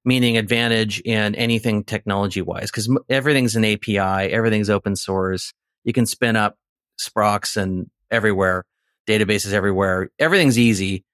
meaning 0.08 0.38
advantage 0.38 1.00
in 1.00 1.34
anything 1.34 1.84
technology 1.84 2.40
wise, 2.40 2.70
because 2.70 2.88
everything's 3.10 3.54
an 3.56 3.64
API, 3.64 3.98
everything's 4.32 4.70
open 4.70 4.96
source. 4.96 5.52
You 5.84 5.92
can 5.92 6.06
spin 6.06 6.34
up 6.34 6.56
Sprox 6.98 7.56
and 7.58 7.90
everywhere, 8.10 8.64
databases 9.06 9.52
everywhere. 9.52 10.08
Everything's 10.18 10.58
easy. 10.58 11.04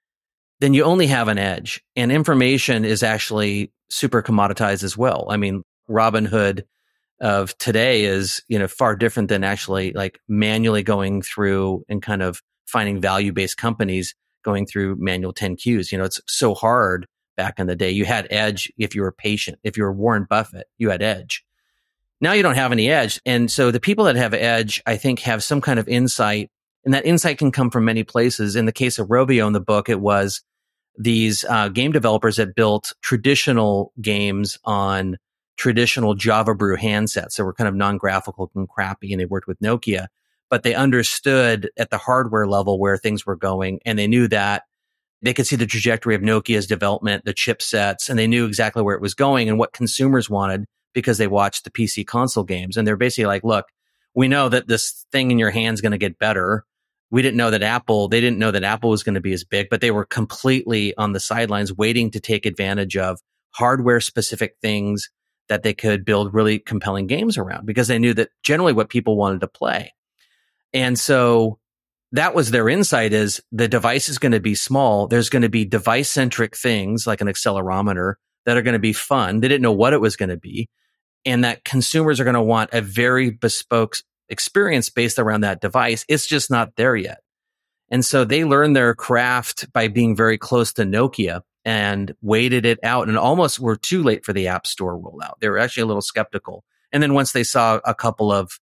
Then 0.61 0.75
you 0.75 0.85
only 0.85 1.09
have 1.09 1.27
an 1.27 1.39
edge 1.39 1.83
and 1.97 2.13
information 2.13 2.85
is 2.85 3.03
actually 3.03 3.73
super 3.91 4.23
commoditized 4.23 4.85
as 4.85 4.97
well. 4.97 5.27
I 5.29 5.37
mean, 5.37 5.65
Robinhood 5.91 6.63
of 7.21 7.59
today 7.59 8.05
is, 8.05 8.43
you 8.49 8.61
know, 8.61 8.69
far 8.69 8.95
different 8.95 9.29
than 9.29 9.43
actually 9.43 9.93
like 9.93 10.21
manually 10.29 10.85
going 10.85 11.21
through 11.21 11.85
and 11.89 12.01
kind 12.01 12.23
of 12.23 12.41
finding 12.67 13.01
value 13.01 13.33
based 13.33 13.57
companies 13.57 14.15
going 14.45 14.67
through 14.67 14.97
manual 15.01 15.33
10 15.33 15.57
Qs. 15.57 15.91
You 15.91 15.99
know, 15.99 16.05
it's 16.05 16.21
so 16.27 16.55
hard 16.55 17.07
back 17.37 17.59
in 17.59 17.66
the 17.66 17.76
day. 17.76 17.91
You 17.91 18.05
had 18.05 18.26
edge 18.30 18.72
if 18.78 18.95
you 18.95 19.03
were 19.03 19.12
patient. 19.12 19.59
If 19.62 19.76
you 19.76 19.85
were 19.85 19.93
Warren 19.93 20.26
Buffett, 20.28 20.66
you 20.78 20.91
had 20.91 21.03
edge. 21.03 21.45
Now 22.20 22.32
you 22.32 22.43
don't 22.43 22.55
have 22.55 22.72
any 22.72 22.91
edge. 22.91 23.20
And 23.26 23.51
so 23.51 23.70
the 23.70 23.80
people 23.80 24.05
that 24.07 24.16
have 24.16 24.35
edge, 24.35 24.82
I 24.87 24.97
think, 24.97 25.20
have 25.20 25.43
some 25.43 25.61
kind 25.61 25.78
of 25.78 25.89
insight 25.89 26.51
And 26.85 26.95
that 26.95 27.07
insight 27.07 27.39
can 27.39 27.51
come 27.51 27.70
from 27.70 27.85
many 27.85 28.05
places. 28.05 28.57
In 28.57 28.66
the 28.66 28.72
case 28.72 28.99
of 28.99 29.09
Rovio 29.09 29.47
in 29.47 29.53
the 29.53 29.61
book, 29.61 29.89
it 29.89 30.01
was 30.01 30.43
these 30.97 31.45
uh, 31.45 31.68
game 31.68 31.93
developers 31.93 32.37
that 32.37 32.55
built 32.55 32.93
traditional 33.03 33.93
games 34.01 34.59
on 34.64 35.16
traditional 35.57 36.14
Java 36.14 36.55
Brew 36.55 36.76
handsets 36.76 37.37
that 37.37 37.45
were 37.45 37.55
kind 37.55 37.68
of 37.68 37.74
non-graphical 37.74 38.51
and 38.55 38.68
crappy, 38.68 39.12
and 39.12 39.20
they 39.20 39.26
worked 39.26 39.47
with 39.47 39.61
Nokia. 39.61 40.09
But 40.51 40.62
they 40.62 40.74
understood 40.74 41.70
at 41.78 41.91
the 41.91 41.99
hardware 41.99 42.47
level 42.47 42.78
where 42.78 42.97
things 42.97 43.24
were 43.24 43.37
going, 43.37 43.80
and 43.85 43.99
they 43.99 44.07
knew 44.07 44.28
that 44.28 44.64
they 45.25 45.33
could 45.33 45.47
see 45.47 45.57
the 45.57 45.66
trajectory 45.66 46.14
of 46.14 46.20
Nokia's 46.20 46.66
development, 46.66 47.25
the 47.25 47.33
chipsets, 47.33 48.11
and 48.11 48.18
they 48.18 48.27
knew 48.27 48.45
exactly 48.47 48.83
where 48.83 48.95
it 48.95 49.01
was 49.01 49.14
going 49.14 49.49
and 49.49 49.59
what 49.59 49.72
consumers 49.72 50.29
wanted 50.29 50.66
because 50.93 51.16
they 51.16 51.27
watched 51.27 51.64
the 51.64 51.70
PC 51.70 52.07
console 52.07 52.45
games. 52.45 52.77
And 52.77 52.87
they're 52.87 52.97
basically 52.97 53.25
like, 53.25 53.43
look, 53.43 53.64
we 54.14 54.29
know 54.29 54.51
that 54.51 54.68
this 54.68 55.07
thing 55.11 55.31
in 55.31 55.39
your 55.39 55.51
hand's 55.51 55.79
is 55.79 55.83
going 55.83 55.93
to 55.93 55.99
get 55.99 56.18
better. 56.18 56.66
We 57.11 57.22
didn't 57.22 57.39
know 57.39 57.51
that 57.51 57.62
Apple, 57.62 58.09
they 58.09 58.20
didn't 58.20 58.39
know 58.39 58.51
that 58.51 58.64
Apple 58.64 58.91
was 58.91 59.03
going 59.03 59.14
to 59.14 59.20
be 59.20 59.33
as 59.33 59.45
big, 59.45 59.68
but 59.70 59.81
they 59.81 59.91
were 59.91 60.05
completely 60.05 60.95
on 60.97 61.12
the 61.12 61.20
sidelines 61.20 61.72
waiting 61.72 62.11
to 62.11 62.20
take 62.20 62.45
advantage 62.45 62.97
of 62.97 63.18
hardware 63.51 64.01
specific 64.01 64.57
things 64.61 65.09
that 65.49 65.62
they 65.62 65.72
could 65.72 66.05
build 66.05 66.35
really 66.35 66.59
compelling 66.59 67.07
games 67.07 67.39
around 67.39 67.64
because 67.64 67.89
they 67.89 67.99
knew 67.99 68.12
that 68.12 68.29
generally 68.43 68.72
what 68.75 68.91
people 68.91 69.16
wanted 69.16 69.41
to 69.41 69.49
play. 69.49 69.95
And 70.75 70.99
so 70.99 71.59
that 72.15 72.33
was 72.33 72.53
their 72.53 72.69
insight 72.69 73.12
is 73.12 73.43
the 73.51 73.67
device 73.67 74.09
is 74.09 74.19
going 74.19 74.33
to 74.33 74.41
be 74.41 74.55
small. 74.55 75.09
There's 75.09 75.29
going 75.29 75.43
to 75.43 75.49
be 75.49 75.65
device 75.65 76.09
centric 76.09 76.57
things 76.57 77.09
like 77.09 77.21
an 77.21 77.27
accelerometer 77.27 78.15
that 78.47 78.57
are 78.57 78.62
going 78.62 78.75
to 78.75 78.79
be 78.79 78.93
fun. 78.93 79.41
They 79.41 79.49
didn't 79.49 79.62
know 79.62 79.73
what 79.73 79.93
it 79.93 80.01
was 80.01 80.15
going 80.15 80.29
to 80.29 80.37
be. 80.37 80.69
And 81.25 81.43
that 81.43 81.65
consumers 81.65 82.21
are 82.21 82.25
going 82.25 82.35
to 82.35 82.43
want 82.43 82.71
a 82.73 82.81
very 82.81 83.31
bespoke 83.31 83.97
experience 84.29 84.91
based 84.91 85.19
around 85.19 85.41
that 85.41 85.61
device. 85.61 86.05
It's 86.09 86.27
just 86.27 86.53
not 86.53 86.77
there 86.77 86.95
yet. 86.95 87.19
And 87.91 88.05
so 88.05 88.25
they 88.25 88.45
learned 88.45 88.77
their 88.77 88.95
craft 88.95 89.73
by 89.73 89.89
being 89.89 90.15
very 90.15 90.39
close 90.39 90.73
to 90.75 90.85
Nokia 90.85 91.41
and 91.65 92.15
waited 92.23 92.65
it 92.65 92.79
out 92.85 93.09
and 93.09 93.19
almost 93.19 93.59
were 93.59 93.77
too 93.77 94.05
late 94.05 94.25
for 94.25 94.33
the 94.33 94.47
App 94.47 94.69
Store 94.69 94.97
rollout. 94.97 95.41
They 95.41 95.49
were 95.49 95.59
actually 95.59 95.83
a 95.83 95.87
little 95.87 96.01
skeptical. 96.01 96.62
And 96.93 97.03
then 97.03 97.12
once 97.12 97.33
they 97.33 97.43
saw 97.43 97.81
a 97.85 97.95
couple 97.95 98.31
of 98.31 98.61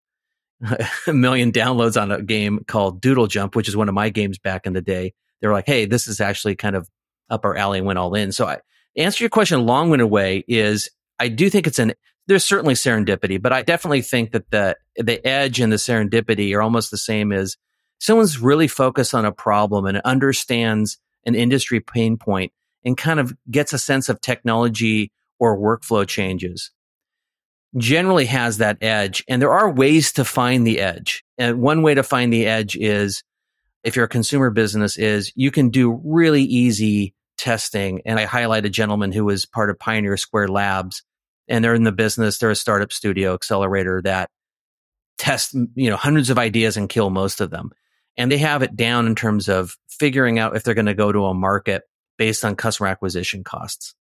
a 1.06 1.12
million 1.12 1.52
downloads 1.52 2.00
on 2.00 2.12
a 2.12 2.22
game 2.22 2.64
called 2.66 3.00
Doodle 3.00 3.26
Jump, 3.26 3.56
which 3.56 3.68
is 3.68 3.76
one 3.76 3.88
of 3.88 3.94
my 3.94 4.10
games 4.10 4.38
back 4.38 4.66
in 4.66 4.72
the 4.72 4.82
day. 4.82 5.12
They 5.40 5.48
were 5.48 5.54
like, 5.54 5.66
"Hey, 5.66 5.86
this 5.86 6.06
is 6.06 6.20
actually 6.20 6.54
kind 6.56 6.76
of 6.76 6.88
up 7.30 7.44
our 7.44 7.56
alley," 7.56 7.78
and 7.78 7.86
went 7.86 7.98
all 7.98 8.14
in. 8.14 8.32
So, 8.32 8.46
I 8.46 8.58
answer 8.96 9.24
your 9.24 9.30
question 9.30 9.66
long 9.66 9.90
winded 9.90 10.10
way 10.10 10.44
is 10.46 10.90
I 11.18 11.28
do 11.28 11.50
think 11.50 11.66
it's 11.66 11.78
an 11.78 11.94
there's 12.28 12.44
certainly 12.44 12.74
serendipity, 12.74 13.42
but 13.42 13.52
I 13.52 13.62
definitely 13.62 14.02
think 14.02 14.32
that 14.32 14.50
the 14.50 14.76
the 14.96 15.26
edge 15.26 15.60
and 15.60 15.72
the 15.72 15.76
serendipity 15.76 16.54
are 16.54 16.62
almost 16.62 16.90
the 16.90 16.98
same 16.98 17.32
as 17.32 17.56
someone's 17.98 18.38
really 18.38 18.68
focused 18.68 19.14
on 19.14 19.24
a 19.24 19.32
problem 19.32 19.86
and 19.86 20.00
understands 20.04 20.98
an 21.26 21.34
industry 21.34 21.80
pain 21.80 22.16
point 22.16 22.52
and 22.84 22.96
kind 22.96 23.20
of 23.20 23.32
gets 23.50 23.72
a 23.72 23.78
sense 23.78 24.08
of 24.08 24.20
technology 24.20 25.12
or 25.38 25.58
workflow 25.58 26.06
changes 26.06 26.70
generally 27.76 28.26
has 28.26 28.58
that 28.58 28.78
edge. 28.82 29.24
And 29.28 29.40
there 29.40 29.52
are 29.52 29.70
ways 29.70 30.12
to 30.12 30.24
find 30.24 30.66
the 30.66 30.80
edge. 30.80 31.24
And 31.38 31.60
one 31.60 31.82
way 31.82 31.94
to 31.94 32.02
find 32.02 32.32
the 32.32 32.46
edge 32.46 32.76
is 32.76 33.22
if 33.82 33.96
you're 33.96 34.04
a 34.04 34.08
consumer 34.08 34.50
business 34.50 34.96
is 34.96 35.32
you 35.34 35.50
can 35.50 35.70
do 35.70 36.00
really 36.04 36.42
easy 36.42 37.14
testing. 37.38 38.02
And 38.04 38.20
I 38.20 38.24
highlight 38.24 38.66
a 38.66 38.70
gentleman 38.70 39.12
who 39.12 39.24
was 39.24 39.46
part 39.46 39.70
of 39.70 39.78
Pioneer 39.78 40.16
Square 40.16 40.48
Labs 40.48 41.02
and 41.48 41.64
they're 41.64 41.74
in 41.74 41.82
the 41.82 41.92
business. 41.92 42.38
They're 42.38 42.50
a 42.50 42.56
startup 42.56 42.92
studio 42.92 43.34
accelerator 43.34 44.00
that 44.02 44.30
tests, 45.18 45.54
you 45.74 45.90
know, 45.90 45.96
hundreds 45.96 46.30
of 46.30 46.38
ideas 46.38 46.76
and 46.76 46.88
kill 46.88 47.10
most 47.10 47.40
of 47.40 47.50
them. 47.50 47.70
And 48.16 48.30
they 48.30 48.38
have 48.38 48.62
it 48.62 48.76
down 48.76 49.06
in 49.06 49.14
terms 49.14 49.48
of 49.48 49.76
figuring 49.88 50.38
out 50.38 50.56
if 50.56 50.62
they're 50.62 50.74
going 50.74 50.86
to 50.86 50.94
go 50.94 51.10
to 51.10 51.24
a 51.24 51.34
market 51.34 51.82
based 52.18 52.44
on 52.44 52.54
customer 52.54 52.88
acquisition 52.88 53.42
costs 53.42 53.94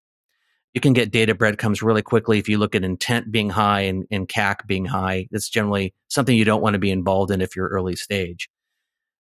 you 0.75 0.81
can 0.81 0.93
get 0.93 1.11
data 1.11 1.35
breadcrumbs 1.35 1.83
really 1.83 2.03
quickly 2.03 2.39
if 2.39 2.49
you 2.49 2.59
look 2.59 2.75
at 2.75 2.85
intent 2.85 3.31
being 3.33 3.51
high 3.51 3.83
and, 3.83 4.07
and 4.11 4.29
CAC 4.29 4.67
being 4.67 4.85
high. 4.85 5.27
That's 5.31 5.49
generally 5.49 5.95
something 6.09 6.37
you 6.37 6.45
don't 6.45 6.63
want 6.63 6.75
to 6.75 6.79
be 6.79 6.91
involved 6.91 7.31
in 7.31 7.41
if 7.41 7.57
you're 7.57 7.69
early 7.69 7.97
stage. 7.97 8.49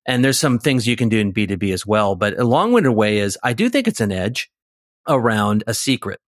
And 0.07 0.24
there's 0.24 0.38
some 0.38 0.59
things 0.59 0.86
you 0.86 0.96
can 0.96 1.09
do 1.09 1.18
in 1.18 1.32
B2B 1.32 1.72
as 1.72 1.84
well. 1.84 2.14
But 2.14 2.38
a 2.38 2.44
long 2.44 2.72
winded 2.72 2.94
way 2.94 3.18
is 3.18 3.38
I 3.42 3.53
do 3.53 3.68
think 3.68 3.88
it's 3.88 4.01
an 4.01 4.12
edge 4.12 4.51
around 5.09 5.64
a 5.66 5.74
secret. 5.74 6.20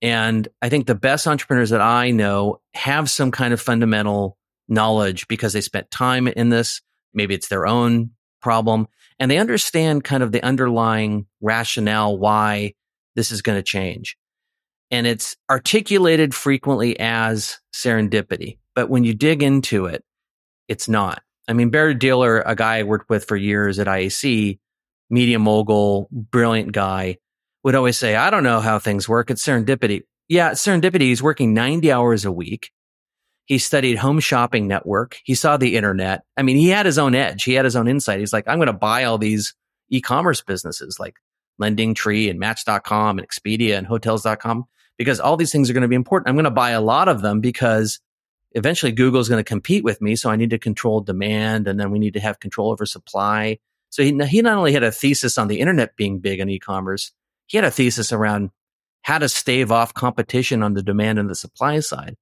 And 0.00 0.48
I 0.60 0.68
think 0.68 0.86
the 0.86 0.94
best 0.94 1.26
entrepreneurs 1.26 1.70
that 1.70 1.80
I 1.80 2.10
know 2.10 2.60
have 2.74 3.10
some 3.10 3.30
kind 3.30 3.52
of 3.52 3.60
fundamental 3.60 4.38
knowledge 4.68 5.28
because 5.28 5.52
they 5.52 5.60
spent 5.60 5.90
time 5.90 6.26
in 6.26 6.48
this. 6.48 6.80
Maybe 7.14 7.34
it's 7.34 7.48
their 7.48 7.66
own 7.66 8.10
problem 8.40 8.88
and 9.18 9.30
they 9.30 9.38
understand 9.38 10.02
kind 10.02 10.22
of 10.22 10.32
the 10.32 10.42
underlying 10.42 11.26
rationale 11.40 12.18
why 12.18 12.72
this 13.14 13.30
is 13.30 13.42
going 13.42 13.58
to 13.58 13.62
change 13.62 14.16
and 14.92 15.06
it's 15.06 15.36
articulated 15.50 16.34
frequently 16.34 17.00
as 17.00 17.58
serendipity. 17.74 18.58
But 18.76 18.90
when 18.90 19.04
you 19.04 19.14
dig 19.14 19.42
into 19.42 19.86
it, 19.86 20.04
it's 20.68 20.88
not. 20.88 21.22
I 21.48 21.54
mean, 21.54 21.70
Barry 21.70 21.94
Diller, 21.94 22.42
a 22.42 22.54
guy 22.54 22.76
I 22.76 22.82
worked 22.84 23.10
with 23.10 23.24
for 23.24 23.36
years 23.36 23.78
at 23.78 23.86
IAC, 23.86 24.58
media 25.10 25.38
mogul, 25.38 26.08
brilliant 26.12 26.72
guy, 26.72 27.16
would 27.64 27.74
always 27.74 27.96
say, 27.96 28.14
I 28.16 28.30
don't 28.30 28.44
know 28.44 28.60
how 28.60 28.78
things 28.78 29.08
work. 29.08 29.30
It's 29.30 29.44
serendipity. 29.44 30.02
Yeah, 30.28 30.52
it's 30.52 30.64
serendipity. 30.64 31.00
He's 31.00 31.22
working 31.22 31.54
90 31.54 31.90
hours 31.90 32.24
a 32.24 32.32
week. 32.32 32.70
He 33.46 33.58
studied 33.58 33.96
home 33.96 34.20
shopping 34.20 34.68
network. 34.68 35.18
He 35.24 35.34
saw 35.34 35.56
the 35.56 35.76
internet. 35.76 36.22
I 36.36 36.42
mean, 36.42 36.56
he 36.56 36.68
had 36.68 36.86
his 36.86 36.98
own 36.98 37.14
edge. 37.14 37.44
He 37.44 37.54
had 37.54 37.64
his 37.64 37.76
own 37.76 37.88
insight. 37.88 38.20
He's 38.20 38.32
like, 38.32 38.46
I'm 38.46 38.58
going 38.58 38.66
to 38.66 38.72
buy 38.72 39.04
all 39.04 39.18
these 39.18 39.54
e-commerce 39.90 40.42
businesses 40.42 40.98
like 41.00 41.16
LendingTree 41.60 42.30
and 42.30 42.38
Match.com 42.38 43.18
and 43.18 43.28
Expedia 43.28 43.76
and 43.76 43.86
Hotels.com 43.86 44.66
because 45.02 45.18
all 45.18 45.36
these 45.36 45.50
things 45.50 45.68
are 45.68 45.72
going 45.72 45.82
to 45.82 45.88
be 45.88 45.96
important. 45.96 46.28
I'm 46.28 46.36
going 46.36 46.44
to 46.44 46.50
buy 46.52 46.70
a 46.70 46.80
lot 46.80 47.08
of 47.08 47.22
them 47.22 47.40
because 47.40 47.98
eventually 48.52 48.92
Google 48.92 49.20
is 49.20 49.28
going 49.28 49.40
to 49.40 49.48
compete 49.48 49.82
with 49.82 50.00
me. 50.00 50.14
So 50.14 50.30
I 50.30 50.36
need 50.36 50.50
to 50.50 50.60
control 50.60 51.00
demand 51.00 51.66
and 51.66 51.80
then 51.80 51.90
we 51.90 51.98
need 51.98 52.14
to 52.14 52.20
have 52.20 52.38
control 52.38 52.70
over 52.70 52.86
supply. 52.86 53.58
So 53.90 54.04
he, 54.04 54.16
he 54.26 54.42
not 54.42 54.56
only 54.56 54.72
had 54.72 54.84
a 54.84 54.92
thesis 54.92 55.38
on 55.38 55.48
the 55.48 55.58
internet 55.58 55.96
being 55.96 56.20
big 56.20 56.38
in 56.38 56.48
e-commerce, 56.48 57.10
he 57.48 57.56
had 57.56 57.64
a 57.64 57.70
thesis 57.72 58.12
around 58.12 58.50
how 59.02 59.18
to 59.18 59.28
stave 59.28 59.72
off 59.72 59.92
competition 59.92 60.62
on 60.62 60.74
the 60.74 60.84
demand 60.84 61.18
and 61.18 61.28
the 61.28 61.34
supply 61.34 61.80
side. 61.80 62.16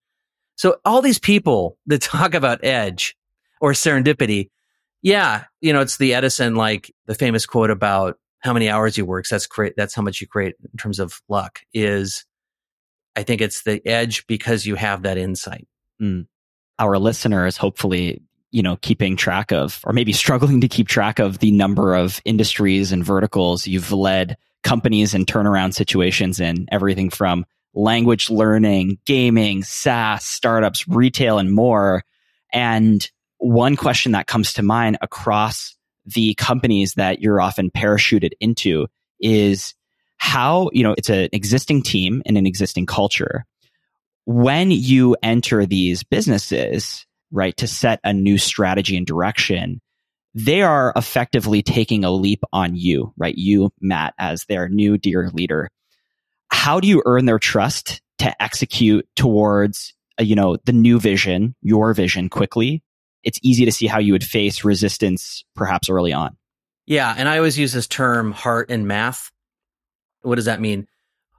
So 0.57 0.79
all 0.83 1.03
these 1.03 1.19
people 1.19 1.77
that 1.87 2.01
talk 2.01 2.33
about 2.33 2.65
edge 2.65 3.15
or 3.61 3.73
serendipity, 3.73 4.49
yeah, 5.03 5.45
you 5.61 5.75
know, 5.75 5.81
it's 5.81 5.99
the 5.99 6.15
Edison, 6.15 6.55
like 6.55 6.95
the 7.05 7.15
famous 7.15 7.45
quote 7.45 7.71
about 7.71 8.19
how 8.39 8.55
many 8.55 8.71
hours 8.71 8.97
he 8.97 9.03
works. 9.03 9.29
That's 9.29 9.47
great. 9.47 9.75
That's 9.77 9.95
how 9.95 10.01
much 10.01 10.23
you 10.23 10.27
create 10.27 10.55
in 10.73 10.79
terms 10.79 10.99
of 10.99 11.21
luck 11.29 11.61
is 11.75 12.25
I 13.21 13.23
think 13.23 13.43
it's 13.43 13.65
the 13.65 13.87
edge 13.87 14.27
because 14.27 14.65
you 14.65 14.77
have 14.77 15.03
that 15.03 15.19
insight. 15.19 15.69
Mm. 16.01 16.27
Our 16.79 16.99
listeners, 16.99 17.59
hopefully, 17.59 18.23
you 18.51 18.63
know, 18.63 18.77
keeping 18.77 19.15
track 19.15 19.53
of, 19.53 19.81
or 19.85 19.93
maybe 19.93 20.15
struggling 20.15 20.63
to 20.63 20.69
keep 20.69 20.89
track 20.89 21.19
of 21.19 21.39
the 21.39 21.53
number 21.53 21.95
of 21.95 22.23
industries 22.25 22.93
and 22.93 23.05
verticals 23.05 23.67
you've 23.67 23.93
led 23.93 24.39
companies 24.63 25.13
and 25.13 25.27
turnaround 25.27 25.75
situations 25.75 26.41
in 26.41 26.67
everything 26.73 27.11
from 27.11 27.45
language 27.75 28.31
learning, 28.31 28.97
gaming, 29.05 29.65
SaaS, 29.65 30.25
startups, 30.25 30.89
retail, 30.89 31.39
and 31.39 31.53
more. 31.53 32.03
And 32.55 33.07
one 33.37 33.77
question 33.77 34.13
that 34.13 34.29
comes 34.29 34.55
to 34.55 34.63
mind 34.63 34.97
across 35.03 35.77
the 36.07 36.33
companies 36.37 36.95
that 36.95 37.21
you're 37.21 37.43
often 37.43 37.71
parachuted 37.71 38.33
into 38.41 38.87
is 39.21 39.75
how, 40.21 40.69
you 40.73 40.83
know, 40.83 40.95
it's 40.97 41.09
an 41.09 41.31
existing 41.33 41.83
team 41.83 42.23
and 42.27 42.37
an 42.37 42.47
existing 42.47 42.87
culture. 42.87 43.47
When 44.27 44.71
you 44.71 45.17
enter 45.23 45.65
these 45.65 46.05
businesses, 46.05 47.07
right, 47.33 47.57
to 47.57 47.67
set 47.67 48.01
a 48.05 48.13
new 48.13 48.37
strategy 48.37 48.97
and 48.97 49.07
direction, 49.07 49.81
they 50.35 50.63
are 50.63 50.93
effectively 50.95 51.63
taking 51.63 52.05
a 52.05 52.11
leap 52.11 52.45
on 52.53 52.77
you, 52.77 53.13
right? 53.17 53.35
You, 53.35 53.73
Matt, 53.81 54.15
as 54.19 54.45
their 54.45 54.69
new 54.69 54.99
dear 54.99 55.31
leader. 55.33 55.71
How 56.53 56.81
do 56.81 56.87
you 56.87 57.03
earn 57.07 57.25
their 57.25 57.39
trust 57.39 58.03
to 58.19 58.43
execute 58.43 59.09
towards, 59.17 59.95
uh, 60.21 60.23
you 60.23 60.37
know, 60.37 60.59
the 60.65 60.73
new 60.73 61.01
vision, 61.01 61.57
your 61.63 61.95
vision 61.95 62.29
quickly? 62.29 62.83
It's 63.25 63.41
easy 63.43 63.65
to 63.65 63.73
see 63.73 63.87
how 63.87 63.99
you 63.99 64.13
would 64.13 64.25
face 64.25 64.65
resistance 64.65 65.45
perhaps 65.57 65.89
early 65.89 66.13
on. 66.13 66.37
Yeah. 66.87 67.13
And 67.17 67.29
I 67.29 67.39
always 67.39 67.59
use 67.59 67.73
this 67.73 67.87
term 67.87 68.33
heart 68.33 68.71
and 68.71 68.87
math. 68.87 69.33
What 70.23 70.37
does 70.37 70.45
that 70.47 70.61
mean? 70.61 70.87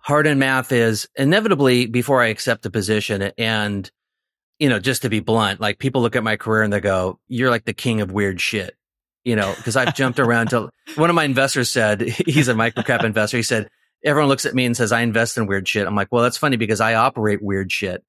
Heart 0.02 0.28
and 0.28 0.40
math 0.40 0.72
is 0.72 1.08
inevitably 1.16 1.86
before 1.86 2.22
I 2.22 2.28
accept 2.28 2.66
a 2.66 2.72
position 2.72 3.32
and, 3.38 3.90
you 4.60 4.70
know, 4.70 4.80
just 4.80 5.04
to 5.04 5.10
be 5.10 5.20
blunt, 5.20 5.60
like 5.60 5.78
people 5.78 6.02
look 6.02 6.16
at 6.16 6.24
my 6.24 6.38
career 6.38 6.64
and 6.64 6.74
they 6.74 6.80
go, 6.80 7.20
you're 7.28 7.52
like 7.52 7.66
the 7.66 7.74
king 7.74 8.02
of 8.02 8.12
weird 8.12 8.42
shit, 8.42 8.76
you 9.24 9.36
know, 9.36 9.54
because 9.56 9.76
I've 9.76 9.96
jumped 9.96 10.20
around 10.20 10.50
to 10.50 10.70
one 10.96 11.10
of 11.10 11.16
my 11.16 11.24
investors 11.24 11.70
said, 11.70 12.02
he's 12.26 12.48
a 12.48 12.54
microcap 12.54 13.04
investor. 13.04 13.38
He 13.38 13.44
said, 13.44 13.70
everyone 14.04 14.30
looks 14.30 14.46
at 14.46 14.56
me 14.56 14.66
and 14.66 14.76
says, 14.76 14.92
I 14.92 15.02
invest 15.02 15.38
in 15.38 15.46
weird 15.46 15.68
shit. 15.68 15.86
I'm 15.86 15.96
like, 15.96 16.08
well, 16.12 16.24
that's 16.24 16.38
funny 16.38 16.58
because 16.58 16.82
I 16.82 16.96
operate 16.96 17.42
weird 17.42 17.72
shit. 17.72 18.04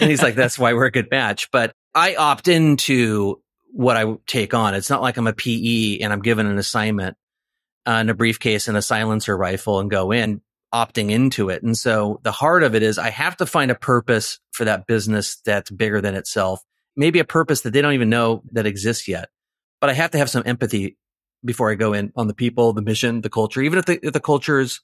And 0.00 0.10
he's 0.10 0.22
like, 0.22 0.34
that's 0.34 0.58
why 0.58 0.72
we're 0.72 0.86
a 0.86 0.90
good 0.90 1.10
match. 1.10 1.50
But 1.50 1.74
I 1.94 2.14
opt 2.16 2.48
into 2.48 3.40
what 3.70 3.96
I 3.96 4.14
take 4.26 4.54
on. 4.54 4.74
It's 4.74 4.90
not 4.90 5.02
like 5.02 5.16
I'm 5.16 5.26
a 5.26 5.32
PE 5.32 5.98
and 5.98 6.12
I'm 6.12 6.22
given 6.22 6.46
an 6.46 6.58
assignment 6.58 7.16
in 7.86 8.08
a 8.08 8.14
briefcase 8.14 8.68
and 8.68 8.76
a 8.76 8.82
silencer 8.82 9.36
rifle 9.36 9.80
and 9.80 9.90
go 9.90 10.12
in 10.12 10.40
opting 10.72 11.10
into 11.10 11.50
it. 11.50 11.62
And 11.62 11.76
so 11.76 12.20
the 12.24 12.32
heart 12.32 12.64
of 12.64 12.74
it 12.74 12.82
is 12.82 12.98
I 12.98 13.10
have 13.10 13.36
to 13.36 13.46
find 13.46 13.70
a 13.70 13.76
purpose 13.76 14.40
for 14.52 14.64
that 14.64 14.86
business 14.86 15.36
that's 15.44 15.70
bigger 15.70 16.00
than 16.00 16.16
itself. 16.16 16.62
Maybe 16.96 17.20
a 17.20 17.24
purpose 17.24 17.60
that 17.62 17.72
they 17.72 17.80
don't 17.80 17.92
even 17.92 18.10
know 18.10 18.42
that 18.52 18.66
exists 18.66 19.06
yet, 19.06 19.28
but 19.80 19.88
I 19.88 19.92
have 19.92 20.10
to 20.12 20.18
have 20.18 20.30
some 20.30 20.42
empathy 20.46 20.96
before 21.44 21.70
I 21.70 21.74
go 21.74 21.92
in 21.92 22.12
on 22.16 22.26
the 22.26 22.34
people, 22.34 22.72
the 22.72 22.82
mission, 22.82 23.20
the 23.20 23.30
culture, 23.30 23.62
even 23.62 23.78
if 23.78 23.84
the, 23.84 24.04
if 24.04 24.12
the 24.12 24.20
culture 24.20 24.58
is 24.58 24.80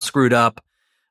screwed 0.00 0.32
up, 0.32 0.64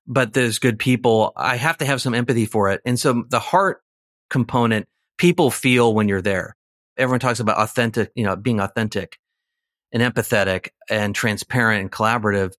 but 0.08 0.34
there's 0.34 0.60
good 0.60 0.80
people. 0.80 1.32
I 1.38 1.56
have 1.56 1.78
to 1.78 1.86
have 1.86 2.02
some 2.02 2.14
empathy 2.14 2.46
for 2.46 2.72
it. 2.72 2.82
And 2.86 3.00
so 3.00 3.24
the 3.30 3.40
heart 3.40 3.82
component, 4.30 4.88
people 5.18 5.52
feel 5.52 5.94
when 5.94 6.10
you're 6.10 6.22
there. 6.22 6.58
Everyone 6.98 7.20
talks 7.20 7.40
about 7.40 7.58
authentic, 7.58 8.12
you 8.16 8.26
know, 8.26 8.36
being 8.36 8.60
authentic 8.60 9.18
and 9.94 10.02
empathetic 10.02 10.70
and 10.90 11.14
transparent 11.14 11.82
and 11.82 11.92
collaborative. 11.92 12.54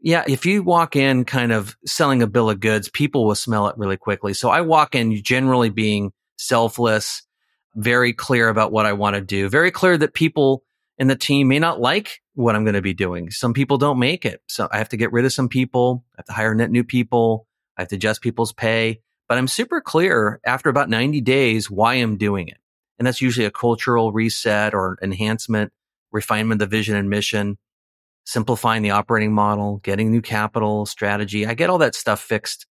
Yeah, 0.00 0.24
if 0.26 0.46
you 0.46 0.62
walk 0.62 0.94
in 0.94 1.24
kind 1.24 1.52
of 1.52 1.76
selling 1.84 2.22
a 2.22 2.26
bill 2.26 2.50
of 2.50 2.60
goods, 2.60 2.88
people 2.88 3.26
will 3.26 3.34
smell 3.34 3.68
it 3.68 3.76
really 3.76 3.96
quickly. 3.96 4.32
So 4.32 4.48
I 4.48 4.60
walk 4.60 4.94
in 4.94 5.22
generally 5.22 5.70
being 5.70 6.12
selfless, 6.36 7.22
very 7.74 8.12
clear 8.12 8.48
about 8.48 8.70
what 8.70 8.86
I 8.86 8.92
want 8.92 9.16
to 9.16 9.20
do, 9.20 9.48
very 9.48 9.72
clear 9.72 9.98
that 9.98 10.14
people 10.14 10.62
in 10.98 11.08
the 11.08 11.16
team 11.16 11.48
may 11.48 11.58
not 11.58 11.80
like 11.80 12.20
what 12.34 12.54
I'm 12.54 12.64
going 12.64 12.74
to 12.74 12.82
be 12.82 12.94
doing. 12.94 13.30
Some 13.30 13.54
people 13.54 13.78
don't 13.78 13.98
make 13.98 14.24
it. 14.24 14.40
So 14.48 14.68
I 14.70 14.78
have 14.78 14.88
to 14.90 14.96
get 14.96 15.12
rid 15.12 15.24
of 15.24 15.32
some 15.32 15.48
people. 15.48 16.04
I 16.14 16.18
have 16.18 16.26
to 16.26 16.32
hire 16.32 16.54
net 16.54 16.70
new 16.70 16.84
people. 16.84 17.46
I 17.76 17.82
have 17.82 17.88
to 17.88 17.96
adjust 17.96 18.22
people's 18.22 18.52
pay, 18.52 19.00
but 19.28 19.38
I'm 19.38 19.48
super 19.48 19.80
clear 19.80 20.40
after 20.44 20.68
about 20.68 20.88
90 20.88 21.20
days 21.20 21.70
why 21.70 21.94
I'm 21.94 22.16
doing 22.16 22.48
it. 22.48 22.58
And 22.98 23.06
that's 23.06 23.22
usually 23.22 23.46
a 23.46 23.50
cultural 23.52 24.12
reset 24.12 24.74
or 24.74 24.98
enhancement, 25.00 25.72
refinement 26.12 26.62
of 26.62 26.70
the 26.70 26.76
vision 26.76 26.96
and 26.96 27.10
mission 27.10 27.58
simplifying 28.28 28.82
the 28.82 28.90
operating 28.90 29.32
model, 29.32 29.78
getting 29.78 30.10
new 30.10 30.20
capital 30.20 30.84
strategy. 30.84 31.46
I 31.46 31.54
get 31.54 31.70
all 31.70 31.78
that 31.78 31.94
stuff 31.94 32.20
fixed 32.20 32.66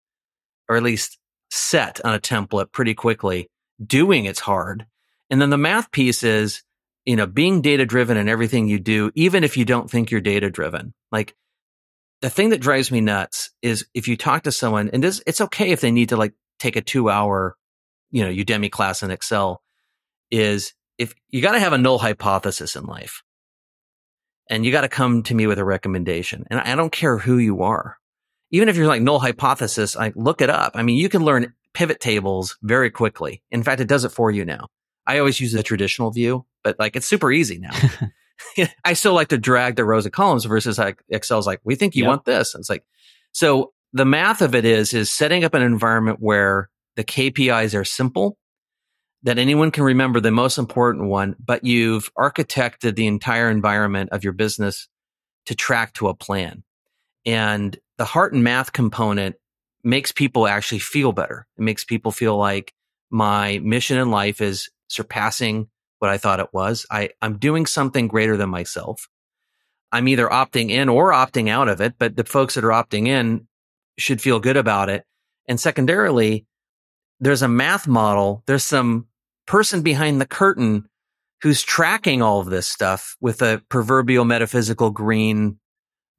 or 0.67 0.75
at 0.75 0.83
least 0.83 1.17
set 1.49 2.03
on 2.03 2.13
a 2.13 2.19
template 2.19 2.73
pretty 2.73 2.93
quickly. 2.93 3.47
Doing 3.83 4.25
it's 4.25 4.41
hard. 4.41 4.85
And 5.29 5.41
then 5.41 5.49
the 5.49 5.57
math 5.57 5.91
piece 5.91 6.23
is, 6.23 6.61
you 7.05 7.15
know, 7.15 7.25
being 7.25 7.61
data 7.61 7.85
driven 7.85 8.17
in 8.17 8.27
everything 8.27 8.67
you 8.67 8.79
do, 8.79 9.11
even 9.15 9.45
if 9.45 9.55
you 9.55 9.63
don't 9.63 9.89
think 9.89 10.11
you're 10.11 10.19
data 10.19 10.49
driven. 10.49 10.93
Like 11.09 11.33
the 12.21 12.29
thing 12.29 12.49
that 12.49 12.59
drives 12.59 12.91
me 12.91 12.99
nuts 12.99 13.51
is 13.61 13.85
if 13.93 14.09
you 14.09 14.17
talk 14.17 14.43
to 14.43 14.51
someone 14.51 14.89
and 14.91 15.01
this, 15.01 15.23
it's 15.25 15.39
okay 15.39 15.71
if 15.71 15.79
they 15.79 15.91
need 15.91 16.09
to 16.09 16.17
like 16.17 16.33
take 16.59 16.75
a 16.75 16.81
two 16.81 17.09
hour, 17.09 17.55
you 18.11 18.23
know, 18.23 18.29
Udemy 18.29 18.69
class 18.69 19.03
in 19.03 19.11
Excel 19.11 19.61
is 20.31 20.73
if 20.97 21.13
you 21.29 21.41
got 21.41 21.53
to 21.53 21.59
have 21.59 21.73
a 21.73 21.77
null 21.77 21.97
hypothesis 21.97 22.75
in 22.75 22.85
life 22.85 23.23
and 24.49 24.65
you 24.65 24.71
got 24.71 24.81
to 24.81 24.89
come 24.89 25.23
to 25.23 25.35
me 25.35 25.47
with 25.47 25.59
a 25.59 25.65
recommendation. 25.65 26.45
And 26.49 26.59
I 26.59 26.75
don't 26.75 26.91
care 26.91 27.17
who 27.17 27.37
you 27.37 27.63
are. 27.63 27.97
Even 28.51 28.69
if 28.69 28.77
you're 28.77 28.87
like 28.87 29.01
null 29.01 29.19
hypothesis, 29.19 29.97
I 29.97 30.13
look 30.15 30.41
it 30.41 30.49
up. 30.49 30.73
I 30.75 30.83
mean, 30.83 30.97
you 30.97 31.09
can 31.09 31.23
learn 31.23 31.53
pivot 31.73 31.99
tables 31.99 32.57
very 32.61 32.89
quickly. 32.89 33.41
In 33.51 33.63
fact, 33.63 33.81
it 33.81 33.87
does 33.87 34.05
it 34.05 34.09
for 34.09 34.31
you 34.31 34.45
now. 34.45 34.67
I 35.07 35.19
always 35.19 35.39
use 35.39 35.51
the 35.51 35.63
traditional 35.63 36.11
view, 36.11 36.45
but 36.63 36.79
like 36.79 36.95
it's 36.95 37.07
super 37.07 37.31
easy 37.31 37.59
now. 37.59 37.71
I 38.85 38.93
still 38.93 39.13
like 39.13 39.29
to 39.29 39.37
drag 39.37 39.75
the 39.75 39.85
rows 39.85 40.05
of 40.05 40.11
columns 40.11 40.45
versus 40.45 40.77
like 40.77 41.01
Excel's 41.11 41.47
like, 41.47 41.61
we 41.63 41.75
think 41.75 41.95
you 41.95 42.03
yep. 42.03 42.09
want 42.09 42.25
this. 42.25 42.53
And 42.53 42.61
it's 42.61 42.69
like, 42.69 42.83
so 43.31 43.73
the 43.93 44.05
math 44.05 44.41
of 44.41 44.55
it 44.55 44.65
is, 44.65 44.93
is 44.93 45.11
setting 45.11 45.43
up 45.43 45.53
an 45.53 45.61
environment 45.61 46.19
where 46.19 46.69
the 46.95 47.03
KPIs 47.03 47.77
are 47.77 47.85
simple 47.85 48.37
that 49.25 49.39
anyone 49.39 49.71
can 49.71 49.83
remember 49.83 50.19
the 50.19 50.29
most 50.29 50.59
important 50.59 51.09
one, 51.09 51.35
but 51.43 51.63
you've 51.63 52.13
architected 52.13 52.95
the 52.95 53.07
entire 53.07 53.49
environment 53.49 54.11
of 54.11 54.23
your 54.23 54.33
business 54.33 54.87
to 55.47 55.55
track 55.55 55.93
to 55.93 56.07
a 56.07 56.13
plan. 56.15 56.63
And 57.25 57.75
the 57.97 58.05
heart 58.05 58.33
and 58.33 58.43
math 58.43 58.71
component 58.71 59.35
makes 59.83 60.11
people 60.11 60.47
actually 60.47 60.79
feel 60.79 61.11
better. 61.11 61.47
It 61.57 61.61
makes 61.63 61.83
people 61.83 62.11
feel 62.11 62.37
like 62.37 62.71
my 63.09 63.59
mission 63.63 63.97
in 63.97 64.11
life 64.11 64.41
is 64.41 64.69
surpassing 64.89 65.69
what 65.97 66.11
I 66.11 66.19
thought 66.19 66.39
it 66.39 66.53
was. 66.53 66.85
I, 66.91 67.09
I'm 67.19 67.39
doing 67.39 67.65
something 67.65 68.07
greater 68.07 68.37
than 68.37 68.49
myself. 68.51 69.07
I'm 69.91 70.07
either 70.07 70.27
opting 70.27 70.69
in 70.69 70.87
or 70.87 71.11
opting 71.11 71.49
out 71.49 71.67
of 71.67 71.81
it, 71.81 71.95
but 71.97 72.15
the 72.15 72.25
folks 72.25 72.53
that 72.55 72.63
are 72.63 72.69
opting 72.69 73.07
in 73.07 73.47
should 73.97 74.21
feel 74.21 74.39
good 74.39 74.57
about 74.57 74.89
it. 74.89 75.03
And 75.47 75.59
secondarily, 75.59 76.45
there's 77.19 77.41
a 77.41 77.47
math 77.47 77.87
model. 77.87 78.43
There's 78.45 78.63
some 78.63 79.07
person 79.45 79.81
behind 79.81 80.19
the 80.19 80.25
curtain 80.25 80.87
who's 81.41 81.61
tracking 81.61 82.21
all 82.21 82.39
of 82.39 82.47
this 82.47 82.67
stuff 82.67 83.15
with 83.19 83.41
a 83.41 83.61
proverbial 83.69 84.25
metaphysical 84.25 84.89
green 84.89 85.59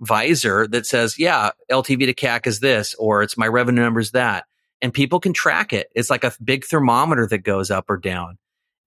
visor 0.01 0.66
that 0.68 0.87
says, 0.87 1.18
yeah, 1.18 1.51
LTV 1.70 2.07
to 2.07 2.14
CAC 2.14 2.47
is 2.47 2.61
this, 2.61 2.95
or 2.95 3.22
it's 3.22 3.37
my 3.37 3.47
revenue 3.47 3.83
numbers 3.83 4.12
that. 4.12 4.45
And 4.83 4.93
people 4.93 5.20
can 5.20 5.33
track 5.33 5.72
it. 5.72 5.89
It's 5.95 6.11
like 6.11 6.22
a 6.22 6.33
big 6.45 6.64
thermometer 6.64 7.27
that 7.29 7.39
goes 7.39 7.70
up 7.70 7.87
or 7.89 7.97
down. 7.97 8.39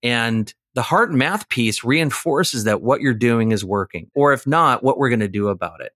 And 0.04 0.54
the 0.76 0.84
heart 0.84 1.12
math 1.12 1.50
piece 1.50 1.84
reinforces 1.84 2.66
that 2.66 2.82
what 2.82 3.02
you're 3.02 3.14
doing 3.14 3.52
is 3.52 3.66
working, 3.66 4.10
or 4.14 4.34
if 4.34 4.46
not, 4.46 4.84
what 4.84 4.98
we're 4.98 5.10
going 5.10 5.20
to 5.20 5.28
do 5.28 5.50
about 5.50 5.82
it. 5.82 5.92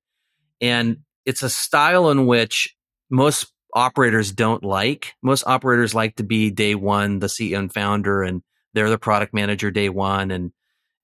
And 0.59 0.97
it's 1.25 1.43
a 1.43 1.49
style 1.49 2.09
in 2.09 2.25
which 2.25 2.75
most 3.09 3.52
operators 3.73 4.31
don't 4.31 4.63
like. 4.63 5.13
Most 5.21 5.45
operators 5.47 5.95
like 5.95 6.15
to 6.17 6.23
be 6.23 6.51
day 6.51 6.75
one, 6.75 7.19
the 7.19 7.27
CEO 7.27 7.59
and 7.59 7.73
founder, 7.73 8.23
and 8.23 8.41
they're 8.73 8.89
the 8.89 8.97
product 8.97 9.33
manager 9.33 9.71
day 9.71 9.89
one, 9.89 10.31
and 10.31 10.51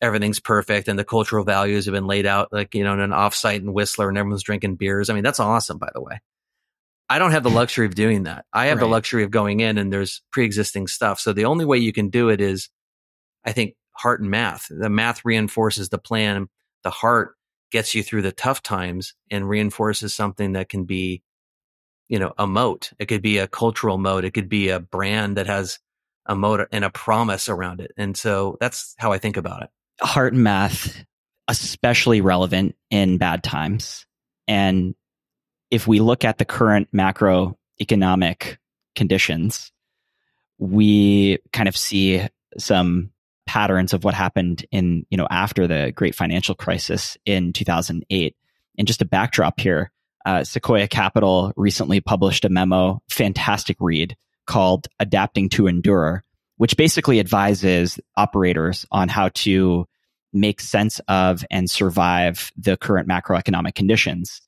everything's 0.02 0.40
perfect, 0.40 0.88
and 0.88 0.98
the 0.98 1.04
cultural 1.04 1.44
values 1.44 1.86
have 1.86 1.94
been 1.94 2.08
laid 2.08 2.26
out, 2.26 2.50
like 2.52 2.76
you 2.76 2.84
know, 2.84 2.94
in 2.94 3.00
an 3.00 3.12
offsite 3.12 3.62
in 3.62 3.74
Whistler, 3.74 4.10
and 4.10 4.18
everyone's 4.18 4.44
drinking 4.44 4.76
beers. 4.76 5.10
I 5.10 5.14
mean, 5.14 5.24
that's 5.24 5.40
awesome, 5.40 5.78
by 5.78 5.90
the 5.94 6.02
way. 6.02 6.20
I 7.10 7.18
don't 7.18 7.32
have 7.32 7.44
the 7.44 7.50
luxury 7.62 7.86
of 7.86 7.96
doing 7.96 8.24
that. 8.24 8.46
I 8.54 8.68
have 8.68 8.78
right. 8.78 8.84
the 8.84 8.90
luxury 8.90 9.24
of 9.24 9.32
going 9.32 9.60
in 9.60 9.78
and 9.78 9.92
there's 9.92 10.22
pre-existing 10.32 10.88
stuff. 10.88 11.20
So 11.20 11.34
the 11.34 11.46
only 11.46 11.66
way 11.66 11.80
you 11.80 11.92
can 11.92 12.10
do 12.10 12.30
it 12.30 12.40
is, 12.40 12.70
I 13.44 13.52
think, 13.52 13.76
heart 13.94 14.22
and 14.22 14.30
math. 14.30 14.68
The 14.70 14.90
math 14.90 15.26
reinforces 15.26 15.90
the 15.90 15.98
plan. 15.98 16.48
The 16.84 16.92
heart 16.92 17.36
gets 17.72 17.94
you 17.96 18.04
through 18.04 18.22
the 18.22 18.32
tough 18.32 18.62
times 18.62 19.14
and 19.30 19.50
reinforces 19.50 20.16
something 20.16 20.54
that 20.54 20.70
can 20.70 20.86
be 20.86 21.24
you 22.10 22.20
know, 22.20 22.34
a 22.38 22.48
moat. 22.48 22.92
It 23.00 23.06
could 23.06 23.22
be 23.22 23.38
a 23.38 23.48
cultural 23.48 23.98
moat. 23.98 24.26
It 24.26 24.32
could 24.32 24.50
be 24.50 24.70
a 24.70 24.80
brand 24.80 25.38
that 25.38 25.48
has 25.48 25.80
a 26.26 26.36
moat 26.36 26.68
and 26.72 26.84
a 26.84 26.90
promise 26.90 27.48
around 27.48 27.80
it. 27.80 27.92
And 27.98 28.18
so 28.18 28.58
that's 28.60 28.96
how 28.98 29.12
I 29.12 29.20
think 29.20 29.38
about 29.38 29.64
it. 29.64 29.70
Heart 30.02 30.34
and 30.34 30.44
math, 30.44 31.04
especially 31.48 32.22
relevant 32.22 32.76
in 32.90 33.18
bad 33.18 33.44
times. 33.44 34.06
And 34.48 34.96
if 35.72 35.88
we 35.88 36.00
look 36.00 36.26
at 36.26 36.40
the 36.40 36.46
current 36.46 36.90
macroeconomic 36.92 38.58
conditions, 38.96 39.72
we 40.58 41.38
kind 41.54 41.70
of 41.70 41.78
see 41.78 42.28
some 42.58 43.12
patterns 43.46 43.94
of 43.94 44.04
what 44.04 44.14
happened 44.14 44.66
in, 44.72 45.06
you 45.10 45.18
know, 45.18 45.28
after 45.30 45.68
the 45.68 45.92
great 45.96 46.16
financial 46.16 46.56
crisis 46.56 47.18
in 47.26 47.54
2008. 47.54 48.36
And 48.78 48.88
just 48.88 49.02
a 49.02 49.06
backdrop 49.06 49.60
here, 49.60 49.92
uh, 50.26 50.44
Sequoia 50.44 50.88
Capital 50.88 51.54
recently 51.56 52.02
published 52.02 52.46
a 52.46 52.50
memo, 52.50 53.02
fantastic 53.10 53.78
read 53.80 54.16
called 54.46 54.88
Adapting 55.00 55.50
to 55.50 55.68
Endure, 55.68 56.24
which 56.58 56.76
basically 56.76 57.20
advises 57.20 58.00
operators 58.18 58.86
on 58.92 59.08
how 59.08 59.30
to 59.30 59.86
make 60.34 60.60
sense 60.62 61.00
of 61.08 61.44
and 61.50 61.70
survive 61.70 62.52
the 62.58 62.78
current 62.78 63.08
macroeconomic 63.08 63.76
conditions. 63.76 64.42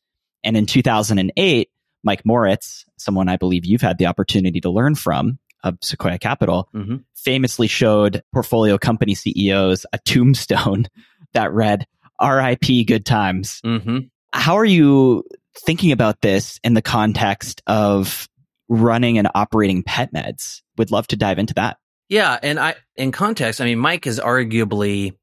And 0.44 0.58
in 0.58 0.66
2008, 0.66 1.70
Mike 2.04 2.26
Moritz, 2.26 2.86
someone 2.98 3.30
I 3.30 3.38
believe 3.38 3.66
you've 3.66 3.82
had 3.82 3.98
the 3.98 4.08
opportunity 4.08 4.60
to 4.62 4.70
learn 4.70 4.96
from 4.96 5.40
of 5.64 5.78
Sequoia 5.82 6.18
Capital, 6.18 6.68
mm-hmm. 6.74 6.98
famously 7.16 7.68
showed 7.68 8.24
portfolio 8.34 8.78
company 8.78 9.14
CEOs 9.14 9.86
a 9.94 10.00
tombstone 10.00 10.88
that 11.34 11.54
read 11.54 11.86
RIP 12.22 12.88
good 12.88 13.06
times. 13.06 13.62
Mm-hmm. 13.62 14.00
How 14.34 14.56
are 14.56 14.66
you 14.66 15.24
thinking 15.66 15.92
about 15.92 16.22
this 16.22 16.60
in 16.64 16.74
the 16.74 16.82
context 16.82 17.62
of 17.68 18.28
running 18.70 19.18
and 19.18 19.28
operating 19.36 19.84
PetMeds. 19.84 20.62
Would 20.78 20.92
love 20.92 21.08
to 21.08 21.18
dive 21.18 21.40
into 21.40 21.54
that. 21.56 21.78
Yeah, 22.10 22.38
and 22.42 22.60
I 22.60 22.76
in 22.96 23.12
context, 23.12 23.62
I 23.62 23.66
mean, 23.66 23.80
Mike 23.80 24.08
is 24.08 24.20
arguably, 24.20 25.14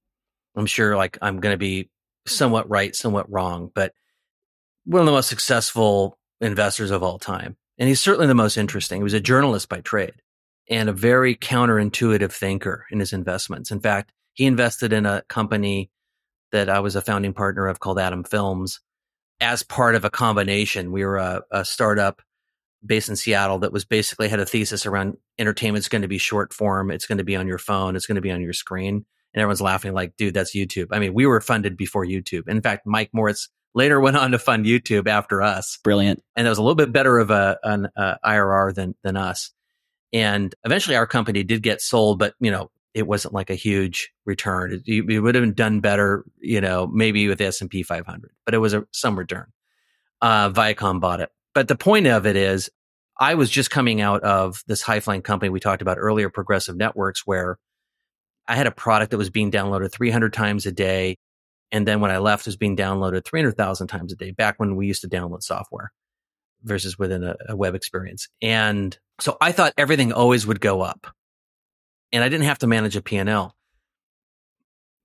I'm 0.57 0.67
sure, 0.67 0.97
like 0.97 1.19
I'm 1.21 1.41
going 1.41 1.53
to 1.53 1.59
be 1.59 1.91
somewhat 2.27 2.69
right, 2.69 2.95
somewhat 2.95 3.31
wrong, 3.31 3.71
but 3.75 3.93
one 4.85 5.01
of 5.01 5.07
the 5.07 5.13
most 5.13 5.29
successful 5.29 6.19
investors 6.41 6.91
of 6.91 7.03
all 7.03 7.19
time, 7.19 7.57
and 7.79 7.89
he's 7.89 8.01
certainly 8.01 8.27
the 8.27 8.35
most 8.35 8.57
interesting. 8.57 9.01
He 9.01 9.05
was 9.05 9.15
a 9.15 9.21
journalist 9.21 9.69
by 9.69 9.81
trade 9.81 10.15
and 10.71 10.89
a 10.89 10.95
very 10.95 11.35
counterintuitive 11.35 12.33
thinker 12.33 12.87
in 12.91 13.01
his 13.01 13.13
investments. 13.13 13.71
In 13.71 13.81
fact, 13.81 14.13
he 14.33 14.47
invested 14.47 14.93
in 14.93 15.07
a 15.07 15.23
company 15.29 15.91
that 16.53 16.69
I 16.69 16.81
was 16.81 16.97
a 16.97 17.03
founding 17.03 17.33
partner 17.33 17.67
of 17.67 17.81
called 17.81 17.99
AtomFilms 17.99 18.79
as 19.41 19.63
part 19.63 19.95
of 19.95 20.05
a 20.05 20.11
combination. 20.11 20.93
We 20.93 21.05
were 21.05 21.19
a, 21.19 21.43
a 21.51 21.65
startup 21.65 22.23
based 22.85 23.09
in 23.09 23.17
Seattle 23.17 23.59
that 23.61 23.73
was 23.73 23.85
basically 23.85 24.29
had 24.29 24.41
a 24.41 24.47
thesis 24.47 24.87
around 24.87 25.17
entertainment's 25.39 25.89
going 25.89 26.03
to 26.03 26.09
be 26.09 26.19
short 26.19 26.53
form. 26.53 26.91
It's 26.91 27.07
going 27.07 27.19
to 27.19 27.25
be 27.25 27.37
on 27.37 27.47
your 27.47 27.59
phone. 27.59 27.97
It's 27.97 28.07
going 28.07 28.17
to 28.17 28.23
be 28.23 28.31
on 28.31 28.41
your 28.41 28.53
screen. 28.53 29.05
And 29.35 29.43
everyone's 29.43 29.61
laughing 29.61 29.93
like, 29.93 30.17
dude, 30.17 30.35
that's 30.35 30.55
YouTube. 30.55 30.89
I 30.93 30.99
mean, 30.99 31.15
we 31.15 31.27
were 31.27 31.41
funded 31.41 31.77
before 31.77 32.05
YouTube. 32.05 32.49
In 32.49 32.63
fact, 32.63 32.87
Mike 32.87 33.11
Moritz 33.13 33.49
later 33.75 34.01
went 34.01 34.17
on 34.17 34.31
to 34.33 34.39
fund 34.39 34.65
YouTube 34.65 35.07
after 35.07 35.43
us. 35.43 35.79
Brilliant. 35.83 36.23
And 36.37 36.47
it 36.47 36.51
was 36.51 36.59
a 36.59 36.63
little 36.63 36.77
bit 36.77 36.93
better 36.93 37.19
of 37.19 37.31
a, 37.31 37.59
an 37.63 37.89
uh, 37.97 38.15
IRR 38.25 38.75
than, 38.75 38.95
than 39.03 39.17
us. 39.17 39.53
And 40.13 40.55
eventually 40.65 40.97
our 40.97 41.07
company 41.07 41.43
did 41.43 41.63
get 41.63 41.83
sold, 41.83 42.19
but 42.19 42.35
you 42.41 42.51
know, 42.51 42.71
it 42.95 43.07
wasn't 43.07 43.35
like 43.35 43.51
a 43.51 43.55
huge 43.55 44.11
return. 44.25 44.83
It, 44.87 45.05
it 45.09 45.21
would 45.21 45.35
have 45.35 45.55
done 45.55 45.81
better, 45.81 46.25
you 46.41 46.61
know, 46.61 46.87
maybe 46.87 47.29
with 47.29 47.39
the 47.39 47.47
S&P 47.47 47.83
500, 47.83 48.31
but 48.45 48.55
it 48.55 48.59
was 48.59 48.75
a, 48.75 48.85
some 48.93 49.19
return. 49.19 49.47
Uh, 50.21 50.51
Viacom 50.51 51.01
bought 51.01 51.21
it. 51.21 51.31
But 51.55 51.69
the 51.69 51.77
point 51.77 52.07
of 52.07 52.27
it 52.27 52.37
is 52.37 52.71
I 53.19 53.35
was 53.35 53.51
just 53.51 53.71
coming 53.71 54.01
out 54.01 54.23
of 54.23 54.63
this 54.67 54.83
high 54.83 55.01
flying 55.01 55.23
company 55.23 55.51
we 55.51 55.61
talked 55.61 55.83
about 55.83 55.99
earlier, 55.99 56.31
Progressive 56.31 56.77
Networks, 56.77 57.27
where 57.27 57.59
I 58.47 58.57
had 58.57 58.67
a 58.67 58.73
product 58.73 59.11
that 59.11 59.19
was 59.19 59.31
being 59.31 59.51
downloaded 59.51 59.93
300 59.93 60.33
times 60.33 60.67
a 60.67 60.73
day. 60.73 61.17
And 61.71 61.87
then 61.87 62.01
when 62.01 62.11
I 62.11 62.19
left, 62.19 62.47
it 62.47 62.49
was 62.49 62.57
being 62.57 62.77
downloaded 62.77 63.25
300,000 63.25 63.89
times 63.89 64.13
a 64.13 64.17
day 64.17 64.31
back 64.31 64.55
when 64.59 64.77
we 64.77 64.87
used 64.87 65.03
to 65.03 65.09
download 65.09 65.43
software 65.43 65.93
versus 66.63 66.99
within 66.99 67.25
a, 67.25 67.37
a 67.49 67.57
web 67.57 67.75
experience. 67.75 68.29
And 68.41 68.97
so 69.21 69.37
I 69.41 69.53
thought 69.53 69.75
everything 69.77 70.13
always 70.13 70.47
would 70.47 70.61
go 70.61 70.81
up 70.81 71.09
and 72.13 72.25
I 72.25 72.29
didn't 72.29 72.47
have 72.47 72.59
to 72.59 72.67
manage 72.67 72.97
a 72.97 73.03
P&L. 73.03 73.55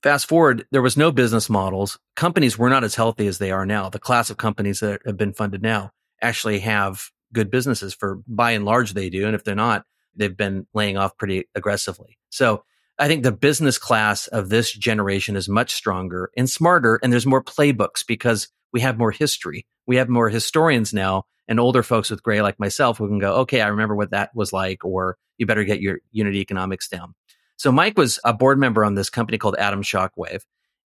Fast 0.01 0.27
forward, 0.27 0.65
there 0.71 0.81
was 0.81 0.97
no 0.97 1.11
business 1.11 1.49
models. 1.49 1.97
Companies 2.15 2.57
were 2.57 2.69
not 2.69 2.83
as 2.83 2.95
healthy 2.95 3.27
as 3.27 3.37
they 3.37 3.51
are 3.51 3.65
now. 3.65 3.89
The 3.89 3.99
class 3.99 4.29
of 4.29 4.37
companies 4.37 4.81
that 4.81 5.01
have 5.05 5.15
been 5.15 5.33
funded 5.33 5.61
now 5.61 5.91
actually 6.21 6.59
have 6.59 7.09
good 7.31 7.49
businesses 7.49 7.93
for 7.93 8.21
by 8.27 8.51
and 8.51 8.65
large 8.65 8.93
they 8.93 9.09
do. 9.09 9.25
And 9.25 9.33
if 9.33 9.43
they're 9.43 9.55
not, 9.55 9.85
they've 10.15 10.35
been 10.35 10.67
laying 10.73 10.97
off 10.97 11.17
pretty 11.17 11.45
aggressively. 11.55 12.17
So 12.29 12.63
I 12.99 13.07
think 13.07 13.23
the 13.23 13.31
business 13.31 13.77
class 13.77 14.27
of 14.27 14.49
this 14.49 14.71
generation 14.71 15.35
is 15.35 15.49
much 15.49 15.73
stronger 15.73 16.29
and 16.37 16.49
smarter. 16.49 16.99
And 17.01 17.11
there's 17.11 17.25
more 17.25 17.43
playbooks 17.43 18.05
because 18.05 18.49
we 18.71 18.81
have 18.81 18.97
more 18.97 19.11
history. 19.11 19.65
We 19.87 19.95
have 19.97 20.09
more 20.09 20.29
historians 20.29 20.93
now 20.93 21.23
and 21.47 21.59
older 21.59 21.83
folks 21.83 22.09
with 22.09 22.23
gray 22.23 22.41
like 22.41 22.59
myself 22.59 22.97
who 22.97 23.07
can 23.07 23.19
go, 23.19 23.35
okay, 23.37 23.61
I 23.61 23.67
remember 23.67 23.95
what 23.95 24.11
that 24.11 24.31
was 24.35 24.53
like, 24.53 24.85
or 24.85 25.17
you 25.37 25.45
better 25.45 25.63
get 25.63 25.81
your 25.81 25.99
unit 26.11 26.35
economics 26.35 26.87
down. 26.87 27.13
So 27.57 27.71
Mike 27.71 27.97
was 27.97 28.19
a 28.23 28.33
board 28.33 28.59
member 28.59 28.83
on 28.83 28.95
this 28.95 29.09
company 29.09 29.37
called 29.37 29.55
AtomShockwave. 29.59 30.41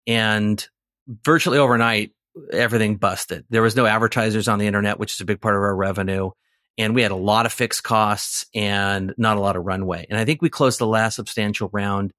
And 0.05 0.65
virtually 1.07 1.57
overnight, 1.57 2.11
everything 2.51 2.97
busted. 2.97 3.45
There 3.49 3.61
was 3.61 3.75
no 3.75 3.85
advertisers 3.85 4.47
on 4.47 4.59
the 4.59 4.67
internet, 4.67 4.99
which 4.99 5.13
is 5.13 5.21
a 5.21 5.25
big 5.25 5.41
part 5.41 5.55
of 5.55 5.61
our 5.61 5.75
revenue. 5.75 6.31
And 6.77 6.93
we 6.93 7.01
had 7.01 7.11
a 7.11 7.15
lot 7.15 7.45
of 7.45 7.53
fixed 7.53 7.83
costs 7.83 8.45
and 8.53 9.13
not 9.17 9.37
a 9.37 9.39
lot 9.39 9.55
of 9.55 9.65
runway. 9.65 10.05
And 10.09 10.19
I 10.19 10.25
think 10.25 10.41
we 10.41 10.49
closed 10.49 10.79
the 10.79 10.87
last 10.87 11.15
substantial 11.15 11.69
round 11.73 12.13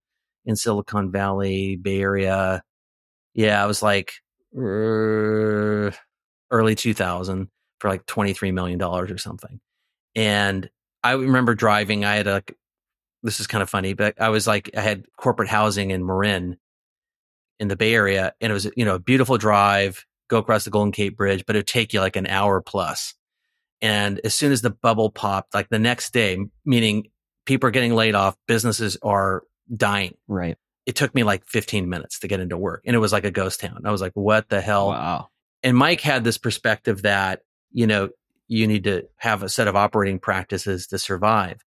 in 0.45 0.57
Silicon 0.57 1.13
Valley, 1.13 1.77
Bay 1.77 2.01
Area. 2.01 2.63
Yeah, 3.35 3.63
I 3.63 3.67
was 3.67 3.83
like 3.83 4.15
uh, 4.57 5.93
early 6.51 6.75
2000 6.75 7.49
for 7.79 7.89
like 7.89 8.07
$23 8.07 8.53
million 8.53 8.83
or 8.83 9.19
something. 9.19 9.61
And 10.17 10.69
I 11.09 11.13
remember 11.13 11.55
driving, 11.55 12.05
I 12.05 12.17
had 12.17 12.27
a, 12.27 12.43
this 13.23 13.41
is 13.41 13.47
kind 13.47 13.63
of 13.63 13.71
funny, 13.71 13.95
but 13.95 14.21
I 14.21 14.29
was 14.29 14.47
like, 14.47 14.71
I 14.77 14.83
had 14.83 15.07
corporate 15.17 15.49
housing 15.49 15.91
in 15.91 16.05
Marin 16.05 16.59
in 17.59 17.69
the 17.69 17.77
Bay 17.77 17.95
Area 17.95 18.35
and 18.43 18.51
it 18.51 18.53
was, 18.53 18.71
you 18.77 18.85
know, 18.85 18.97
a 18.97 19.01
beautiful 19.01 19.39
drive, 19.39 20.05
go 20.29 20.37
across 20.37 20.65
the 20.65 20.71
Golden 20.71 20.91
Gate 20.91 21.17
Bridge, 21.17 21.45
but 21.47 21.57
it 21.57 21.61
would 21.61 21.67
take 21.67 21.95
you 21.95 22.01
like 22.01 22.17
an 22.17 22.27
hour 22.27 22.61
plus. 22.61 23.15
And 23.81 24.21
as 24.23 24.35
soon 24.35 24.53
as 24.53 24.61
the 24.61 24.69
bubble 24.69 25.11
popped, 25.11 25.55
like 25.55 25.71
the 25.71 25.79
next 25.79 26.13
day, 26.13 26.37
meaning 26.67 27.09
people 27.47 27.69
are 27.69 27.73
getting 27.73 27.95
laid 27.95 28.15
off, 28.15 28.37
businesses 28.47 28.99
are 29.03 29.45
dying. 29.75 30.15
Right. 30.27 30.59
It 30.85 30.95
took 30.95 31.15
me 31.15 31.23
like 31.23 31.47
15 31.47 31.89
minutes 31.89 32.19
to 32.21 32.29
get 32.29 32.41
into 32.41 32.59
work 32.59 32.83
and 32.85 32.95
it 32.95 32.99
was 32.99 33.13
like 33.13 33.25
a 33.25 33.31
ghost 33.31 33.61
town. 33.61 33.81
I 33.87 33.93
was 33.93 34.03
like, 34.03 34.13
what 34.13 34.51
the 34.51 34.61
hell? 34.61 34.89
Wow. 34.89 35.29
And 35.63 35.75
Mike 35.75 36.03
had 36.03 36.23
this 36.23 36.37
perspective 36.37 37.03
that, 37.03 37.41
you 37.73 37.87
know, 37.87 38.11
you 38.49 38.67
need 38.67 38.85
to 38.85 39.05
have 39.17 39.43
a 39.43 39.49
set 39.49 39.69
of 39.69 39.77
operating 39.77 40.19
practices 40.19 40.87
to 40.89 40.99
survive. 40.99 41.63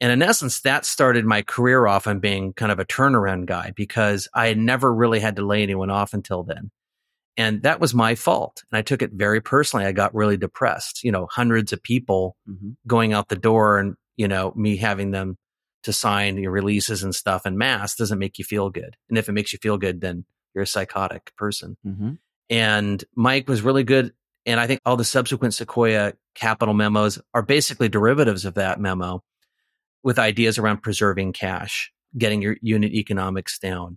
And 0.00 0.12
in 0.12 0.22
essence, 0.22 0.60
that 0.60 0.84
started 0.84 1.24
my 1.24 1.42
career 1.42 1.86
off 1.86 2.06
on 2.06 2.18
being 2.18 2.52
kind 2.52 2.72
of 2.72 2.78
a 2.78 2.84
turnaround 2.84 3.46
guy 3.46 3.72
because 3.74 4.28
I 4.34 4.48
had 4.48 4.58
never 4.58 4.92
really 4.92 5.20
had 5.20 5.36
to 5.36 5.46
lay 5.46 5.62
anyone 5.62 5.90
off 5.90 6.12
until 6.12 6.42
then. 6.42 6.70
And 7.36 7.62
that 7.62 7.80
was 7.80 7.94
my 7.94 8.14
fault. 8.14 8.62
And 8.70 8.78
I 8.78 8.82
took 8.82 9.02
it 9.02 9.12
very 9.12 9.40
personally. 9.40 9.86
I 9.86 9.92
got 9.92 10.14
really 10.14 10.36
depressed, 10.36 11.02
you 11.02 11.10
know, 11.10 11.26
hundreds 11.30 11.72
of 11.72 11.82
people 11.82 12.36
mm-hmm. 12.48 12.70
going 12.86 13.12
out 13.12 13.28
the 13.28 13.36
door 13.36 13.78
and, 13.78 13.94
you 14.16 14.28
know, 14.28 14.52
me 14.54 14.76
having 14.76 15.10
them 15.10 15.36
to 15.84 15.92
sign 15.92 16.38
your 16.38 16.52
releases 16.52 17.02
and 17.02 17.14
stuff 17.14 17.46
en 17.46 17.58
mass 17.58 17.94
doesn't 17.94 18.18
make 18.18 18.38
you 18.38 18.44
feel 18.44 18.70
good. 18.70 18.96
And 19.08 19.18
if 19.18 19.28
it 19.28 19.32
makes 19.32 19.52
you 19.52 19.58
feel 19.60 19.78
good, 19.78 20.00
then 20.00 20.24
you're 20.54 20.64
a 20.64 20.66
psychotic 20.66 21.32
person. 21.36 21.76
Mm-hmm. 21.86 22.12
And 22.50 23.04
Mike 23.14 23.48
was 23.48 23.62
really 23.62 23.84
good. 23.84 24.12
And 24.46 24.60
I 24.60 24.66
think 24.66 24.80
all 24.84 24.96
the 24.96 25.04
subsequent 25.04 25.54
Sequoia 25.54 26.14
capital 26.34 26.74
memos 26.74 27.18
are 27.32 27.42
basically 27.42 27.88
derivatives 27.88 28.44
of 28.44 28.54
that 28.54 28.80
memo 28.80 29.22
with 30.02 30.18
ideas 30.18 30.58
around 30.58 30.82
preserving 30.82 31.32
cash, 31.32 31.92
getting 32.16 32.42
your 32.42 32.56
unit 32.60 32.92
economics 32.92 33.58
down, 33.58 33.96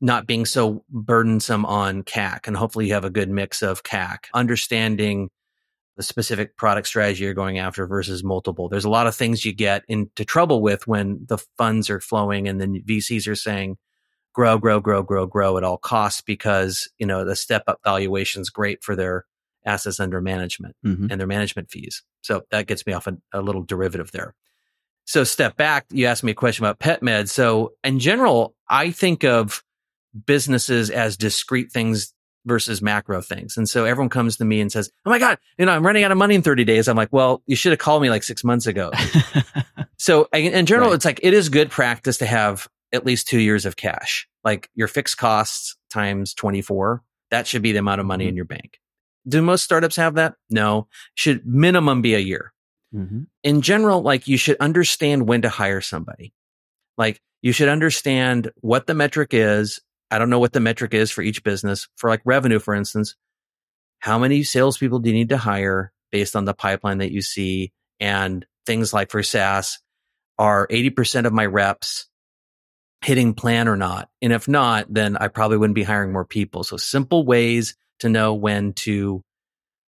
not 0.00 0.26
being 0.26 0.44
so 0.44 0.84
burdensome 0.90 1.64
on 1.64 2.02
CAC. 2.02 2.48
And 2.48 2.56
hopefully 2.56 2.88
you 2.88 2.94
have 2.94 3.04
a 3.04 3.10
good 3.10 3.30
mix 3.30 3.62
of 3.62 3.84
CAC, 3.84 4.24
understanding 4.34 5.30
the 5.96 6.02
specific 6.02 6.56
product 6.56 6.86
strategy 6.86 7.24
you're 7.24 7.32
going 7.32 7.58
after 7.58 7.86
versus 7.86 8.22
multiple. 8.22 8.68
There's 8.68 8.84
a 8.84 8.90
lot 8.90 9.06
of 9.06 9.14
things 9.14 9.44
you 9.44 9.52
get 9.52 9.82
into 9.88 10.24
trouble 10.24 10.60
with 10.60 10.86
when 10.86 11.24
the 11.26 11.38
funds 11.56 11.88
are 11.88 12.00
flowing 12.00 12.48
and 12.48 12.60
then 12.60 12.82
VCs 12.86 13.26
are 13.28 13.36
saying, 13.36 13.78
grow, 14.34 14.58
grow, 14.58 14.80
grow, 14.80 15.02
grow, 15.02 15.26
grow 15.26 15.56
at 15.56 15.64
all 15.64 15.78
costs 15.78 16.20
because, 16.20 16.90
you 16.98 17.06
know, 17.06 17.24
the 17.24 17.34
step 17.34 17.62
up 17.66 17.80
valuation 17.82 18.42
is 18.42 18.50
great 18.50 18.84
for 18.84 18.94
their 18.94 19.24
assets 19.66 20.00
under 20.00 20.20
management 20.20 20.76
mm-hmm. 20.84 21.08
and 21.10 21.20
their 21.20 21.26
management 21.26 21.70
fees. 21.70 22.02
So 22.22 22.42
that 22.50 22.66
gets 22.66 22.86
me 22.86 22.92
off 22.92 23.06
a, 23.06 23.16
a 23.32 23.42
little 23.42 23.62
derivative 23.62 24.12
there. 24.12 24.34
So 25.04 25.24
step 25.24 25.56
back, 25.56 25.86
you 25.90 26.06
asked 26.06 26.24
me 26.24 26.32
a 26.32 26.34
question 26.34 26.64
about 26.64 26.78
pet 26.78 27.02
med. 27.02 27.28
So 27.28 27.74
in 27.84 27.98
general, 27.98 28.54
I 28.68 28.90
think 28.90 29.24
of 29.24 29.62
businesses 30.24 30.90
as 30.90 31.16
discrete 31.16 31.70
things 31.70 32.12
versus 32.44 32.80
macro 32.80 33.20
things. 33.20 33.56
And 33.56 33.68
so 33.68 33.84
everyone 33.84 34.08
comes 34.08 34.36
to 34.36 34.44
me 34.44 34.60
and 34.60 34.70
says, 34.70 34.90
Oh 35.04 35.10
my 35.10 35.18
God, 35.18 35.38
you 35.58 35.66
know, 35.66 35.72
I'm 35.72 35.84
running 35.84 36.04
out 36.04 36.12
of 36.12 36.18
money 36.18 36.34
in 36.34 36.42
30 36.42 36.64
days. 36.64 36.88
I'm 36.88 36.96
like, 36.96 37.12
well, 37.12 37.42
you 37.46 37.56
should 37.56 37.72
have 37.72 37.78
called 37.78 38.02
me 38.02 38.10
like 38.10 38.22
six 38.22 38.44
months 38.44 38.66
ago. 38.66 38.92
so 39.98 40.28
in 40.32 40.66
general, 40.66 40.90
right. 40.90 40.94
it's 40.94 41.04
like, 41.04 41.20
it 41.22 41.34
is 41.34 41.48
good 41.48 41.70
practice 41.70 42.18
to 42.18 42.26
have 42.26 42.68
at 42.92 43.04
least 43.04 43.26
two 43.26 43.40
years 43.40 43.66
of 43.66 43.76
cash, 43.76 44.28
like 44.44 44.70
your 44.74 44.88
fixed 44.88 45.18
costs 45.18 45.76
times 45.90 46.34
24. 46.34 47.02
That 47.30 47.46
should 47.46 47.62
be 47.62 47.72
the 47.72 47.78
amount 47.78 48.00
of 48.00 48.06
money 48.06 48.24
mm-hmm. 48.24 48.30
in 48.30 48.36
your 48.36 48.44
bank. 48.44 48.78
Do 49.28 49.42
most 49.42 49.64
startups 49.64 49.96
have 49.96 50.14
that? 50.14 50.34
No. 50.50 50.88
Should 51.14 51.46
minimum 51.46 52.02
be 52.02 52.14
a 52.14 52.20
year. 52.20 52.52
Mm-hmm. 52.94 53.22
In 53.42 53.62
general, 53.62 54.02
like 54.02 54.28
you 54.28 54.36
should 54.36 54.56
understand 54.60 55.28
when 55.28 55.42
to 55.42 55.48
hire 55.48 55.80
somebody. 55.80 56.32
Like 56.96 57.20
you 57.42 57.52
should 57.52 57.68
understand 57.68 58.50
what 58.60 58.86
the 58.86 58.94
metric 58.94 59.30
is 59.32 59.80
I 60.10 60.18
don't 60.18 60.30
know 60.30 60.38
what 60.38 60.52
the 60.52 60.60
metric 60.60 60.94
is 60.94 61.10
for 61.10 61.22
each 61.22 61.42
business. 61.42 61.88
For 61.96 62.08
like 62.08 62.22
revenue, 62.24 62.58
for 62.58 62.74
instance, 62.74 63.16
how 63.98 64.18
many 64.18 64.42
salespeople 64.42 65.00
do 65.00 65.10
you 65.10 65.14
need 65.14 65.30
to 65.30 65.38
hire 65.38 65.92
based 66.12 66.36
on 66.36 66.44
the 66.44 66.54
pipeline 66.54 66.98
that 66.98 67.12
you 67.12 67.22
see? 67.22 67.72
And 67.98 68.46
things 68.66 68.92
like 68.92 69.10
for 69.10 69.22
SaaS, 69.22 69.78
are 70.38 70.66
80% 70.68 71.24
of 71.24 71.32
my 71.32 71.46
reps 71.46 72.08
hitting 73.02 73.34
plan 73.34 73.68
or 73.68 73.76
not? 73.76 74.08
And 74.22 74.32
if 74.32 74.48
not, 74.48 74.86
then 74.92 75.16
I 75.16 75.28
probably 75.28 75.56
wouldn't 75.56 75.74
be 75.74 75.82
hiring 75.82 76.12
more 76.12 76.26
people. 76.26 76.62
So 76.62 76.76
simple 76.76 77.24
ways 77.24 77.74
to 78.00 78.08
know 78.08 78.34
when 78.34 78.72
to, 78.74 79.22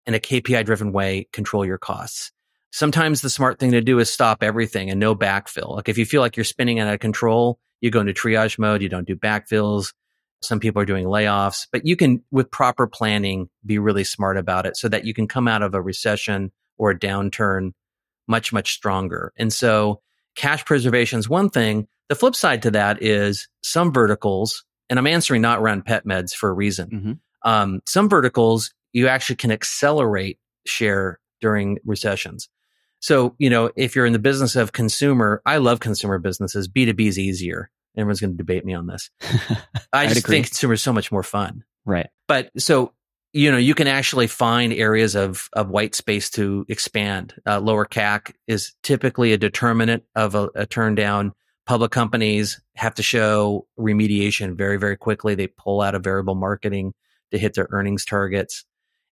in 0.05 0.13
a 0.13 0.19
KPI 0.19 0.65
driven 0.65 0.91
way, 0.91 1.27
control 1.31 1.65
your 1.65 1.77
costs. 1.77 2.31
Sometimes 2.71 3.21
the 3.21 3.29
smart 3.29 3.57
thing 3.57 3.71
to 3.71 3.81
do 3.81 3.99
is 3.99 4.11
stop 4.11 4.43
everything 4.43 4.89
and 4.89 4.99
no 4.99 5.15
backfill. 5.15 5.75
Like 5.75 5.89
if 5.89 5.97
you 5.97 6.05
feel 6.05 6.21
like 6.21 6.35
you're 6.35 6.43
spinning 6.43 6.79
out 6.79 6.93
of 6.93 6.99
control, 6.99 7.57
you 7.81 7.89
go 7.89 8.01
into 8.01 8.13
triage 8.13 8.59
mode, 8.59 8.81
you 8.81 8.89
don't 8.89 9.07
do 9.07 9.15
backfills. 9.15 9.93
Some 10.41 10.59
people 10.59 10.81
are 10.81 10.85
doing 10.85 11.05
layoffs, 11.05 11.67
but 11.71 11.85
you 11.85 11.95
can, 11.95 12.23
with 12.31 12.51
proper 12.51 12.85
planning, 12.85 13.49
be 13.65 13.79
really 13.79 14.03
smart 14.03 14.37
about 14.37 14.65
it 14.65 14.77
so 14.77 14.89
that 14.89 15.05
you 15.05 15.13
can 15.13 15.27
come 15.27 15.47
out 15.47 15.61
of 15.61 15.73
a 15.73 15.81
recession 15.81 16.51
or 16.77 16.91
a 16.91 16.99
downturn 16.99 17.71
much, 18.27 18.51
much 18.51 18.73
stronger. 18.73 19.31
And 19.37 19.51
so 19.51 20.01
cash 20.35 20.65
preservation 20.65 21.19
is 21.19 21.29
one 21.29 21.49
thing. 21.49 21.87
The 22.09 22.15
flip 22.15 22.35
side 22.35 22.63
to 22.63 22.71
that 22.71 23.01
is 23.01 23.47
some 23.61 23.91
verticals, 23.91 24.65
and 24.89 24.99
I'm 24.99 25.07
answering 25.07 25.41
not 25.41 25.59
around 25.59 25.85
pet 25.85 26.05
meds 26.05 26.33
for 26.33 26.49
a 26.49 26.53
reason. 26.53 26.89
Mm-hmm. 26.89 27.11
Um, 27.45 27.81
some 27.87 28.09
verticals 28.09 28.73
you 28.91 29.07
actually 29.07 29.37
can 29.37 29.51
accelerate 29.51 30.39
share 30.65 31.19
during 31.41 31.77
recessions. 31.85 32.49
So, 32.99 33.35
you 33.37 33.49
know, 33.49 33.71
if 33.75 33.95
you're 33.95 34.05
in 34.05 34.13
the 34.13 34.19
business 34.19 34.55
of 34.55 34.71
consumer, 34.71 35.41
I 35.45 35.57
love 35.57 35.79
consumer 35.79 36.17
businesses. 36.17 36.67
B2B 36.67 37.07
is 37.07 37.19
easier. 37.19 37.69
Everyone's 37.95 38.19
going 38.19 38.33
to 38.33 38.37
debate 38.37 38.65
me 38.65 38.73
on 38.73 38.87
this. 38.87 39.09
I 39.93 40.07
just 40.07 40.21
agree. 40.21 40.37
think 40.37 40.47
consumer 40.47 40.73
is 40.73 40.81
so 40.81 40.91
much 40.91 41.11
more 41.11 41.23
fun. 41.23 41.63
Right. 41.85 42.09
But 42.27 42.49
so, 42.57 42.93
you 43.31 43.51
know, 43.51 43.57
you 43.57 43.75
can 43.75 43.87
actually 43.87 44.27
find 44.27 44.73
areas 44.73 45.15
of, 45.15 45.49
of 45.53 45.69
white 45.69 45.93
space 45.93 46.29
to 46.31 46.65
expand. 46.67 47.35
Uh, 47.45 47.59
lower 47.59 47.85
CAC 47.85 48.33
is 48.47 48.73
typically 48.81 49.33
a 49.33 49.37
determinant 49.37 50.03
of 50.15 50.35
a, 50.35 50.49
a 50.55 50.65
turn 50.65 50.95
down, 50.95 51.33
public 51.65 51.91
companies 51.91 52.61
have 52.75 52.95
to 52.95 53.03
show 53.03 53.67
remediation 53.77 54.55
very, 54.55 54.77
very 54.77 54.97
quickly. 54.97 55.35
They 55.35 55.47
pull 55.47 55.81
out 55.81 55.95
of 55.95 56.03
variable 56.03 56.35
marketing 56.35 56.93
to 57.32 57.38
hit 57.38 57.53
their 57.53 57.67
earnings 57.71 58.05
targets. 58.05 58.65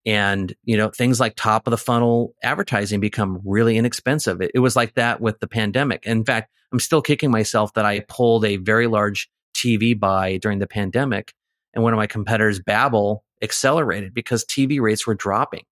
And, 0.07 0.55
you 0.65 0.77
know, 0.77 0.89
things 0.91 1.21
like 1.21 1.35
top 1.37 1.67
of 1.67 1.71
the 1.71 1.77
funnel 1.77 2.35
advertising 2.43 3.01
become 3.01 3.41
really 3.45 3.77
inexpensive. 3.77 4.41
It, 4.41 4.53
it 4.55 4.61
was 4.61 4.77
like 4.77 4.95
that 4.95 5.21
with 5.21 5.41
the 5.41 5.49
pandemic. 5.49 6.07
In 6.07 6.25
fact, 6.25 6.51
I'm 6.73 6.81
still 6.81 7.03
kicking 7.03 7.31
myself 7.31 7.75
that 7.75 7.85
I 7.85 8.01
pulled 8.09 8.45
a 8.45 8.57
very 8.57 8.87
large 8.87 9.29
TV 9.55 9.99
buy 9.99 10.39
during 10.39 10.61
the 10.61 10.67
pandemic 10.67 11.35
and 11.75 11.83
one 11.83 11.93
of 11.93 11.99
my 11.99 12.07
competitors, 12.07 12.61
Babbel, 12.61 13.21
accelerated 13.43 14.15
because 14.15 14.45
TV 14.45 14.81
rates 14.81 15.07
were 15.07 15.15
dropping. 15.15 15.65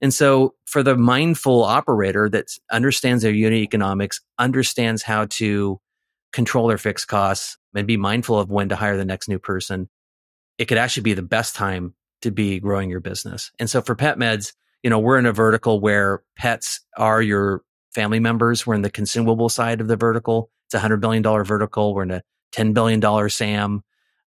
And 0.00 0.12
so 0.12 0.54
for 0.64 0.82
the 0.82 0.96
mindful 0.96 1.62
operator 1.62 2.28
that 2.30 2.46
understands 2.70 3.22
their 3.22 3.32
unit 3.32 3.60
economics, 3.60 4.20
understands 4.38 5.02
how 5.02 5.26
to 5.26 5.80
control 6.32 6.66
their 6.66 6.78
fixed 6.78 7.06
costs 7.06 7.56
and 7.74 7.86
be 7.86 7.96
mindful 7.96 8.38
of 8.38 8.50
when 8.50 8.68
to 8.70 8.76
hire 8.76 8.96
the 8.96 9.04
next 9.04 9.28
new 9.28 9.38
person, 9.38 9.88
it 10.58 10.66
could 10.66 10.78
actually 10.78 11.02
be 11.02 11.14
the 11.14 11.22
best 11.22 11.54
time 11.54 11.94
to 12.22 12.30
be 12.30 12.60
growing 12.60 12.90
your 12.90 13.00
business. 13.00 13.50
And 13.58 13.68
so 13.68 13.82
for 13.82 13.94
pet 13.94 14.18
meds, 14.18 14.52
you 14.82 14.90
know, 14.90 14.98
we're 14.98 15.18
in 15.18 15.26
a 15.26 15.32
vertical 15.32 15.80
where 15.80 16.22
pets 16.36 16.80
are 16.96 17.22
your 17.22 17.62
family 17.94 18.20
members. 18.20 18.66
We're 18.66 18.74
in 18.74 18.82
the 18.82 18.90
consumable 18.90 19.48
side 19.48 19.80
of 19.80 19.88
the 19.88 19.96
vertical. 19.96 20.50
It's 20.66 20.74
a 20.74 20.80
hundred 20.80 21.00
billion 21.00 21.22
dollar 21.22 21.44
vertical. 21.44 21.94
We're 21.94 22.04
in 22.04 22.10
a 22.10 22.22
$10 22.52 22.74
billion 22.74 23.28
SAM. 23.28 23.82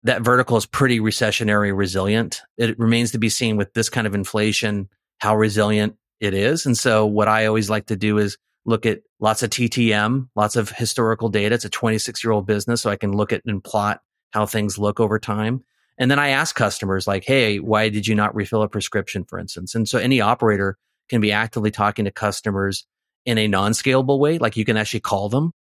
That 0.02 0.22
vertical 0.22 0.56
is 0.56 0.66
pretty 0.66 1.00
recessionary 1.00 1.76
resilient. 1.76 2.42
It 2.56 2.78
remains 2.78 3.12
to 3.12 3.18
be 3.18 3.28
seen 3.28 3.56
with 3.56 3.74
this 3.74 3.88
kind 3.88 4.06
of 4.06 4.14
inflation, 4.14 4.88
how 5.18 5.36
resilient 5.36 5.96
it 6.20 6.34
is. 6.34 6.64
And 6.64 6.76
so 6.76 7.06
what 7.06 7.28
I 7.28 7.46
always 7.46 7.68
like 7.68 7.86
to 7.86 7.96
do 7.96 8.18
is 8.18 8.38
look 8.64 8.86
at 8.86 9.00
lots 9.18 9.42
of 9.42 9.50
TTM, 9.50 10.28
lots 10.34 10.56
of 10.56 10.70
historical 10.70 11.28
data. 11.28 11.54
It's 11.54 11.64
a 11.64 11.70
26 11.70 12.24
year 12.24 12.32
old 12.32 12.46
business. 12.46 12.82
So 12.82 12.90
I 12.90 12.96
can 12.96 13.12
look 13.12 13.32
at 13.32 13.42
and 13.44 13.62
plot 13.62 14.00
how 14.30 14.46
things 14.46 14.78
look 14.78 15.00
over 15.00 15.18
time. 15.18 15.64
And 16.00 16.10
then 16.10 16.18
I 16.18 16.30
ask 16.30 16.56
customers 16.56 17.06
like, 17.06 17.24
Hey, 17.24 17.60
why 17.60 17.88
did 17.90 18.08
you 18.08 18.16
not 18.16 18.34
refill 18.34 18.62
a 18.62 18.68
prescription, 18.68 19.24
for 19.24 19.38
instance? 19.38 19.76
And 19.76 19.88
so 19.88 19.98
any 19.98 20.20
operator 20.20 20.76
can 21.08 21.20
be 21.20 21.30
actively 21.30 21.70
talking 21.70 22.06
to 22.06 22.10
customers 22.10 22.86
in 23.24 23.38
a 23.38 23.46
non-scalable 23.46 24.18
way. 24.18 24.38
Like 24.38 24.56
you 24.56 24.64
can 24.64 24.76
actually 24.76 25.00
call 25.00 25.28
them, 25.28 25.52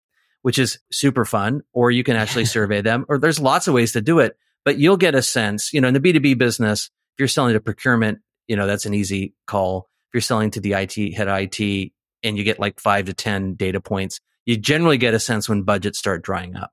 which 0.41 0.57
is 0.57 0.79
super 0.91 1.25
fun, 1.25 1.61
or 1.73 1.91
you 1.91 2.03
can 2.03 2.15
actually 2.15 2.45
survey 2.55 2.81
them, 2.81 3.05
or 3.07 3.19
there's 3.19 3.39
lots 3.39 3.67
of 3.67 3.75
ways 3.75 3.91
to 3.91 4.01
do 4.01 4.19
it, 4.19 4.35
but 4.65 4.79
you'll 4.79 4.97
get 4.97 5.13
a 5.13 5.21
sense, 5.21 5.73
you 5.73 5.81
know, 5.81 5.89
in 5.89 5.93
the 5.93 5.99
B2B 5.99 6.37
business, 6.37 6.85
if 6.85 7.19
you're 7.19 7.27
selling 7.27 7.53
to 7.53 7.59
procurement, 7.59 8.19
you 8.47 8.55
know, 8.55 8.65
that's 8.65 8.85
an 8.85 8.95
easy 8.95 9.35
call. 9.45 9.89
If 10.07 10.15
you're 10.15 10.21
selling 10.21 10.49
to 10.51 10.59
the 10.59 10.73
IT 10.73 11.13
head 11.13 11.27
IT, 11.27 11.91
and 12.23 12.37
you 12.37 12.43
get 12.43 12.59
like 12.59 12.79
five 12.79 13.05
to 13.05 13.13
10 13.13 13.55
data 13.55 13.79
points, 13.79 14.19
you 14.45 14.57
generally 14.57 14.97
get 14.97 15.13
a 15.13 15.19
sense 15.19 15.47
when 15.47 15.63
budgets 15.63 15.99
start 15.99 16.23
drying 16.23 16.55
up. 16.55 16.71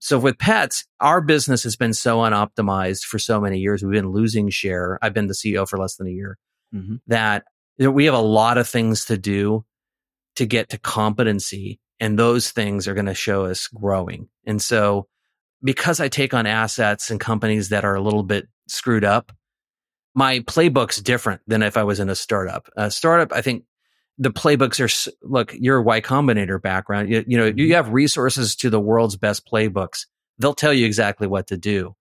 So 0.00 0.18
with 0.18 0.38
pets, 0.38 0.84
our 1.00 1.20
business 1.20 1.64
has 1.64 1.76
been 1.76 1.92
so 1.92 2.18
unoptimized 2.18 3.04
for 3.04 3.18
so 3.18 3.40
many 3.40 3.58
years. 3.58 3.82
We've 3.82 3.92
been 3.92 4.12
losing 4.12 4.48
share. 4.48 4.98
I've 5.02 5.14
been 5.14 5.26
the 5.26 5.34
CEO 5.34 5.68
for 5.68 5.78
less 5.78 5.96
than 5.96 6.06
a 6.06 6.12
year 6.12 6.38
mm-hmm. 6.74 6.96
that 7.08 7.44
we 7.78 8.04
have 8.04 8.14
a 8.14 8.20
lot 8.20 8.58
of 8.58 8.68
things 8.68 9.06
to 9.06 9.18
do 9.18 9.64
to 10.36 10.46
get 10.46 10.68
to 10.70 10.78
competency. 10.78 11.80
And 11.98 12.18
those 12.18 12.50
things 12.50 12.86
are 12.86 12.94
going 12.94 13.06
to 13.06 13.14
show 13.14 13.46
us 13.46 13.66
growing. 13.66 14.28
And 14.46 14.62
so 14.62 15.08
because 15.62 15.98
I 15.98 16.08
take 16.08 16.32
on 16.32 16.46
assets 16.46 17.10
and 17.10 17.18
companies 17.18 17.70
that 17.70 17.84
are 17.84 17.96
a 17.96 18.00
little 18.00 18.22
bit 18.22 18.46
screwed 18.68 19.04
up, 19.04 19.32
my 20.14 20.40
playbook's 20.40 21.00
different 21.00 21.40
than 21.46 21.62
if 21.62 21.76
I 21.76 21.82
was 21.82 22.00
in 22.00 22.08
a 22.08 22.14
startup. 22.14 22.68
A 22.76 22.90
startup, 22.90 23.32
I 23.32 23.42
think 23.42 23.64
the 24.18 24.30
playbooks 24.30 24.80
are 24.80 25.12
look 25.22 25.54
your 25.54 25.80
y 25.80 26.00
combinator 26.00 26.60
background. 26.60 27.08
You, 27.08 27.24
you 27.26 27.38
know 27.38 27.46
you 27.46 27.52
mm-hmm. 27.52 27.72
have 27.72 27.92
resources 27.92 28.56
to 28.56 28.70
the 28.70 28.80
world's 28.80 29.16
best 29.16 29.48
playbooks. 29.50 30.06
They'll 30.38 30.54
tell 30.54 30.72
you 30.72 30.86
exactly 30.86 31.26
what 31.26 31.48
to 31.48 31.56
do. 31.56 31.94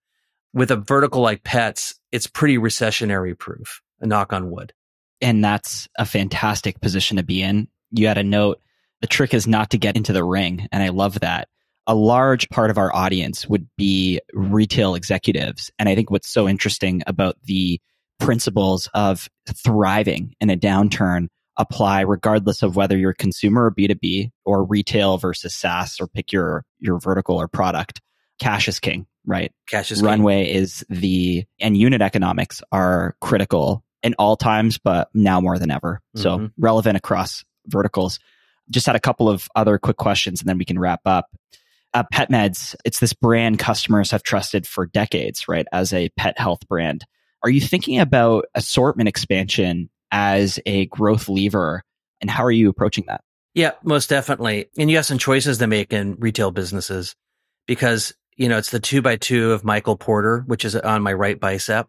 With 0.53 0.71
a 0.71 0.77
vertical 0.77 1.21
like 1.21 1.43
pets 1.43 1.95
it's 2.11 2.27
pretty 2.27 2.57
recessionary 2.57 3.37
proof 3.37 3.81
a 3.99 4.07
knock 4.07 4.33
on 4.33 4.51
wood. 4.51 4.73
And 5.21 5.43
that's 5.43 5.87
a 5.97 6.05
fantastic 6.05 6.79
position 6.79 7.17
to 7.17 7.23
be 7.23 7.41
in. 7.41 7.67
You 7.91 8.07
had 8.07 8.17
a 8.17 8.23
note 8.23 8.61
the 9.01 9.07
trick 9.07 9.33
is 9.33 9.47
not 9.47 9.71
to 9.71 9.77
get 9.77 9.95
into 9.95 10.13
the 10.13 10.23
ring 10.23 10.67
and 10.71 10.81
i 10.81 10.89
love 10.89 11.19
that. 11.19 11.47
A 11.89 11.95
large 11.95 12.49
part 12.49 12.69
of 12.69 12.77
our 12.77 12.93
audience 12.93 13.47
would 13.47 13.65
be 13.77 14.19
retail 14.33 14.95
executives 14.95 15.71
and 15.77 15.87
i 15.87 15.95
think 15.95 16.09
what's 16.09 16.29
so 16.29 16.47
interesting 16.47 17.03
about 17.07 17.37
the 17.43 17.79
principles 18.19 18.89
of 18.93 19.29
thriving 19.63 20.35
in 20.41 20.49
a 20.49 20.57
downturn 20.57 21.27
apply 21.57 22.01
regardless 22.01 22.63
of 22.63 22.75
whether 22.75 22.97
you're 22.97 23.13
consumer 23.13 23.65
or 23.65 23.71
B2B 23.71 24.31
or 24.45 24.63
retail 24.63 25.17
versus 25.17 25.53
SaaS 25.53 25.99
or 25.99 26.07
pick 26.07 26.31
your, 26.31 26.63
your 26.79 26.99
vertical 26.99 27.37
or 27.37 27.47
product. 27.47 28.01
Cash 28.39 28.67
is 28.67 28.79
king, 28.79 29.07
right? 29.25 29.51
Cash 29.67 29.91
is 29.91 30.01
Runway 30.01 30.45
king. 30.45 30.55
is 30.55 30.85
the, 30.89 31.45
and 31.59 31.75
unit 31.75 32.01
economics 32.01 32.61
are 32.71 33.15
critical 33.21 33.83
in 34.03 34.13
all 34.19 34.37
times, 34.37 34.77
but 34.77 35.09
now 35.13 35.41
more 35.41 35.57
than 35.57 35.71
ever. 35.71 36.01
Mm-hmm. 36.15 36.21
So 36.21 36.49
relevant 36.57 36.97
across 36.97 37.43
verticals. 37.65 38.19
Just 38.69 38.85
had 38.85 38.95
a 38.95 38.99
couple 38.99 39.29
of 39.29 39.47
other 39.55 39.77
quick 39.77 39.97
questions 39.97 40.41
and 40.41 40.49
then 40.49 40.57
we 40.57 40.65
can 40.65 40.77
wrap 40.77 41.01
up. 41.05 41.29
Uh, 41.93 42.03
pet 42.11 42.29
meds, 42.29 42.75
it's 42.85 42.99
this 42.99 43.13
brand 43.13 43.57
customers 43.57 44.11
have 44.11 44.21
trusted 44.21 44.67
for 44.67 44.85
decades, 44.85 45.47
right? 45.47 45.65
As 45.71 45.93
a 45.93 46.09
pet 46.09 46.37
health 46.37 46.67
brand. 46.67 47.05
Are 47.43 47.49
you 47.49 47.61
thinking 47.61 47.99
about 47.99 48.45
assortment 48.55 49.07
expansion 49.07 49.89
as 50.11 50.59
a 50.65 50.85
growth 50.87 51.29
lever 51.29 51.83
and 52.21 52.29
how 52.29 52.43
are 52.43 52.51
you 52.51 52.69
approaching 52.69 53.05
that? 53.07 53.21
Yeah, 53.53 53.71
most 53.83 54.09
definitely. 54.09 54.69
And 54.77 54.89
you 54.89 54.97
have 54.97 55.05
some 55.05 55.17
choices 55.17 55.57
to 55.59 55.67
make 55.67 55.91
in 55.91 56.15
retail 56.19 56.51
businesses 56.51 57.15
because, 57.65 58.13
you 58.35 58.49
know, 58.49 58.57
it's 58.57 58.69
the 58.69 58.79
two 58.79 59.01
by 59.01 59.15
two 59.15 59.51
of 59.51 59.63
Michael 59.63 59.97
Porter, 59.97 60.43
which 60.45 60.63
is 60.63 60.75
on 60.75 61.01
my 61.01 61.13
right 61.13 61.39
bicep. 61.39 61.87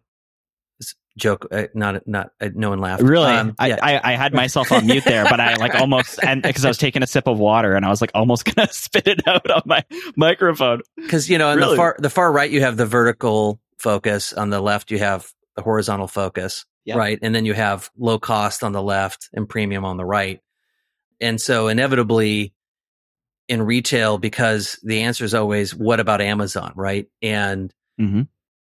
Joke, 1.17 1.47
uh, 1.51 1.67
not, 1.73 2.07
not, 2.07 2.29
uh, 2.39 2.49
no 2.53 2.69
one 2.69 2.79
laughed. 2.79 3.03
Really? 3.03 3.31
Um, 3.31 3.49
yeah. 3.59 3.77
I, 3.81 3.95
I, 3.97 4.13
I, 4.13 4.15
had 4.15 4.33
myself 4.33 4.71
on 4.71 4.87
mute 4.87 5.03
there, 5.03 5.25
but 5.25 5.39
I 5.39 5.55
like 5.55 5.75
almost, 5.79 6.23
and 6.23 6.41
because 6.41 6.63
I 6.63 6.69
was 6.69 6.77
taking 6.77 7.03
a 7.03 7.07
sip 7.07 7.27
of 7.27 7.37
water 7.37 7.75
and 7.75 7.85
I 7.85 7.89
was 7.89 7.99
like 7.99 8.11
almost 8.13 8.45
going 8.55 8.65
to 8.67 8.73
spit 8.73 9.05
it 9.05 9.27
out 9.27 9.49
on 9.51 9.63
my 9.65 9.83
microphone. 10.15 10.81
Cause, 11.09 11.27
you 11.27 11.37
know, 11.37 11.49
on 11.49 11.57
really? 11.57 11.71
the 11.71 11.75
far, 11.75 11.95
the 11.99 12.09
far 12.09 12.31
right, 12.31 12.49
you 12.49 12.61
have 12.61 12.77
the 12.77 12.85
vertical 12.85 13.59
focus. 13.77 14.31
On 14.31 14.49
the 14.49 14.61
left, 14.61 14.91
you 14.91 14.99
have 14.99 15.29
the 15.55 15.61
horizontal 15.61 16.07
focus. 16.07 16.65
Yep. 16.89 16.97
Right. 16.97 17.19
And 17.21 17.35
then 17.35 17.45
you 17.45 17.53
have 17.53 17.91
low 17.97 18.17
cost 18.17 18.63
on 18.63 18.71
the 18.71 18.81
left 18.81 19.29
and 19.31 19.47
premium 19.47 19.85
on 19.85 19.97
the 19.97 20.05
right. 20.05 20.39
And 21.21 21.39
so 21.39 21.67
inevitably 21.67 22.53
in 23.47 23.61
retail, 23.61 24.17
because 24.17 24.79
the 24.81 25.01
answer 25.03 25.23
is 25.23 25.35
always, 25.35 25.75
what 25.75 25.99
about 25.99 26.19
Amazon? 26.19 26.73
Right. 26.75 27.07
And 27.21 27.71
mm-hmm. 28.01 28.23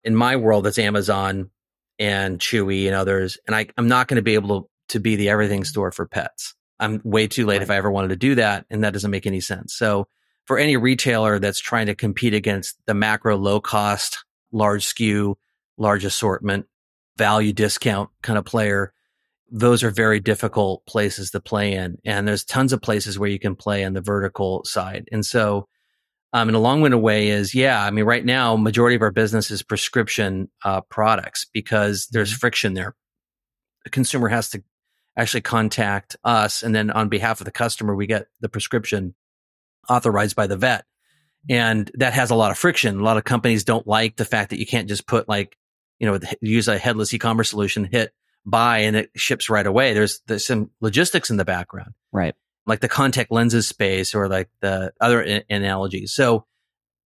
in 0.03 0.15
my 0.15 0.35
world, 0.35 0.67
it's 0.67 0.79
Amazon 0.79 1.49
and 1.97 2.39
Chewy 2.39 2.87
and 2.87 2.95
others. 2.95 3.37
And 3.47 3.55
I, 3.55 3.67
I'm 3.77 3.87
not 3.87 4.09
going 4.09 4.17
to 4.17 4.21
be 4.21 4.33
able 4.33 4.63
to, 4.63 4.69
to 4.89 4.99
be 4.99 5.15
the 5.15 5.29
everything 5.29 5.63
store 5.63 5.93
for 5.93 6.05
pets. 6.05 6.55
I'm 6.77 6.99
way 7.05 7.27
too 7.27 7.45
late 7.45 7.57
right. 7.57 7.63
if 7.63 7.71
I 7.71 7.77
ever 7.77 7.89
wanted 7.89 8.09
to 8.09 8.15
do 8.17 8.35
that. 8.35 8.65
And 8.69 8.83
that 8.83 8.91
doesn't 8.91 9.11
make 9.11 9.27
any 9.27 9.39
sense. 9.39 9.75
So 9.75 10.07
for 10.43 10.57
any 10.57 10.75
retailer 10.75 11.39
that's 11.39 11.59
trying 11.59 11.85
to 11.85 11.95
compete 11.95 12.33
against 12.33 12.75
the 12.85 12.93
macro 12.93 13.37
low 13.37 13.61
cost, 13.61 14.25
large 14.51 14.85
SKU, 14.85 15.35
large 15.77 16.03
assortment, 16.03 16.65
value 17.19 17.53
discount 17.53 18.09
kind 18.23 18.39
of 18.39 18.45
player, 18.45 18.93
those 19.51 19.83
are 19.83 19.91
very 19.91 20.19
difficult 20.19 20.85
places 20.87 21.31
to 21.31 21.39
play 21.39 21.73
in. 21.73 21.97
And 22.05 22.27
there's 22.27 22.45
tons 22.45 22.73
of 22.73 22.81
places 22.81 23.19
where 23.19 23.29
you 23.29 23.39
can 23.39 23.55
play 23.55 23.83
on 23.83 23.93
the 23.93 24.01
vertical 24.01 24.63
side. 24.63 25.07
And 25.11 25.25
so, 25.25 25.67
um, 26.31 26.47
in 26.49 26.55
a 26.55 26.59
long-winded 26.59 27.01
way 27.01 27.29
is, 27.29 27.53
yeah, 27.55 27.83
I 27.83 27.91
mean, 27.91 28.05
right 28.05 28.23
now, 28.23 28.55
majority 28.55 28.95
of 28.95 29.01
our 29.01 29.11
business 29.11 29.51
is 29.51 29.63
prescription 29.63 30.49
uh, 30.63 30.81
products 30.81 31.47
because 31.53 32.07
there's 32.11 32.31
mm-hmm. 32.31 32.39
friction 32.39 32.73
there. 32.73 32.95
The 33.83 33.89
consumer 33.89 34.29
has 34.29 34.49
to 34.51 34.63
actually 35.17 35.41
contact 35.41 36.15
us, 36.23 36.63
and 36.63 36.73
then 36.73 36.91
on 36.91 37.09
behalf 37.09 37.41
of 37.41 37.45
the 37.45 37.51
customer, 37.51 37.95
we 37.95 38.07
get 38.07 38.27
the 38.41 38.49
prescription 38.49 39.15
authorized 39.89 40.35
by 40.35 40.47
the 40.47 40.57
vet, 40.57 40.85
and 41.49 41.89
that 41.95 42.13
has 42.13 42.29
a 42.29 42.35
lot 42.35 42.51
of 42.51 42.59
friction. 42.59 42.99
A 42.99 43.03
lot 43.03 43.17
of 43.17 43.23
companies 43.23 43.63
don't 43.63 43.87
like 43.87 44.15
the 44.15 44.25
fact 44.25 44.51
that 44.51 44.59
you 44.59 44.67
can't 44.67 44.87
just 44.87 45.07
put 45.07 45.27
like 45.27 45.57
you 45.99 46.07
know, 46.07 46.19
use 46.41 46.67
a 46.67 46.77
headless 46.77 47.13
e-commerce 47.13 47.49
solution, 47.49 47.83
hit 47.83 48.13
buy 48.45 48.79
and 48.79 48.95
it 48.95 49.11
ships 49.15 49.49
right 49.49 49.65
away. 49.65 49.93
There's, 49.93 50.21
there's 50.27 50.47
some 50.47 50.71
logistics 50.81 51.29
in 51.29 51.37
the 51.37 51.45
background. 51.45 51.93
Right. 52.11 52.35
Like 52.65 52.79
the 52.79 52.87
contact 52.87 53.31
lenses 53.31 53.67
space 53.67 54.15
or 54.15 54.27
like 54.27 54.49
the 54.61 54.93
other 55.01 55.23
I- 55.23 55.43
analogies. 55.49 56.13
So, 56.13 56.45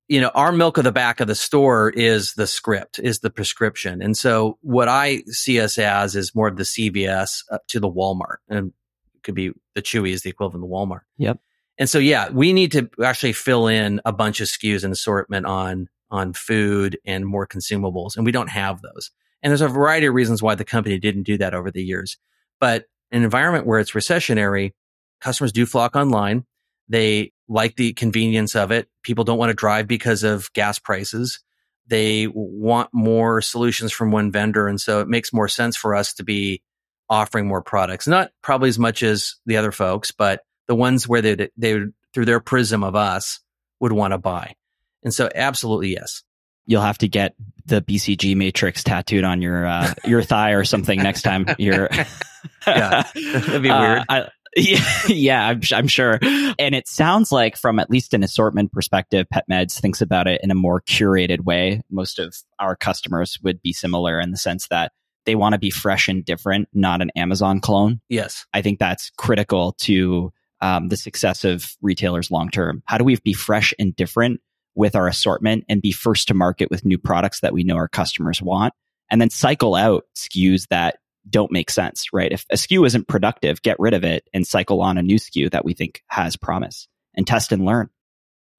you 0.07 0.21
know, 0.21 0.31
our 0.35 0.51
milk 0.51 0.77
of 0.77 0.83
the 0.83 0.91
back 0.91 1.21
of 1.21 1.27
the 1.27 1.35
store 1.35 1.89
is 1.89 2.33
the 2.33 2.47
script, 2.47 2.99
is 2.99 3.19
the 3.19 3.29
prescription. 3.29 4.01
And 4.01 4.17
so 4.17 4.57
what 4.61 4.87
I 4.87 5.23
see 5.27 5.59
us 5.59 5.77
as 5.77 6.15
is 6.15 6.35
more 6.35 6.47
of 6.47 6.57
the 6.57 6.63
CVS 6.63 7.43
up 7.51 7.61
uh, 7.61 7.63
to 7.69 7.79
the 7.79 7.89
Walmart 7.89 8.37
and 8.49 8.73
it 9.15 9.23
could 9.23 9.35
be 9.35 9.51
the 9.75 9.81
Chewy 9.81 10.11
is 10.11 10.21
the 10.21 10.29
equivalent 10.29 10.63
of 10.63 10.69
the 10.69 10.73
Walmart. 10.73 11.01
Yep. 11.17 11.39
And 11.77 11.89
so, 11.89 11.97
yeah, 11.97 12.29
we 12.29 12.53
need 12.53 12.73
to 12.73 12.89
actually 13.03 13.33
fill 13.33 13.67
in 13.67 13.99
a 14.05 14.13
bunch 14.13 14.41
of 14.41 14.47
SKUs 14.47 14.83
and 14.83 14.93
assortment 14.93 15.45
on 15.45 15.89
on 16.13 16.33
food 16.33 16.97
and 17.05 17.25
more 17.25 17.45
consumables. 17.45 18.15
And 18.15 18.25
we 18.25 18.31
don't 18.31 18.49
have 18.49 18.81
those. 18.81 19.11
And 19.41 19.51
there's 19.51 19.61
a 19.61 19.67
variety 19.67 20.07
of 20.07 20.13
reasons 20.13 20.41
why 20.41 20.55
the 20.55 20.63
company 20.63 20.97
didn't 20.99 21.23
do 21.23 21.37
that 21.39 21.53
over 21.53 21.71
the 21.71 21.83
years. 21.83 22.17
But 22.59 22.85
an 23.11 23.23
environment 23.23 23.65
where 23.65 23.79
it's 23.79 23.91
recessionary, 23.91 24.71
customers 25.19 25.51
do 25.51 25.65
flock 25.65 25.95
online. 25.95 26.45
They 26.87 27.33
like 27.49 27.75
the 27.75 27.93
convenience 27.93 28.55
of 28.55 28.71
it. 28.71 28.87
People 29.03 29.25
don't 29.25 29.37
want 29.37 29.49
to 29.49 29.55
drive 29.55 29.87
because 29.87 30.23
of 30.23 30.51
gas 30.53 30.79
prices. 30.79 31.39
They 31.87 32.27
want 32.27 32.89
more 32.93 33.41
solutions 33.41 33.91
from 33.91 34.11
one 34.11 34.31
vendor. 34.31 34.67
And 34.67 34.79
so 34.79 35.01
it 35.01 35.09
makes 35.09 35.33
more 35.33 35.49
sense 35.49 35.75
for 35.75 35.95
us 35.95 36.13
to 36.13 36.23
be 36.23 36.61
offering 37.09 37.47
more 37.47 37.61
products. 37.61 38.07
Not 38.07 38.31
probably 38.41 38.69
as 38.69 38.79
much 38.79 39.03
as 39.03 39.35
the 39.45 39.57
other 39.57 39.73
folks, 39.73 40.11
but 40.11 40.41
the 40.67 40.75
ones 40.75 41.07
where 41.07 41.21
they, 41.21 41.49
they 41.57 41.81
through 42.13 42.25
their 42.25 42.39
prism 42.39 42.83
of 42.83 42.95
us, 42.95 43.39
would 43.79 43.91
want 43.91 44.13
to 44.13 44.17
buy. 44.17 44.55
And 45.03 45.13
so 45.13 45.29
absolutely 45.33 45.91
yes. 45.91 46.23
You'll 46.65 46.81
have 46.81 46.97
to 46.99 47.09
get 47.09 47.35
the 47.65 47.81
BCG 47.81 48.37
matrix 48.37 48.83
tattooed 48.83 49.25
on 49.25 49.41
your 49.41 49.65
uh, 49.65 49.93
your 50.05 50.23
thigh 50.23 50.51
or 50.51 50.63
something 50.63 50.97
next 50.97 51.23
time 51.23 51.45
you're. 51.57 51.89
yeah, 52.67 53.03
that'd 53.15 53.61
be 53.61 53.69
weird. 53.69 53.99
Uh, 53.99 54.05
I, 54.07 54.29
yeah, 54.55 54.85
yeah, 55.07 55.47
I'm, 55.47 55.61
I'm 55.73 55.87
sure. 55.87 56.19
And 56.21 56.75
it 56.75 56.87
sounds 56.87 57.31
like, 57.31 57.57
from 57.57 57.79
at 57.79 57.89
least 57.89 58.13
an 58.13 58.23
assortment 58.23 58.71
perspective, 58.71 59.27
PetMeds 59.33 59.79
thinks 59.79 60.01
about 60.01 60.27
it 60.27 60.41
in 60.43 60.51
a 60.51 60.55
more 60.55 60.81
curated 60.81 61.41
way. 61.41 61.81
Most 61.89 62.19
of 62.19 62.35
our 62.59 62.75
customers 62.75 63.39
would 63.43 63.61
be 63.61 63.73
similar 63.73 64.19
in 64.19 64.31
the 64.31 64.37
sense 64.37 64.67
that 64.67 64.91
they 65.25 65.35
want 65.35 65.53
to 65.53 65.59
be 65.59 65.69
fresh 65.69 66.07
and 66.07 66.23
different, 66.23 66.67
not 66.73 67.01
an 67.01 67.09
Amazon 67.15 67.61
clone. 67.61 68.01
Yes. 68.09 68.45
I 68.53 68.61
think 68.61 68.79
that's 68.79 69.09
critical 69.17 69.73
to 69.79 70.31
um, 70.61 70.89
the 70.89 70.97
success 70.97 71.43
of 71.43 71.75
retailers 71.81 72.29
long 72.29 72.49
term. 72.49 72.83
How 72.85 72.97
do 72.97 73.03
we 73.03 73.17
be 73.17 73.33
fresh 73.33 73.73
and 73.79 73.95
different 73.95 74.41
with 74.75 74.95
our 74.95 75.07
assortment 75.07 75.65
and 75.69 75.81
be 75.81 75.91
first 75.91 76.27
to 76.27 76.33
market 76.33 76.69
with 76.69 76.85
new 76.85 76.97
products 76.97 77.41
that 77.41 77.53
we 77.53 77.63
know 77.63 77.75
our 77.75 77.87
customers 77.87 78.41
want? 78.41 78.73
And 79.09 79.21
then 79.21 79.29
cycle 79.29 79.75
out 79.75 80.05
SKUs 80.15 80.67
that 80.69 80.97
don't 81.29 81.51
make 81.51 81.69
sense, 81.69 82.07
right? 82.11 82.31
If 82.31 82.45
a 82.49 82.55
SKU 82.55 82.85
isn't 82.85 83.07
productive, 83.07 83.61
get 83.61 83.79
rid 83.79 83.93
of 83.93 84.03
it 84.03 84.27
and 84.33 84.45
cycle 84.45 84.81
on 84.81 84.97
a 84.97 85.03
new 85.03 85.17
SKU 85.17 85.51
that 85.51 85.65
we 85.65 85.73
think 85.73 86.03
has 86.07 86.35
promise 86.35 86.87
and 87.15 87.25
test 87.25 87.51
and 87.51 87.65
learn. 87.65 87.89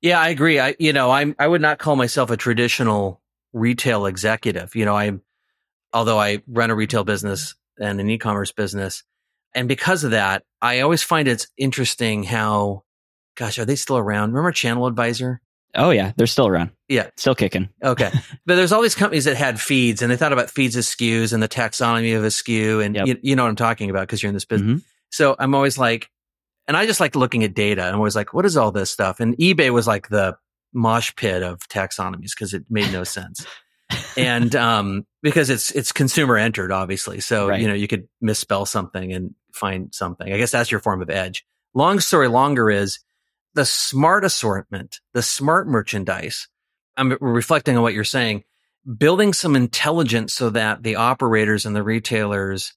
Yeah, 0.01 0.21
I 0.21 0.29
agree. 0.29 0.61
I, 0.61 0.77
you 0.79 0.93
know, 0.93 1.11
I'm, 1.11 1.35
I 1.39 1.47
would 1.47 1.62
not 1.62 1.79
call 1.79 1.97
myself 1.97 2.31
a 2.31 2.37
traditional 2.37 3.21
retail 3.53 4.07
executive. 4.07 4.75
You 4.75 4.85
know, 4.85 4.95
I'm, 4.95 5.23
although 5.93 6.19
I 6.19 6.43
run 6.47 6.71
a 6.71 6.75
retail 6.75 7.05
business 7.05 7.55
and 7.79 8.01
an 8.01 8.11
e-commerce 8.11 8.53
business. 8.53 9.03
And 9.55 9.69
because 9.69 10.05
of 10.05 10.11
that, 10.11 10.45
I 10.61 10.81
always 10.81 11.03
find 11.03 11.29
it's 11.29 11.47
interesting 11.57 12.23
how, 12.23 12.85
gosh, 13.37 13.59
are 13.59 13.65
they 13.65 13.77
still 13.77 13.97
around? 13.97 14.33
Remember 14.33 14.53
ChannelAdvisor? 14.53 15.39
Oh 15.77 15.91
yeah, 15.91 16.12
they're 16.16 16.27
still 16.27 16.47
around. 16.47 16.70
Yeah, 16.89 17.09
still 17.16 17.35
kicking. 17.35 17.68
Okay, 17.83 18.11
but 18.47 18.57
there's 18.57 18.72
all 18.72 18.83
these 18.83 18.95
companies 18.95 19.25
that 19.25 19.37
had 19.37 19.61
feeds, 19.61 20.03
and 20.03 20.11
they 20.11 20.16
thought 20.16 20.33
about 20.33 20.51
feeds 20.51 20.77
as 20.77 20.87
SKUs 20.87 21.33
and 21.33 21.43
the 21.43 21.49
taxonomy 21.49 22.16
of 22.16 22.25
a 22.25 22.29
SKU, 22.29 22.85
and 22.85 22.95
yep. 22.95 23.07
you, 23.07 23.18
you, 23.22 23.37
know 23.37 23.45
what 23.45 23.49
I'm 23.49 23.57
talking 23.57 23.91
about 23.91 24.03
because 24.03 24.22
you're 24.22 24.29
in 24.29 24.35
this 24.35 24.45
business. 24.45 24.81
Mm-hmm. 24.81 24.89
So 25.11 25.37
I'm 25.39 25.55
always 25.55 25.79
like, 25.79 26.11
and 26.68 26.77
I 26.77 26.87
just 26.87 27.01
like 27.01 27.16
looking 27.16 27.45
at 27.45 27.55
data. 27.55 27.83
I'm 27.83 27.97
always 27.97 28.16
like, 28.16 28.33
what 28.33 28.45
is 28.45 28.57
all 28.57 28.72
this 28.72 28.91
stuff? 28.91 29.20
And 29.20 29.37
eBay 29.39 29.70
was 29.70 29.87
like 29.87 30.09
the 30.09 30.37
mosh 30.72 31.14
pit 31.16 31.43
of 31.43 31.61
taxonomies 31.68 32.31
because 32.31 32.55
it 32.55 32.64
made 32.68 32.93
no 32.93 33.05
sense. 33.05 33.47
and 34.16 34.55
um, 34.57 35.07
because 35.22 35.51
it's 35.51 35.70
it's 35.72 35.93
consumer 35.93 36.37
entered, 36.37 36.72
obviously, 36.72 37.20
so 37.20 37.49
right. 37.49 37.61
you 37.61 37.68
know 37.68 37.75
you 37.75 37.89
could 37.89 38.09
misspell 38.20 38.66
something 38.66 39.12
and 39.12 39.35
find 39.53 39.95
something. 39.95 40.33
I 40.33 40.39
guess 40.39 40.51
that's 40.51 40.70
your 40.70 40.81
form 40.81 41.03
of 41.03 41.11
edge. 41.11 41.45
Long 41.75 42.01
story 42.01 42.29
longer 42.29 42.70
is 42.70 43.01
the 43.55 43.64
smart 43.64 44.24
assortment, 44.24 45.00
the 45.12 45.22
smart 45.22 45.66
merchandise. 45.66 46.48
I'm 46.96 47.16
reflecting 47.20 47.76
on 47.76 47.82
what 47.82 47.94
you're 47.94 48.05
saying, 48.05 48.44
building 48.98 49.32
some 49.32 49.57
intelligence 49.57 50.34
so 50.34 50.50
that 50.50 50.82
the 50.82 50.96
operators 50.96 51.66
and 51.66 51.74
the 51.74 51.82
retailers 51.82 52.74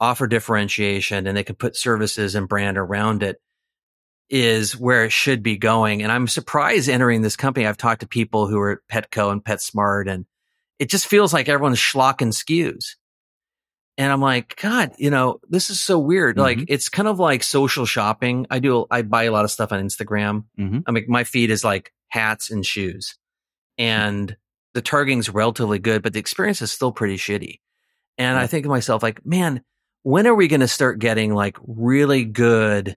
offer 0.00 0.26
differentiation 0.26 1.26
and 1.26 1.36
they 1.36 1.44
can 1.44 1.56
put 1.56 1.76
services 1.76 2.34
and 2.34 2.48
brand 2.48 2.76
around 2.76 3.22
it 3.22 3.40
is 4.28 4.76
where 4.76 5.04
it 5.04 5.12
should 5.12 5.42
be 5.42 5.56
going. 5.56 6.02
And 6.02 6.10
I'm 6.10 6.26
surprised 6.26 6.88
entering 6.88 7.22
this 7.22 7.36
company. 7.36 7.66
I've 7.66 7.76
talked 7.76 8.00
to 8.00 8.08
people 8.08 8.48
who 8.48 8.58
are 8.58 8.82
at 8.90 9.10
Petco 9.10 9.30
and 9.30 9.42
PetSmart 9.42 10.10
and 10.10 10.26
it 10.78 10.90
just 10.90 11.06
feels 11.06 11.32
like 11.32 11.48
everyone's 11.48 11.78
schlocking 11.78 12.32
SKUs. 12.34 12.96
And 13.98 14.12
I'm 14.12 14.20
like, 14.20 14.60
God, 14.60 14.92
you 14.98 15.10
know, 15.10 15.40
this 15.48 15.70
is 15.70 15.80
so 15.80 15.98
weird. 15.98 16.36
Mm-hmm. 16.36 16.42
Like, 16.42 16.64
it's 16.68 16.88
kind 16.88 17.08
of 17.08 17.18
like 17.18 17.42
social 17.42 17.86
shopping. 17.86 18.46
I 18.50 18.58
do, 18.58 18.86
I 18.90 19.02
buy 19.02 19.24
a 19.24 19.32
lot 19.32 19.44
of 19.44 19.50
stuff 19.50 19.72
on 19.72 19.82
Instagram. 19.82 20.44
Mm-hmm. 20.58 20.80
I 20.86 20.90
mean, 20.90 21.04
my 21.08 21.24
feed 21.24 21.50
is 21.50 21.64
like 21.64 21.92
hats 22.08 22.50
and 22.50 22.64
shoes 22.64 23.16
and 23.78 24.36
the 24.74 24.82
targeting's 24.82 25.30
relatively 25.30 25.78
good, 25.78 26.02
but 26.02 26.12
the 26.12 26.20
experience 26.20 26.60
is 26.60 26.70
still 26.70 26.92
pretty 26.92 27.16
shitty. 27.16 27.60
And 28.18 28.38
I 28.38 28.46
think 28.46 28.64
to 28.64 28.68
myself, 28.68 29.02
like, 29.02 29.24
man, 29.24 29.62
when 30.02 30.26
are 30.26 30.34
we 30.34 30.48
going 30.48 30.60
to 30.60 30.68
start 30.68 30.98
getting 30.98 31.34
like 31.34 31.56
really 31.66 32.24
good 32.24 32.94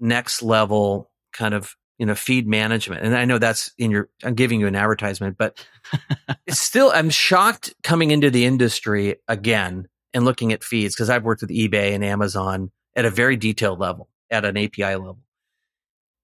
next 0.00 0.42
level 0.42 1.10
kind 1.32 1.54
of, 1.54 1.74
you 1.98 2.06
know, 2.06 2.14
feed 2.14 2.46
management? 2.46 3.04
And 3.04 3.16
I 3.16 3.24
know 3.24 3.38
that's 3.38 3.72
in 3.78 3.90
your, 3.90 4.08
I'm 4.24 4.34
giving 4.34 4.60
you 4.60 4.66
an 4.66 4.76
advertisement, 4.76 5.38
but 5.38 5.64
it's 6.46 6.60
still, 6.60 6.90
I'm 6.92 7.10
shocked 7.10 7.74
coming 7.82 8.10
into 8.10 8.30
the 8.30 8.44
industry 8.44 9.16
again 9.28 9.88
and 10.14 10.24
looking 10.24 10.52
at 10.52 10.64
feeds 10.64 10.94
because 10.94 11.10
I've 11.10 11.24
worked 11.24 11.42
with 11.42 11.50
eBay 11.50 11.94
and 11.94 12.04
Amazon 12.04 12.70
at 12.96 13.04
a 13.04 13.10
very 13.10 13.36
detailed 13.36 13.78
level, 13.78 14.08
at 14.30 14.44
an 14.44 14.56
API 14.56 14.96
level. 14.96 15.18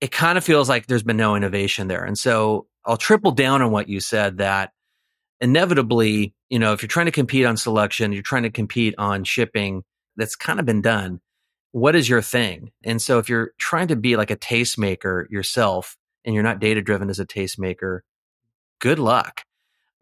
It 0.01 0.11
kind 0.11 0.37
of 0.37 0.45
feels 0.45 0.69
like 0.69 0.87
there's 0.87 1.03
been 1.03 1.17
no 1.17 1.37
innovation 1.37 1.89
there. 1.89 2.05
And 2.05 2.19
so 2.19 2.67
I'll 2.85 2.97
triple 2.97 3.31
down 3.31 3.63
on 3.63 3.71
what 3.71 3.89
you 3.89 4.01
said 4.01 4.39
that 4.39 4.73
inevitably, 5.41 6.35
you 6.51 6.59
know, 6.59 6.73
if 6.73 6.83
you're 6.83 6.89
trying 6.89 7.07
to 7.07 7.13
compete 7.13 7.47
on 7.47 7.57
selection, 7.57 8.13
you're 8.13 8.23
trying 8.23 8.43
to 8.43 8.51
compete 8.51 8.95
on 8.99 9.25
shipping, 9.25 9.83
that's 10.17 10.37
kind 10.37 10.61
of 10.61 10.67
been 10.67 10.83
done. 10.83 11.21
What 11.73 11.97
is 11.97 12.09
your 12.09 12.23
thing? 12.23 12.71
And 12.85 13.01
so 13.01 13.19
if 13.19 13.29
you're 13.29 13.53
trying 13.59 13.89
to 13.89 13.97
be 13.97 14.17
like 14.17 14.31
a 14.31 14.37
tastemaker 14.37 15.29
yourself 15.31 15.97
and 16.25 16.35
you're 16.35 16.45
not 16.45 16.61
data 16.61 16.83
driven 16.83 17.11
as 17.11 17.19
a 17.19 17.27
tastemaker, 17.27 18.01
good 18.81 18.99
luck 18.99 19.43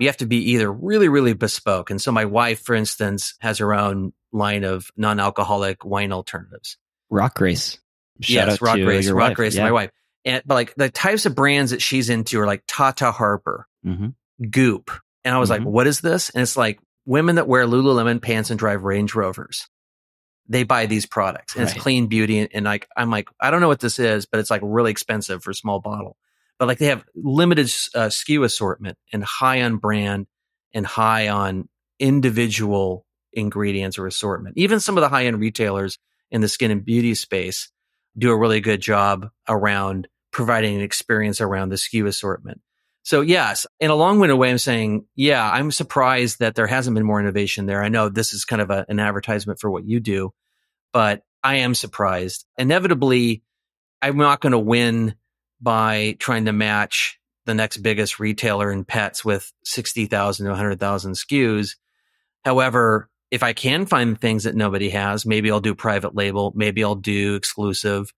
you 0.02 0.08
have 0.08 0.16
to 0.18 0.26
be 0.26 0.52
either 0.52 0.70
really, 0.70 1.08
really 1.08 1.32
bespoke. 1.32 1.90
And 1.90 2.02
so 2.02 2.10
my 2.10 2.24
wife, 2.24 2.62
for 2.64 2.74
instance, 2.74 3.34
has 3.38 3.58
her 3.58 3.72
own 3.72 4.12
line 4.32 4.64
of 4.64 4.90
non-alcoholic 4.96 5.84
wine 5.84 6.12
alternatives. 6.12 6.76
Rock 7.08 7.40
Race. 7.40 7.78
Shout 8.20 8.48
yes, 8.48 8.60
Rock 8.60 8.76
Race. 8.76 9.08
Rock 9.08 9.30
wife. 9.30 9.38
Race, 9.38 9.54
yeah. 9.54 9.64
my 9.64 9.72
wife. 9.72 9.90
And 10.24 10.42
but 10.44 10.54
like 10.54 10.74
the 10.74 10.90
types 10.90 11.26
of 11.26 11.34
brands 11.34 11.70
that 11.70 11.82
she's 11.82 12.10
into 12.10 12.40
are 12.40 12.46
like 12.46 12.64
Tata 12.66 13.12
Harper, 13.12 13.66
mm-hmm. 13.86 14.08
Goop. 14.50 14.90
And 15.24 15.34
I 15.34 15.38
was 15.38 15.50
mm-hmm. 15.50 15.64
like, 15.64 15.72
what 15.72 15.86
is 15.86 16.00
this? 16.00 16.30
And 16.30 16.42
it's 16.42 16.56
like 16.56 16.80
women 17.06 17.36
that 17.36 17.48
wear 17.48 17.66
Lululemon 17.66 18.20
pants 18.20 18.50
and 18.50 18.58
drive 18.58 18.82
Range 18.82 19.14
Rovers. 19.14 19.68
They 20.48 20.64
buy 20.64 20.86
these 20.86 21.06
products 21.06 21.54
and 21.54 21.64
right. 21.64 21.72
it's 21.72 21.80
clean 21.82 22.08
beauty. 22.08 22.40
And, 22.40 22.48
and 22.52 22.64
like, 22.64 22.88
I'm 22.96 23.10
like, 23.10 23.28
I 23.40 23.52
don't 23.52 23.60
know 23.60 23.68
what 23.68 23.80
this 23.80 24.00
is, 24.00 24.26
but 24.26 24.40
it's 24.40 24.50
like 24.50 24.62
really 24.64 24.90
expensive 24.90 25.44
for 25.44 25.50
a 25.50 25.54
small 25.54 25.80
bottle 25.80 26.16
but 26.58 26.68
like 26.68 26.78
they 26.78 26.86
have 26.86 27.04
limited 27.14 27.70
uh, 27.94 28.10
assortment 28.42 28.98
and 29.12 29.24
high 29.24 29.62
on 29.62 29.76
brand 29.76 30.26
and 30.72 30.86
high 30.86 31.28
on 31.28 31.68
individual 31.98 33.04
ingredients 33.32 33.98
or 33.98 34.06
assortment. 34.06 34.56
Even 34.56 34.80
some 34.80 34.96
of 34.96 35.02
the 35.02 35.08
high 35.08 35.26
end 35.26 35.40
retailers 35.40 35.98
in 36.30 36.40
the 36.40 36.48
skin 36.48 36.70
and 36.70 36.84
beauty 36.84 37.14
space 37.14 37.70
do 38.16 38.30
a 38.30 38.36
really 38.36 38.60
good 38.60 38.80
job 38.80 39.28
around 39.48 40.08
providing 40.30 40.76
an 40.76 40.82
experience 40.82 41.40
around 41.40 41.68
the 41.68 41.76
SKU 41.76 42.06
assortment. 42.06 42.60
So 43.04 43.20
yes, 43.20 43.66
in 43.80 43.90
a 43.90 43.94
long-winded 43.94 44.38
way, 44.38 44.50
I'm 44.50 44.58
saying, 44.58 45.06
yeah, 45.16 45.50
I'm 45.50 45.70
surprised 45.72 46.38
that 46.38 46.54
there 46.54 46.66
hasn't 46.66 46.94
been 46.94 47.04
more 47.04 47.20
innovation 47.20 47.66
there. 47.66 47.82
I 47.82 47.88
know 47.88 48.08
this 48.08 48.32
is 48.32 48.44
kind 48.44 48.62
of 48.62 48.70
a, 48.70 48.86
an 48.88 49.00
advertisement 49.00 49.60
for 49.60 49.70
what 49.70 49.84
you 49.84 49.98
do, 49.98 50.32
but 50.92 51.22
I 51.42 51.56
am 51.56 51.74
surprised. 51.74 52.46
Inevitably, 52.56 53.42
I'm 54.00 54.16
not 54.16 54.40
going 54.40 54.52
to 54.52 54.58
win 54.58 55.16
by 55.62 56.16
trying 56.18 56.44
to 56.46 56.52
match 56.52 57.18
the 57.46 57.54
next 57.54 57.78
biggest 57.78 58.20
retailer 58.20 58.70
in 58.70 58.84
pets 58.84 59.24
with 59.24 59.52
60,000 59.64 60.44
to 60.44 60.50
100,000 60.50 61.12
SKUs. 61.12 61.76
However, 62.44 63.08
if 63.30 63.42
I 63.42 63.52
can 63.52 63.86
find 63.86 64.20
things 64.20 64.44
that 64.44 64.54
nobody 64.54 64.90
has, 64.90 65.24
maybe 65.24 65.50
I'll 65.50 65.60
do 65.60 65.74
private 65.74 66.14
label, 66.14 66.52
maybe 66.54 66.84
I'll 66.84 66.94
do 66.94 67.34
exclusive. 67.34 68.12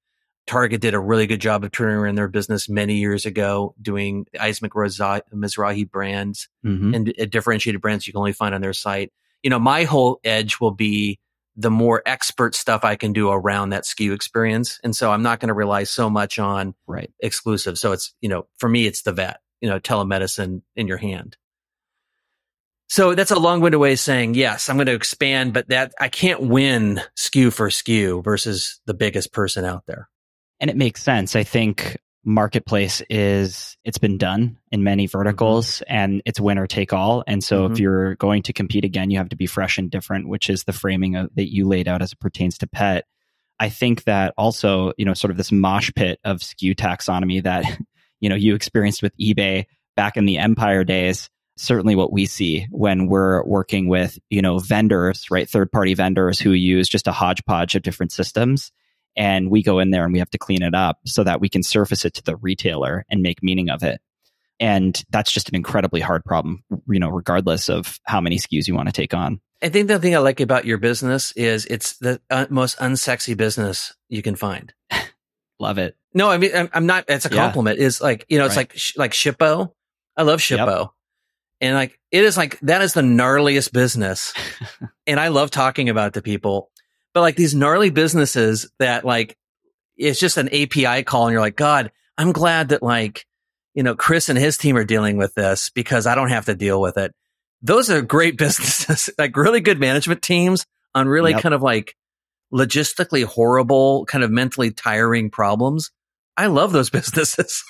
Target 0.47 0.81
did 0.81 0.93
a 0.93 1.01
really 1.01 1.27
good 1.27 1.41
job 1.41 1.65
of 1.65 1.73
turning 1.73 1.97
around 1.97 2.17
their 2.17 2.29
business 2.29 2.69
many 2.69 2.97
years 2.97 3.25
ago, 3.25 3.75
doing 3.81 4.27
Isaac 4.39 4.73
Mizrahi 4.73 5.91
brands 5.91 6.49
mm-hmm. 6.65 6.95
and 6.95 7.15
differentiated 7.31 7.81
brands 7.81 8.07
you 8.07 8.13
can 8.13 8.19
only 8.19 8.33
find 8.33 8.55
on 8.55 8.61
their 8.61 8.75
site. 8.75 9.13
You 9.43 9.51
know, 9.51 9.59
my 9.59 9.85
whole 9.85 10.21
edge 10.25 10.61
will 10.61 10.71
be 10.71 11.19
the 11.57 11.71
more 11.71 12.03
expert 12.05 12.55
stuff 12.55 12.85
I 12.85 12.97
can 12.97 13.13
do 13.13 13.31
around 13.31 13.71
that 13.71 13.85
SKU 13.85 14.15
experience. 14.15 14.81
And 14.83 14.95
so 14.95 15.13
I'm 15.13 15.23
not 15.23 15.41
going 15.41 15.49
to 15.49 15.55
rely 15.55 15.85
so 15.85 16.11
much 16.11 16.39
on 16.39 16.75
right 16.87 17.13
exclusive. 17.21 17.79
So 17.79 17.93
it's, 17.93 18.13
you 18.21 18.29
know, 18.29 18.47
for 18.59 18.69
me, 18.69 18.87
it's 18.87 19.03
the 19.03 19.13
vet, 19.13 19.39
you 19.61 19.69
know, 19.69 19.79
telemedicine 19.79 20.63
in 20.75 20.89
your 20.89 20.97
hand. 20.97 21.37
So 22.89 23.15
that's 23.15 23.31
a 23.31 23.39
long 23.39 23.61
winded 23.61 23.81
way 23.81 23.93
of 23.93 23.99
saying, 23.99 24.35
yes, 24.35 24.69
I'm 24.69 24.77
going 24.77 24.87
to 24.87 24.95
expand, 24.95 25.53
but 25.53 25.69
that 25.69 25.95
I 25.99 26.09
can't 26.09 26.43
win 26.43 27.01
SKU 27.17 27.53
for 27.53 27.69
SKU 27.69 28.23
versus 28.23 28.81
the 28.87 28.95
biggest 28.95 29.33
person 29.33 29.65
out 29.65 29.85
there. 29.87 30.09
And 30.61 30.71
it 30.71 30.77
makes 30.77 31.03
sense. 31.03 31.35
I 31.35 31.45
think 31.45 31.99
marketplace 32.25 33.03
is 33.11 33.77
it's 33.85 33.99
been 33.99 34.19
done 34.19 34.59
in 34.73 34.83
many 34.83 35.07
verticals 35.07 35.67
mm-hmm. 35.67 35.95
and 35.95 36.23
it's 36.25 36.41
winner 36.41 36.67
take 36.67 36.93
all 36.93 37.23
and 37.27 37.45
so 37.45 37.65
mm-hmm. 37.65 37.73
if 37.73 37.79
you're 37.79 38.15
going 38.17 38.43
to 38.43 38.53
compete 38.53 38.85
again 38.85 39.11
you 39.11 39.19
have 39.19 39.29
to 39.29 39.37
be 39.37 39.47
fresh 39.47 39.79
and 39.79 39.91
different 39.91 40.29
which 40.29 40.49
is 40.49 40.65
the 40.65 40.73
framing 40.73 41.17
of, 41.17 41.29
that 41.35 41.53
you 41.53 41.69
laid 41.69 41.87
out 41.87 42.01
as 42.03 42.13
it 42.13 42.21
pertains 42.21 42.59
to 42.59 42.67
pet 42.67 43.05
I 43.59 43.69
think 43.69 44.05
that 44.05 44.35
also, 44.37 44.93
you 44.97 45.05
know, 45.05 45.15
sort 45.15 45.31
of 45.31 45.37
this 45.37 45.53
mosh 45.53 45.91
pit 45.95 46.19
of 46.25 46.41
SKU 46.41 46.75
taxonomy 46.75 47.43
that, 47.43 47.65
you 48.21 48.29
know, 48.29 48.35
you 48.35 48.55
experienced 48.55 49.03
with 49.03 49.17
eBay 49.17 49.65
back 49.97 50.17
in 50.17 50.25
the 50.25 50.39
empire 50.39 50.85
days, 50.85 51.31
certainly 51.57 51.95
what 51.95 52.13
we 52.13 52.27
see 52.27 52.67
when 52.71 53.07
we're 53.07 53.45
working 53.45 53.89
with, 53.89 54.19
you 54.29 54.43
know, 54.43 54.59
vendors, 54.59 55.31
right? 55.31 55.49
Third 55.49 55.71
party 55.71 55.95
vendors 55.95 56.41
who 56.41 56.51
use 56.51 56.89
just 56.89 57.07
a 57.07 57.13
hodgepodge 57.13 57.77
of 57.77 57.83
different 57.83 58.13
systems. 58.13 58.73
And 59.17 59.51
we 59.51 59.63
go 59.63 59.79
in 59.79 59.91
there 59.91 60.05
and 60.05 60.13
we 60.13 60.19
have 60.19 60.31
to 60.31 60.39
clean 60.39 60.63
it 60.63 60.75
up 60.75 60.99
so 61.05 61.23
that 61.25 61.41
we 61.41 61.49
can 61.49 61.63
surface 61.63 62.05
it 62.05 62.15
to 62.15 62.23
the 62.23 62.37
retailer 62.37 63.05
and 63.09 63.23
make 63.23 63.43
meaning 63.43 63.71
of 63.71 63.83
it. 63.83 64.01
And 64.61 65.03
that's 65.11 65.33
just 65.33 65.49
an 65.49 65.57
incredibly 65.57 66.01
hard 66.01 66.25
problem, 66.25 66.63
you 66.89 67.01
know, 67.01 67.09
regardless 67.09 67.69
of 67.69 67.99
how 68.05 68.21
many 68.21 68.39
SKUs 68.39 68.69
you 68.69 68.75
want 68.75 68.89
to 68.89 68.93
take 68.93 69.13
on. 69.13 69.41
I 69.63 69.69
think 69.69 69.89
the 69.89 69.99
thing 69.99 70.15
I 70.15 70.19
like 70.19 70.41
about 70.41 70.65
your 70.65 70.79
business 70.79 71.33
is 71.33 71.67
it's 71.67 71.97
the 71.99 72.21
most 72.51 72.79
unsexy 72.79 73.37
business 73.37 73.95
you 74.09 74.23
can 74.23 74.37
find. 74.37 74.73
Love 75.59 75.79
it. 75.79 75.97
No, 76.13 76.31
I 76.31 76.39
mean 76.39 76.51
I'm, 76.73 76.87
not. 76.87 77.07
It's 77.09 77.25
a 77.25 77.31
compliment. 77.31 77.79
Yeah. 77.79 77.87
Is 77.87 78.01
like 78.01 78.27
you 78.29 78.39
know, 78.39 78.47
it's 78.47 78.57
right. 78.57 78.71
like 78.71 78.81
like 78.97 79.13
Shippo. 79.13 79.73
I 80.17 80.23
love 80.23 80.39
Shippo, 80.41 80.81
yep. 80.81 80.91
and 81.61 81.75
like 81.75 81.99
it 82.13 82.25
is 82.25 82.37
like 82.37 82.61
that 82.61 82.83
is 82.83 82.93
the 82.93 83.03
gnarliest 83.03 83.73
business, 83.73 84.33
and 85.07 85.19
I 85.19 85.29
love 85.29 85.51
talking 85.51 85.89
about 85.89 86.09
it 86.09 86.15
to 86.15 86.23
people. 86.23 86.71
But 87.15 87.21
like 87.21 87.37
these 87.37 87.55
gnarly 87.55 87.91
businesses 87.91 88.71
that 88.79 89.05
like 89.05 89.37
it's 89.97 90.21
just 90.21 90.37
an 90.37 90.49
API 90.49 91.05
call, 91.05 91.27
and 91.27 91.33
you're 91.33 91.41
like, 91.41 91.57
God, 91.57 91.93
I'm 92.19 92.33
glad 92.33 92.71
that 92.71 92.83
like 92.83 93.25
you 93.75 93.83
know 93.83 93.95
Chris 93.95 94.29
and 94.29 94.39
his 94.39 94.59
team 94.59 94.77
are 94.77 94.85
dealing 94.85 95.17
with 95.17 95.35
this 95.35 95.71
because 95.71 96.07
I 96.07 96.15
don't 96.15 96.31
have 96.31 96.47
to 96.47 96.55
deal 96.55 96.81
with 96.81 96.99
it 96.99 97.13
those 97.65 97.91
are 97.91 98.03
great 98.03 98.39
businesses, 98.39 99.11
like 99.19 99.37
really 99.37 99.61
good 99.61 99.81
management 99.81 100.23
teams 100.23 100.65
on 100.95 101.09
really 101.09 101.33
yep. 101.33 101.43
kind 101.43 101.55
of 101.55 101.63
like 101.63 101.97
logistically 102.53 103.25
horrible, 103.25 104.05
kind 104.05 104.23
of 104.23 104.31
mentally 104.31 104.71
tiring 104.71 105.31
problems. 105.31 105.91
I 106.37 106.47
love 106.47 106.71
those 106.71 106.91
businesses. 106.91 107.65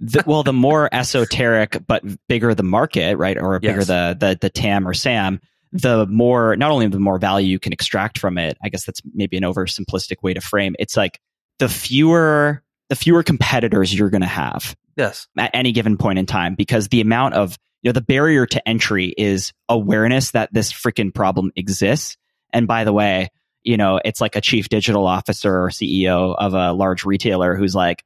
the, 0.00 0.24
well, 0.26 0.42
the 0.42 0.52
more 0.52 0.88
esoteric 0.92 1.86
but 1.86 2.02
bigger 2.28 2.54
the 2.54 2.64
market, 2.64 3.16
right, 3.16 3.38
or 3.38 3.60
bigger 3.60 3.78
yes. 3.78 3.86
the, 3.86 4.16
the 4.18 4.38
the 4.40 4.50
TAM 4.50 4.88
or 4.88 4.94
SAM, 4.94 5.40
the 5.80 6.06
more 6.06 6.56
not 6.56 6.70
only 6.70 6.86
the 6.88 6.98
more 6.98 7.18
value 7.18 7.48
you 7.48 7.58
can 7.58 7.72
extract 7.72 8.18
from 8.18 8.38
it. 8.38 8.56
I 8.62 8.68
guess 8.68 8.84
that's 8.84 9.00
maybe 9.14 9.36
an 9.36 9.42
oversimplistic 9.42 10.22
way 10.22 10.34
to 10.34 10.40
frame. 10.40 10.74
It's 10.78 10.96
like 10.96 11.20
the 11.58 11.68
fewer 11.68 12.62
the 12.88 12.96
fewer 12.96 13.22
competitors 13.22 13.92
you're 13.92 14.10
going 14.10 14.22
to 14.22 14.28
have. 14.28 14.76
Yes. 14.96 15.26
At 15.36 15.50
any 15.54 15.72
given 15.72 15.96
point 15.96 16.18
in 16.18 16.26
time, 16.26 16.54
because 16.54 16.88
the 16.88 17.00
amount 17.00 17.34
of 17.34 17.58
you 17.82 17.90
know, 17.90 17.92
the 17.92 18.00
barrier 18.00 18.46
to 18.46 18.68
entry 18.68 19.14
is 19.16 19.52
awareness 19.68 20.32
that 20.32 20.52
this 20.52 20.72
freaking 20.72 21.14
problem 21.14 21.52
exists. 21.54 22.16
And 22.52 22.66
by 22.66 22.84
the 22.84 22.92
way, 22.92 23.28
you 23.62 23.76
know, 23.76 24.00
it's 24.04 24.20
like 24.20 24.36
a 24.36 24.40
chief 24.40 24.68
digital 24.68 25.06
officer 25.06 25.54
or 25.54 25.68
CEO 25.68 26.34
of 26.36 26.54
a 26.54 26.72
large 26.72 27.04
retailer 27.04 27.54
who's 27.54 27.74
like, 27.74 28.02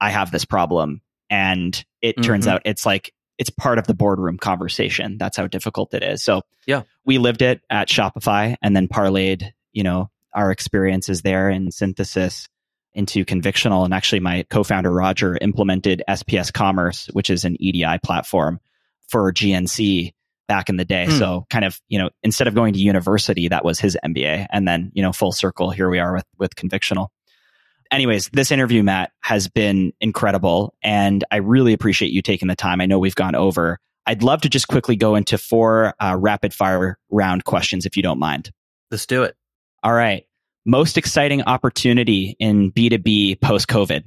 I 0.00 0.10
have 0.10 0.30
this 0.30 0.44
problem. 0.44 1.02
And 1.28 1.84
it 2.00 2.16
mm-hmm. 2.16 2.22
turns 2.22 2.46
out 2.46 2.62
it's 2.64 2.86
like, 2.86 3.12
it's 3.40 3.50
part 3.50 3.78
of 3.78 3.86
the 3.86 3.94
boardroom 3.94 4.36
conversation. 4.36 5.16
That's 5.18 5.38
how 5.38 5.46
difficult 5.46 5.94
it 5.94 6.02
is. 6.02 6.22
So, 6.22 6.42
yeah, 6.66 6.82
we 7.06 7.16
lived 7.16 7.40
it 7.40 7.62
at 7.70 7.88
Shopify 7.88 8.54
and 8.60 8.76
then 8.76 8.86
parlayed, 8.86 9.52
you 9.72 9.82
know, 9.82 10.10
our 10.34 10.50
experiences 10.50 11.22
there 11.22 11.48
in 11.48 11.72
synthesis 11.72 12.48
into 12.92 13.24
Convictional. 13.24 13.86
And 13.86 13.94
actually, 13.94 14.20
my 14.20 14.44
co 14.50 14.62
founder, 14.62 14.92
Roger, 14.92 15.38
implemented 15.40 16.02
SPS 16.06 16.52
Commerce, 16.52 17.06
which 17.14 17.30
is 17.30 17.46
an 17.46 17.56
EDI 17.58 17.98
platform 18.04 18.60
for 19.08 19.32
GNC 19.32 20.12
back 20.46 20.68
in 20.68 20.76
the 20.76 20.84
day. 20.84 21.06
Hmm. 21.06 21.12
So 21.12 21.46
kind 21.48 21.64
of, 21.64 21.80
you 21.88 21.98
know, 21.98 22.10
instead 22.22 22.46
of 22.46 22.54
going 22.54 22.74
to 22.74 22.78
university, 22.78 23.48
that 23.48 23.64
was 23.64 23.80
his 23.80 23.96
MBA. 24.04 24.48
And 24.52 24.68
then, 24.68 24.92
you 24.92 25.02
know, 25.02 25.12
full 25.12 25.32
circle, 25.32 25.70
here 25.70 25.88
we 25.88 25.98
are 25.98 26.12
with, 26.12 26.26
with 26.36 26.54
Convictional. 26.56 27.08
Anyways, 27.90 28.30
this 28.32 28.50
interview, 28.50 28.82
Matt, 28.82 29.12
has 29.20 29.48
been 29.48 29.92
incredible. 30.00 30.74
And 30.82 31.24
I 31.30 31.36
really 31.36 31.72
appreciate 31.72 32.12
you 32.12 32.22
taking 32.22 32.48
the 32.48 32.56
time. 32.56 32.80
I 32.80 32.86
know 32.86 32.98
we've 32.98 33.14
gone 33.14 33.34
over. 33.34 33.78
I'd 34.06 34.22
love 34.22 34.42
to 34.42 34.48
just 34.48 34.68
quickly 34.68 34.96
go 34.96 35.14
into 35.16 35.38
four 35.38 35.94
uh, 36.00 36.16
rapid 36.18 36.54
fire 36.54 36.98
round 37.10 37.44
questions, 37.44 37.86
if 37.86 37.96
you 37.96 38.02
don't 38.02 38.18
mind. 38.18 38.50
Let's 38.90 39.06
do 39.06 39.24
it. 39.24 39.36
All 39.82 39.92
right. 39.92 40.24
Most 40.64 40.98
exciting 40.98 41.42
opportunity 41.42 42.36
in 42.38 42.70
B2B 42.72 43.40
post 43.40 43.66
COVID? 43.68 44.04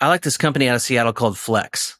I 0.00 0.08
like 0.08 0.22
this 0.22 0.36
company 0.36 0.68
out 0.68 0.76
of 0.76 0.82
Seattle 0.82 1.12
called 1.12 1.36
Flexe. 1.36 1.96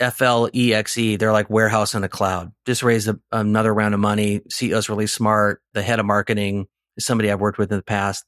F 0.00 0.22
L 0.22 0.48
E 0.54 0.72
X 0.72 0.96
E. 0.96 1.16
They're 1.16 1.32
like 1.32 1.50
warehouse 1.50 1.94
in 1.94 2.04
a 2.04 2.08
cloud. 2.08 2.52
Just 2.66 2.82
raised 2.82 3.08
a, 3.08 3.18
another 3.32 3.74
round 3.74 3.94
of 3.94 4.00
money. 4.00 4.40
CEO's 4.50 4.88
really 4.88 5.08
smart. 5.08 5.60
The 5.74 5.82
head 5.82 5.98
of 5.98 6.06
marketing 6.06 6.66
is 6.96 7.04
somebody 7.04 7.30
I've 7.30 7.40
worked 7.40 7.58
with 7.58 7.72
in 7.72 7.78
the 7.78 7.82
past. 7.82 8.24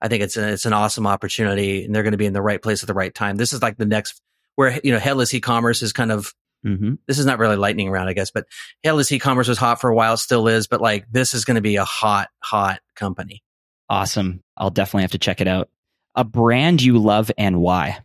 I 0.00 0.08
think 0.08 0.22
it's 0.22 0.36
a, 0.36 0.52
it's 0.52 0.66
an 0.66 0.72
awesome 0.72 1.06
opportunity, 1.06 1.84
and 1.84 1.94
they're 1.94 2.02
going 2.02 2.12
to 2.12 2.18
be 2.18 2.26
in 2.26 2.32
the 2.32 2.42
right 2.42 2.60
place 2.60 2.82
at 2.82 2.86
the 2.86 2.94
right 2.94 3.14
time. 3.14 3.36
This 3.36 3.52
is 3.52 3.62
like 3.62 3.76
the 3.76 3.86
next 3.86 4.20
where 4.56 4.78
you 4.82 4.92
know 4.92 4.98
headless 4.98 5.34
e-commerce 5.34 5.82
is 5.82 5.92
kind 5.92 6.12
of. 6.12 6.34
Mm-hmm. 6.64 6.96
This 7.06 7.18
is 7.18 7.24
not 7.24 7.38
really 7.38 7.56
lightning 7.56 7.90
round, 7.90 8.10
I 8.10 8.12
guess, 8.12 8.30
but 8.30 8.44
headless 8.84 9.10
e-commerce 9.10 9.48
was 9.48 9.56
hot 9.56 9.80
for 9.80 9.88
a 9.88 9.94
while, 9.94 10.18
still 10.18 10.46
is. 10.46 10.66
But 10.66 10.82
like 10.82 11.06
this 11.10 11.32
is 11.32 11.46
going 11.46 11.54
to 11.54 11.62
be 11.62 11.76
a 11.76 11.86
hot, 11.86 12.28
hot 12.42 12.80
company. 12.94 13.42
Awesome. 13.88 14.42
I'll 14.58 14.68
definitely 14.68 15.02
have 15.02 15.12
to 15.12 15.18
check 15.18 15.40
it 15.40 15.48
out. 15.48 15.70
A 16.14 16.22
brand 16.22 16.82
you 16.82 16.98
love 16.98 17.30
and 17.38 17.62
why? 17.62 18.00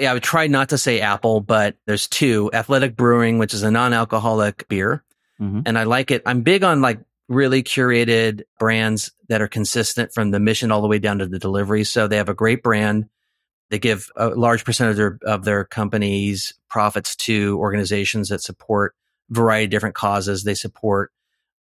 yeah, 0.00 0.10
I 0.10 0.14
would 0.14 0.22
try 0.22 0.46
not 0.46 0.70
to 0.70 0.78
say 0.78 1.00
Apple, 1.00 1.40
but 1.40 1.76
there's 1.86 2.08
two 2.08 2.50
Athletic 2.54 2.96
Brewing, 2.96 3.38
which 3.38 3.52
is 3.52 3.62
a 3.62 3.70
non 3.70 3.92
alcoholic 3.92 4.66
beer. 4.68 5.04
Mm-hmm. 5.40 5.60
And 5.66 5.78
I 5.78 5.84
like 5.84 6.10
it. 6.10 6.22
I'm 6.26 6.42
big 6.42 6.64
on 6.64 6.80
like 6.80 7.00
really 7.30 7.62
curated 7.62 8.42
brands 8.58 9.12
that 9.28 9.40
are 9.40 9.48
consistent 9.48 10.12
from 10.12 10.32
the 10.32 10.40
mission 10.40 10.72
all 10.72 10.82
the 10.82 10.88
way 10.88 10.98
down 10.98 11.20
to 11.20 11.26
the 11.26 11.38
delivery. 11.38 11.84
So 11.84 12.08
they 12.08 12.16
have 12.16 12.28
a 12.28 12.34
great 12.34 12.62
brand. 12.62 13.08
They 13.70 13.78
give 13.78 14.08
a 14.16 14.30
large 14.30 14.64
percentage 14.64 14.94
of 14.94 14.96
their, 14.96 15.18
of 15.22 15.44
their 15.44 15.64
company's 15.64 16.52
profits 16.68 17.14
to 17.16 17.56
organizations 17.58 18.28
that 18.28 18.42
support 18.42 18.96
a 19.30 19.34
variety 19.34 19.66
of 19.66 19.70
different 19.70 19.94
causes. 19.94 20.42
They 20.42 20.54
support 20.54 21.12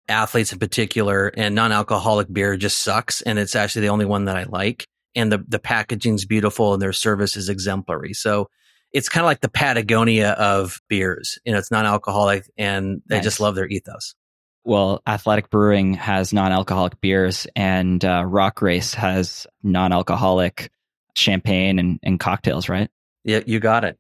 athletes 0.08 0.52
in 0.52 0.58
particular 0.58 1.28
and 1.38 1.54
non-alcoholic 1.54 2.34
beer 2.34 2.58
just 2.58 2.84
sucks. 2.84 3.22
And 3.22 3.38
it's 3.38 3.56
actually 3.56 3.84
the 3.84 3.90
only 3.90 4.06
one 4.06 4.26
that 4.26 4.38
I 4.38 4.46
like 4.46 4.88
and 5.14 5.32
the 5.32 5.46
the 5.48 5.60
packaging's 5.60 6.26
beautiful 6.26 6.74
and 6.74 6.82
their 6.82 6.94
service 6.94 7.38
is 7.38 7.48
exemplary. 7.48 8.14
So 8.14 8.50
it's 8.92 9.08
kind 9.08 9.24
of 9.24 9.28
like 9.28 9.42
the 9.42 9.50
Patagonia 9.50 10.32
of 10.32 10.82
beers. 10.90 11.38
You 11.46 11.52
know, 11.52 11.60
it's 11.60 11.70
non-alcoholic 11.70 12.50
and 12.58 13.04
they 13.06 13.18
nice. 13.18 13.24
just 13.24 13.40
love 13.40 13.54
their 13.54 13.68
ethos. 13.68 14.16
Well, 14.64 15.02
Athletic 15.08 15.50
Brewing 15.50 15.94
has 15.96 16.34
non-alcoholic 16.34 17.00
beers, 17.02 17.48
and 17.56 18.04
uh, 18.04 18.24
Rock 18.26 18.62
Race 18.62 18.94
has 18.94 19.48
non-alcoholic 19.64 20.72
champagne 21.16 21.80
and, 21.80 22.00
and 22.04 22.20
cocktails, 22.20 22.70
right? 22.70 22.90
Yeah, 23.24 23.42
you 23.46 23.60
got 23.60 23.84
it. 23.84 23.98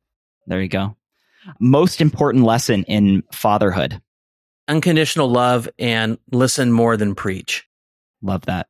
There 0.47 0.62
you 0.62 0.68
go. 0.68 0.95
Most 1.60 2.01
important 2.01 2.43
lesson 2.43 2.84
in 2.84 3.24
fatherhood: 3.32 4.01
unconditional 4.68 5.30
love 5.30 5.70
and 5.80 6.18
listen 6.32 6.72
more 6.72 6.97
than 6.97 7.16
preach. 7.16 7.68
Love 8.22 8.45
that. 8.45 8.68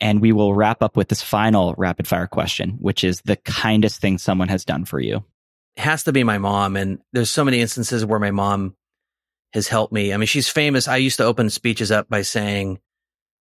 And 0.00 0.20
we 0.20 0.32
will 0.32 0.54
wrap 0.54 0.82
up 0.82 0.96
with 0.96 1.08
this 1.08 1.22
final 1.22 1.74
rapid 1.78 2.06
fire 2.06 2.26
question, 2.26 2.76
which 2.80 3.02
is 3.02 3.22
the 3.22 3.36
kindest 3.36 4.00
thing 4.00 4.18
someone 4.18 4.48
has 4.48 4.64
done 4.64 4.84
for 4.84 5.00
you. 5.00 5.24
It 5.76 5.82
has 5.82 6.04
to 6.04 6.12
be 6.12 6.22
my 6.22 6.36
mom. 6.38 6.76
And 6.76 6.98
there's 7.12 7.30
so 7.30 7.44
many 7.44 7.60
instances 7.60 8.04
where 8.04 8.18
my 8.20 8.30
mom 8.30 8.76
has 9.56 9.68
helped 9.68 9.92
me. 9.92 10.12
I 10.12 10.16
mean, 10.16 10.26
she's 10.26 10.48
famous. 10.48 10.86
I 10.86 10.98
used 10.98 11.16
to 11.16 11.24
open 11.24 11.50
speeches 11.50 11.90
up 11.90 12.08
by 12.08 12.22
saying, 12.22 12.78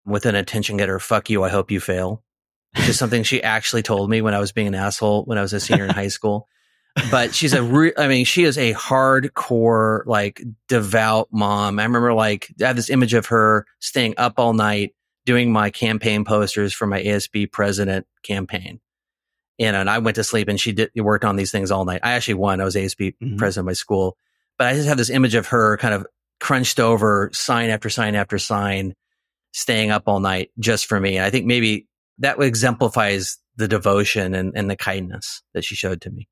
with 0.04 0.26
an 0.26 0.34
attention 0.34 0.76
getter, 0.76 0.98
fuck 0.98 1.30
you, 1.30 1.42
I 1.42 1.48
hope 1.48 1.70
you 1.70 1.80
fail. 1.80 2.22
Which 2.76 2.88
is 2.88 2.98
something 2.98 3.22
she 3.22 3.42
actually 3.42 3.82
told 3.82 4.08
me 4.08 4.22
when 4.22 4.34
I 4.34 4.38
was 4.38 4.52
being 4.52 4.68
an 4.68 4.74
asshole 4.74 5.24
when 5.24 5.36
I 5.36 5.42
was 5.42 5.52
a 5.52 5.60
senior 5.60 5.84
in 5.84 5.90
high 5.90 6.08
school. 6.08 6.48
But 7.10 7.34
she's 7.34 7.52
a 7.52 7.62
re- 7.62 7.92
I 7.98 8.08
mean, 8.08 8.24
she 8.24 8.44
is 8.44 8.56
a 8.56 8.72
hardcore, 8.72 10.06
like 10.06 10.42
devout 10.68 11.28
mom. 11.32 11.78
I 11.78 11.84
remember 11.84 12.14
like, 12.14 12.48
I 12.62 12.68
have 12.68 12.76
this 12.76 12.90
image 12.90 13.14
of 13.14 13.26
her 13.26 13.66
staying 13.80 14.14
up 14.16 14.38
all 14.38 14.54
night 14.54 14.94
doing 15.24 15.52
my 15.52 15.70
campaign 15.70 16.24
posters 16.24 16.72
for 16.72 16.86
my 16.86 17.02
ASB 17.02 17.52
president 17.52 18.06
campaign. 18.22 18.80
And, 19.58 19.76
and 19.76 19.88
I 19.88 19.98
went 19.98 20.16
to 20.16 20.24
sleep 20.24 20.48
and 20.48 20.60
she 20.60 20.72
did 20.72 20.90
worked 20.96 21.24
on 21.24 21.36
these 21.36 21.52
things 21.52 21.70
all 21.70 21.84
night. 21.84 22.00
I 22.02 22.12
actually 22.12 22.34
won. 22.34 22.60
I 22.60 22.64
was 22.64 22.74
ASB 22.74 23.16
mm-hmm. 23.22 23.36
president 23.36 23.64
of 23.64 23.66
my 23.66 23.74
school, 23.74 24.16
but 24.59 24.68
I 24.68 24.74
just 24.74 24.88
have 24.88 24.98
this 24.98 25.11
image 25.11 25.34
of 25.34 25.48
her 25.48 25.76
kind 25.78 25.94
of 25.94 26.07
crunched 26.40 26.80
over 26.80 27.30
sign 27.32 27.70
after 27.70 27.88
sign 27.88 28.14
after 28.14 28.38
sign, 28.38 28.94
staying 29.53 29.90
up 29.90 30.05
all 30.07 30.20
night 30.20 30.50
just 30.59 30.86
for 30.86 30.98
me. 30.98 31.16
And 31.16 31.24
I 31.24 31.30
think 31.30 31.46
maybe 31.46 31.86
that 32.18 32.40
exemplifies 32.40 33.38
the 33.57 33.68
devotion 33.68 34.34
and, 34.34 34.53
and 34.57 34.70
the 34.70 34.76
kindness 34.76 35.42
that 35.55 35.64
she 35.64 35.74
showed 35.74 36.00
to 36.03 36.11
me. 36.11 36.28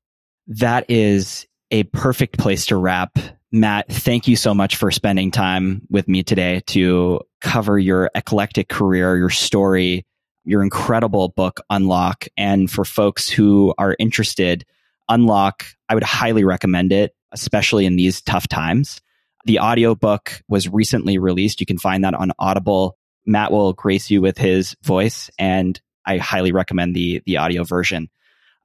That 0.47 0.85
is 0.89 1.45
a 1.69 1.83
perfect 1.83 2.37
place 2.37 2.65
to 2.67 2.75
wrap. 2.75 3.17
Matt, 3.51 3.87
thank 3.91 4.27
you 4.27 4.35
so 4.35 4.53
much 4.53 4.75
for 4.75 4.91
spending 4.91 5.31
time 5.31 5.81
with 5.89 6.07
me 6.07 6.23
today 6.23 6.61
to 6.67 7.21
cover 7.41 7.77
your 7.77 8.09
eclectic 8.15 8.69
career, 8.69 9.17
your 9.17 9.29
story, 9.29 10.05
your 10.43 10.63
incredible 10.63 11.29
book, 11.29 11.59
Unlock. 11.69 12.27
And 12.37 12.69
for 12.69 12.85
folks 12.85 13.29
who 13.29 13.73
are 13.77 13.95
interested, 13.99 14.65
Unlock, 15.09 15.65
I 15.89 15.93
would 15.93 16.03
highly 16.03 16.43
recommend 16.43 16.91
it, 16.91 17.13
especially 17.31 17.85
in 17.85 17.95
these 17.95 18.21
tough 18.21 18.47
times. 18.47 19.01
The 19.45 19.59
audiobook 19.59 20.41
was 20.47 20.69
recently 20.69 21.17
released. 21.17 21.59
You 21.59 21.65
can 21.65 21.77
find 21.77 22.03
that 22.03 22.13
on 22.13 22.31
Audible. 22.37 22.97
Matt 23.25 23.51
will 23.51 23.73
grace 23.73 24.09
you 24.09 24.21
with 24.21 24.37
his 24.37 24.75
voice 24.83 25.29
and 25.37 25.79
I 26.05 26.17
highly 26.17 26.51
recommend 26.51 26.95
the 26.95 27.21
the 27.25 27.37
audio 27.37 27.63
version. 27.63 28.09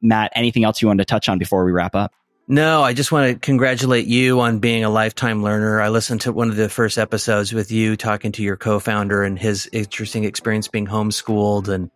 Matt, 0.02 0.32
anything 0.34 0.64
else 0.64 0.80
you 0.80 0.88
wanted 0.88 1.06
to 1.06 1.10
touch 1.10 1.28
on 1.28 1.38
before 1.38 1.64
we 1.64 1.72
wrap 1.72 1.94
up? 1.94 2.12
No, 2.48 2.82
I 2.82 2.92
just 2.92 3.10
want 3.10 3.32
to 3.32 3.38
congratulate 3.38 4.06
you 4.06 4.40
on 4.40 4.60
being 4.60 4.84
a 4.84 4.90
lifetime 4.90 5.42
learner. 5.42 5.80
I 5.80 5.88
listened 5.88 6.22
to 6.22 6.32
one 6.32 6.48
of 6.48 6.56
the 6.56 6.68
first 6.68 6.96
episodes 6.96 7.52
with 7.52 7.72
you 7.72 7.96
talking 7.96 8.32
to 8.32 8.42
your 8.42 8.56
co-founder 8.56 9.22
and 9.22 9.38
his 9.38 9.68
interesting 9.72 10.24
experience 10.24 10.68
being 10.68 10.86
homeschooled 10.86 11.68
and 11.68 11.90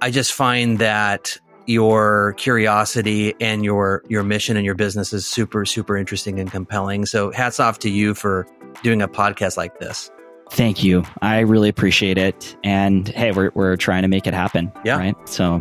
I 0.00 0.10
just 0.10 0.32
find 0.34 0.78
that 0.78 1.38
your 1.66 2.34
curiosity 2.34 3.34
and 3.40 3.64
your 3.64 4.02
your 4.08 4.22
mission 4.22 4.56
and 4.56 4.64
your 4.64 4.74
business 4.74 5.12
is 5.12 5.26
super 5.26 5.64
super 5.64 5.96
interesting 5.96 6.40
and 6.40 6.50
compelling. 6.50 7.06
So 7.06 7.30
hats 7.32 7.60
off 7.60 7.78
to 7.80 7.90
you 7.90 8.14
for 8.14 8.46
doing 8.82 9.02
a 9.02 9.08
podcast 9.08 9.56
like 9.56 9.78
this. 9.78 10.10
Thank 10.50 10.84
you. 10.84 11.04
I 11.22 11.40
really 11.40 11.68
appreciate 11.68 12.18
it. 12.18 12.56
And 12.62 13.08
hey, 13.08 13.32
we're 13.32 13.50
we're 13.54 13.76
trying 13.76 14.02
to 14.02 14.08
make 14.08 14.26
it 14.26 14.34
happen. 14.34 14.72
Yeah. 14.84 14.96
Right. 14.96 15.28
So 15.28 15.60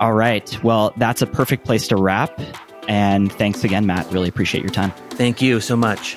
all 0.00 0.12
right. 0.12 0.62
Well, 0.62 0.92
that's 0.98 1.22
a 1.22 1.26
perfect 1.26 1.64
place 1.64 1.88
to 1.88 1.96
wrap. 1.96 2.38
And 2.88 3.32
thanks 3.32 3.64
again, 3.64 3.86
Matt. 3.86 4.12
Really 4.12 4.28
appreciate 4.28 4.62
your 4.62 4.72
time. 4.72 4.92
Thank 5.10 5.40
you 5.40 5.60
so 5.60 5.76
much. 5.76 6.16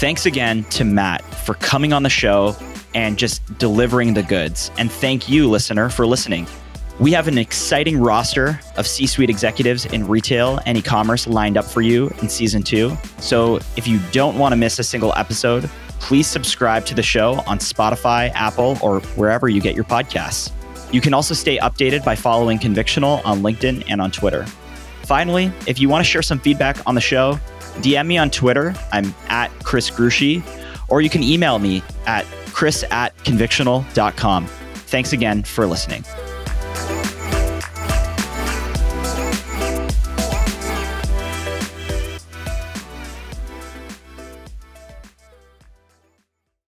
Thanks 0.00 0.24
again 0.24 0.64
to 0.70 0.84
Matt 0.84 1.22
for 1.44 1.54
coming 1.56 1.92
on 1.92 2.02
the 2.02 2.08
show 2.08 2.56
and 2.94 3.18
just 3.18 3.58
delivering 3.58 4.14
the 4.14 4.22
goods. 4.22 4.70
And 4.78 4.90
thank 4.90 5.28
you, 5.28 5.48
listener, 5.48 5.88
for 5.88 6.06
listening. 6.06 6.46
We 6.98 7.12
have 7.12 7.28
an 7.28 7.38
exciting 7.38 7.98
roster 7.98 8.60
of 8.76 8.86
C 8.86 9.06
suite 9.06 9.30
executives 9.30 9.86
in 9.86 10.06
retail 10.06 10.60
and 10.66 10.76
e 10.76 10.82
commerce 10.82 11.26
lined 11.26 11.56
up 11.56 11.64
for 11.64 11.80
you 11.80 12.08
in 12.20 12.28
season 12.28 12.62
two. 12.62 12.96
So 13.18 13.56
if 13.76 13.88
you 13.88 14.00
don't 14.12 14.38
want 14.38 14.52
to 14.52 14.56
miss 14.56 14.78
a 14.78 14.84
single 14.84 15.14
episode, 15.16 15.70
please 15.98 16.26
subscribe 16.26 16.84
to 16.86 16.94
the 16.94 17.02
show 17.02 17.42
on 17.46 17.58
Spotify, 17.58 18.30
Apple, 18.34 18.76
or 18.82 19.00
wherever 19.16 19.48
you 19.48 19.62
get 19.62 19.74
your 19.74 19.84
podcasts. 19.84 20.52
You 20.92 21.00
can 21.00 21.14
also 21.14 21.34
stay 21.34 21.58
updated 21.58 22.04
by 22.04 22.16
following 22.16 22.58
Convictional 22.58 23.24
on 23.24 23.40
LinkedIn 23.40 23.84
and 23.88 24.00
on 24.00 24.10
Twitter. 24.10 24.44
Finally, 25.04 25.52
if 25.66 25.78
you 25.78 25.88
want 25.88 26.04
to 26.04 26.10
share 26.10 26.22
some 26.22 26.38
feedback 26.38 26.86
on 26.86 26.94
the 26.94 27.00
show, 27.00 27.38
DM 27.76 28.06
me 28.06 28.18
on 28.18 28.30
Twitter. 28.30 28.74
I'm 28.92 29.14
at 29.28 29.48
Chris 29.62 29.88
Grushi, 29.88 30.42
or 30.88 31.00
you 31.00 31.08
can 31.08 31.22
email 31.22 31.58
me 31.58 31.82
at 32.06 32.26
chris 32.52 32.84
at 32.90 33.16
convictional.com. 33.18 34.46
Thanks 34.46 35.12
again 35.12 35.42
for 35.42 35.66
listening. 35.66 36.04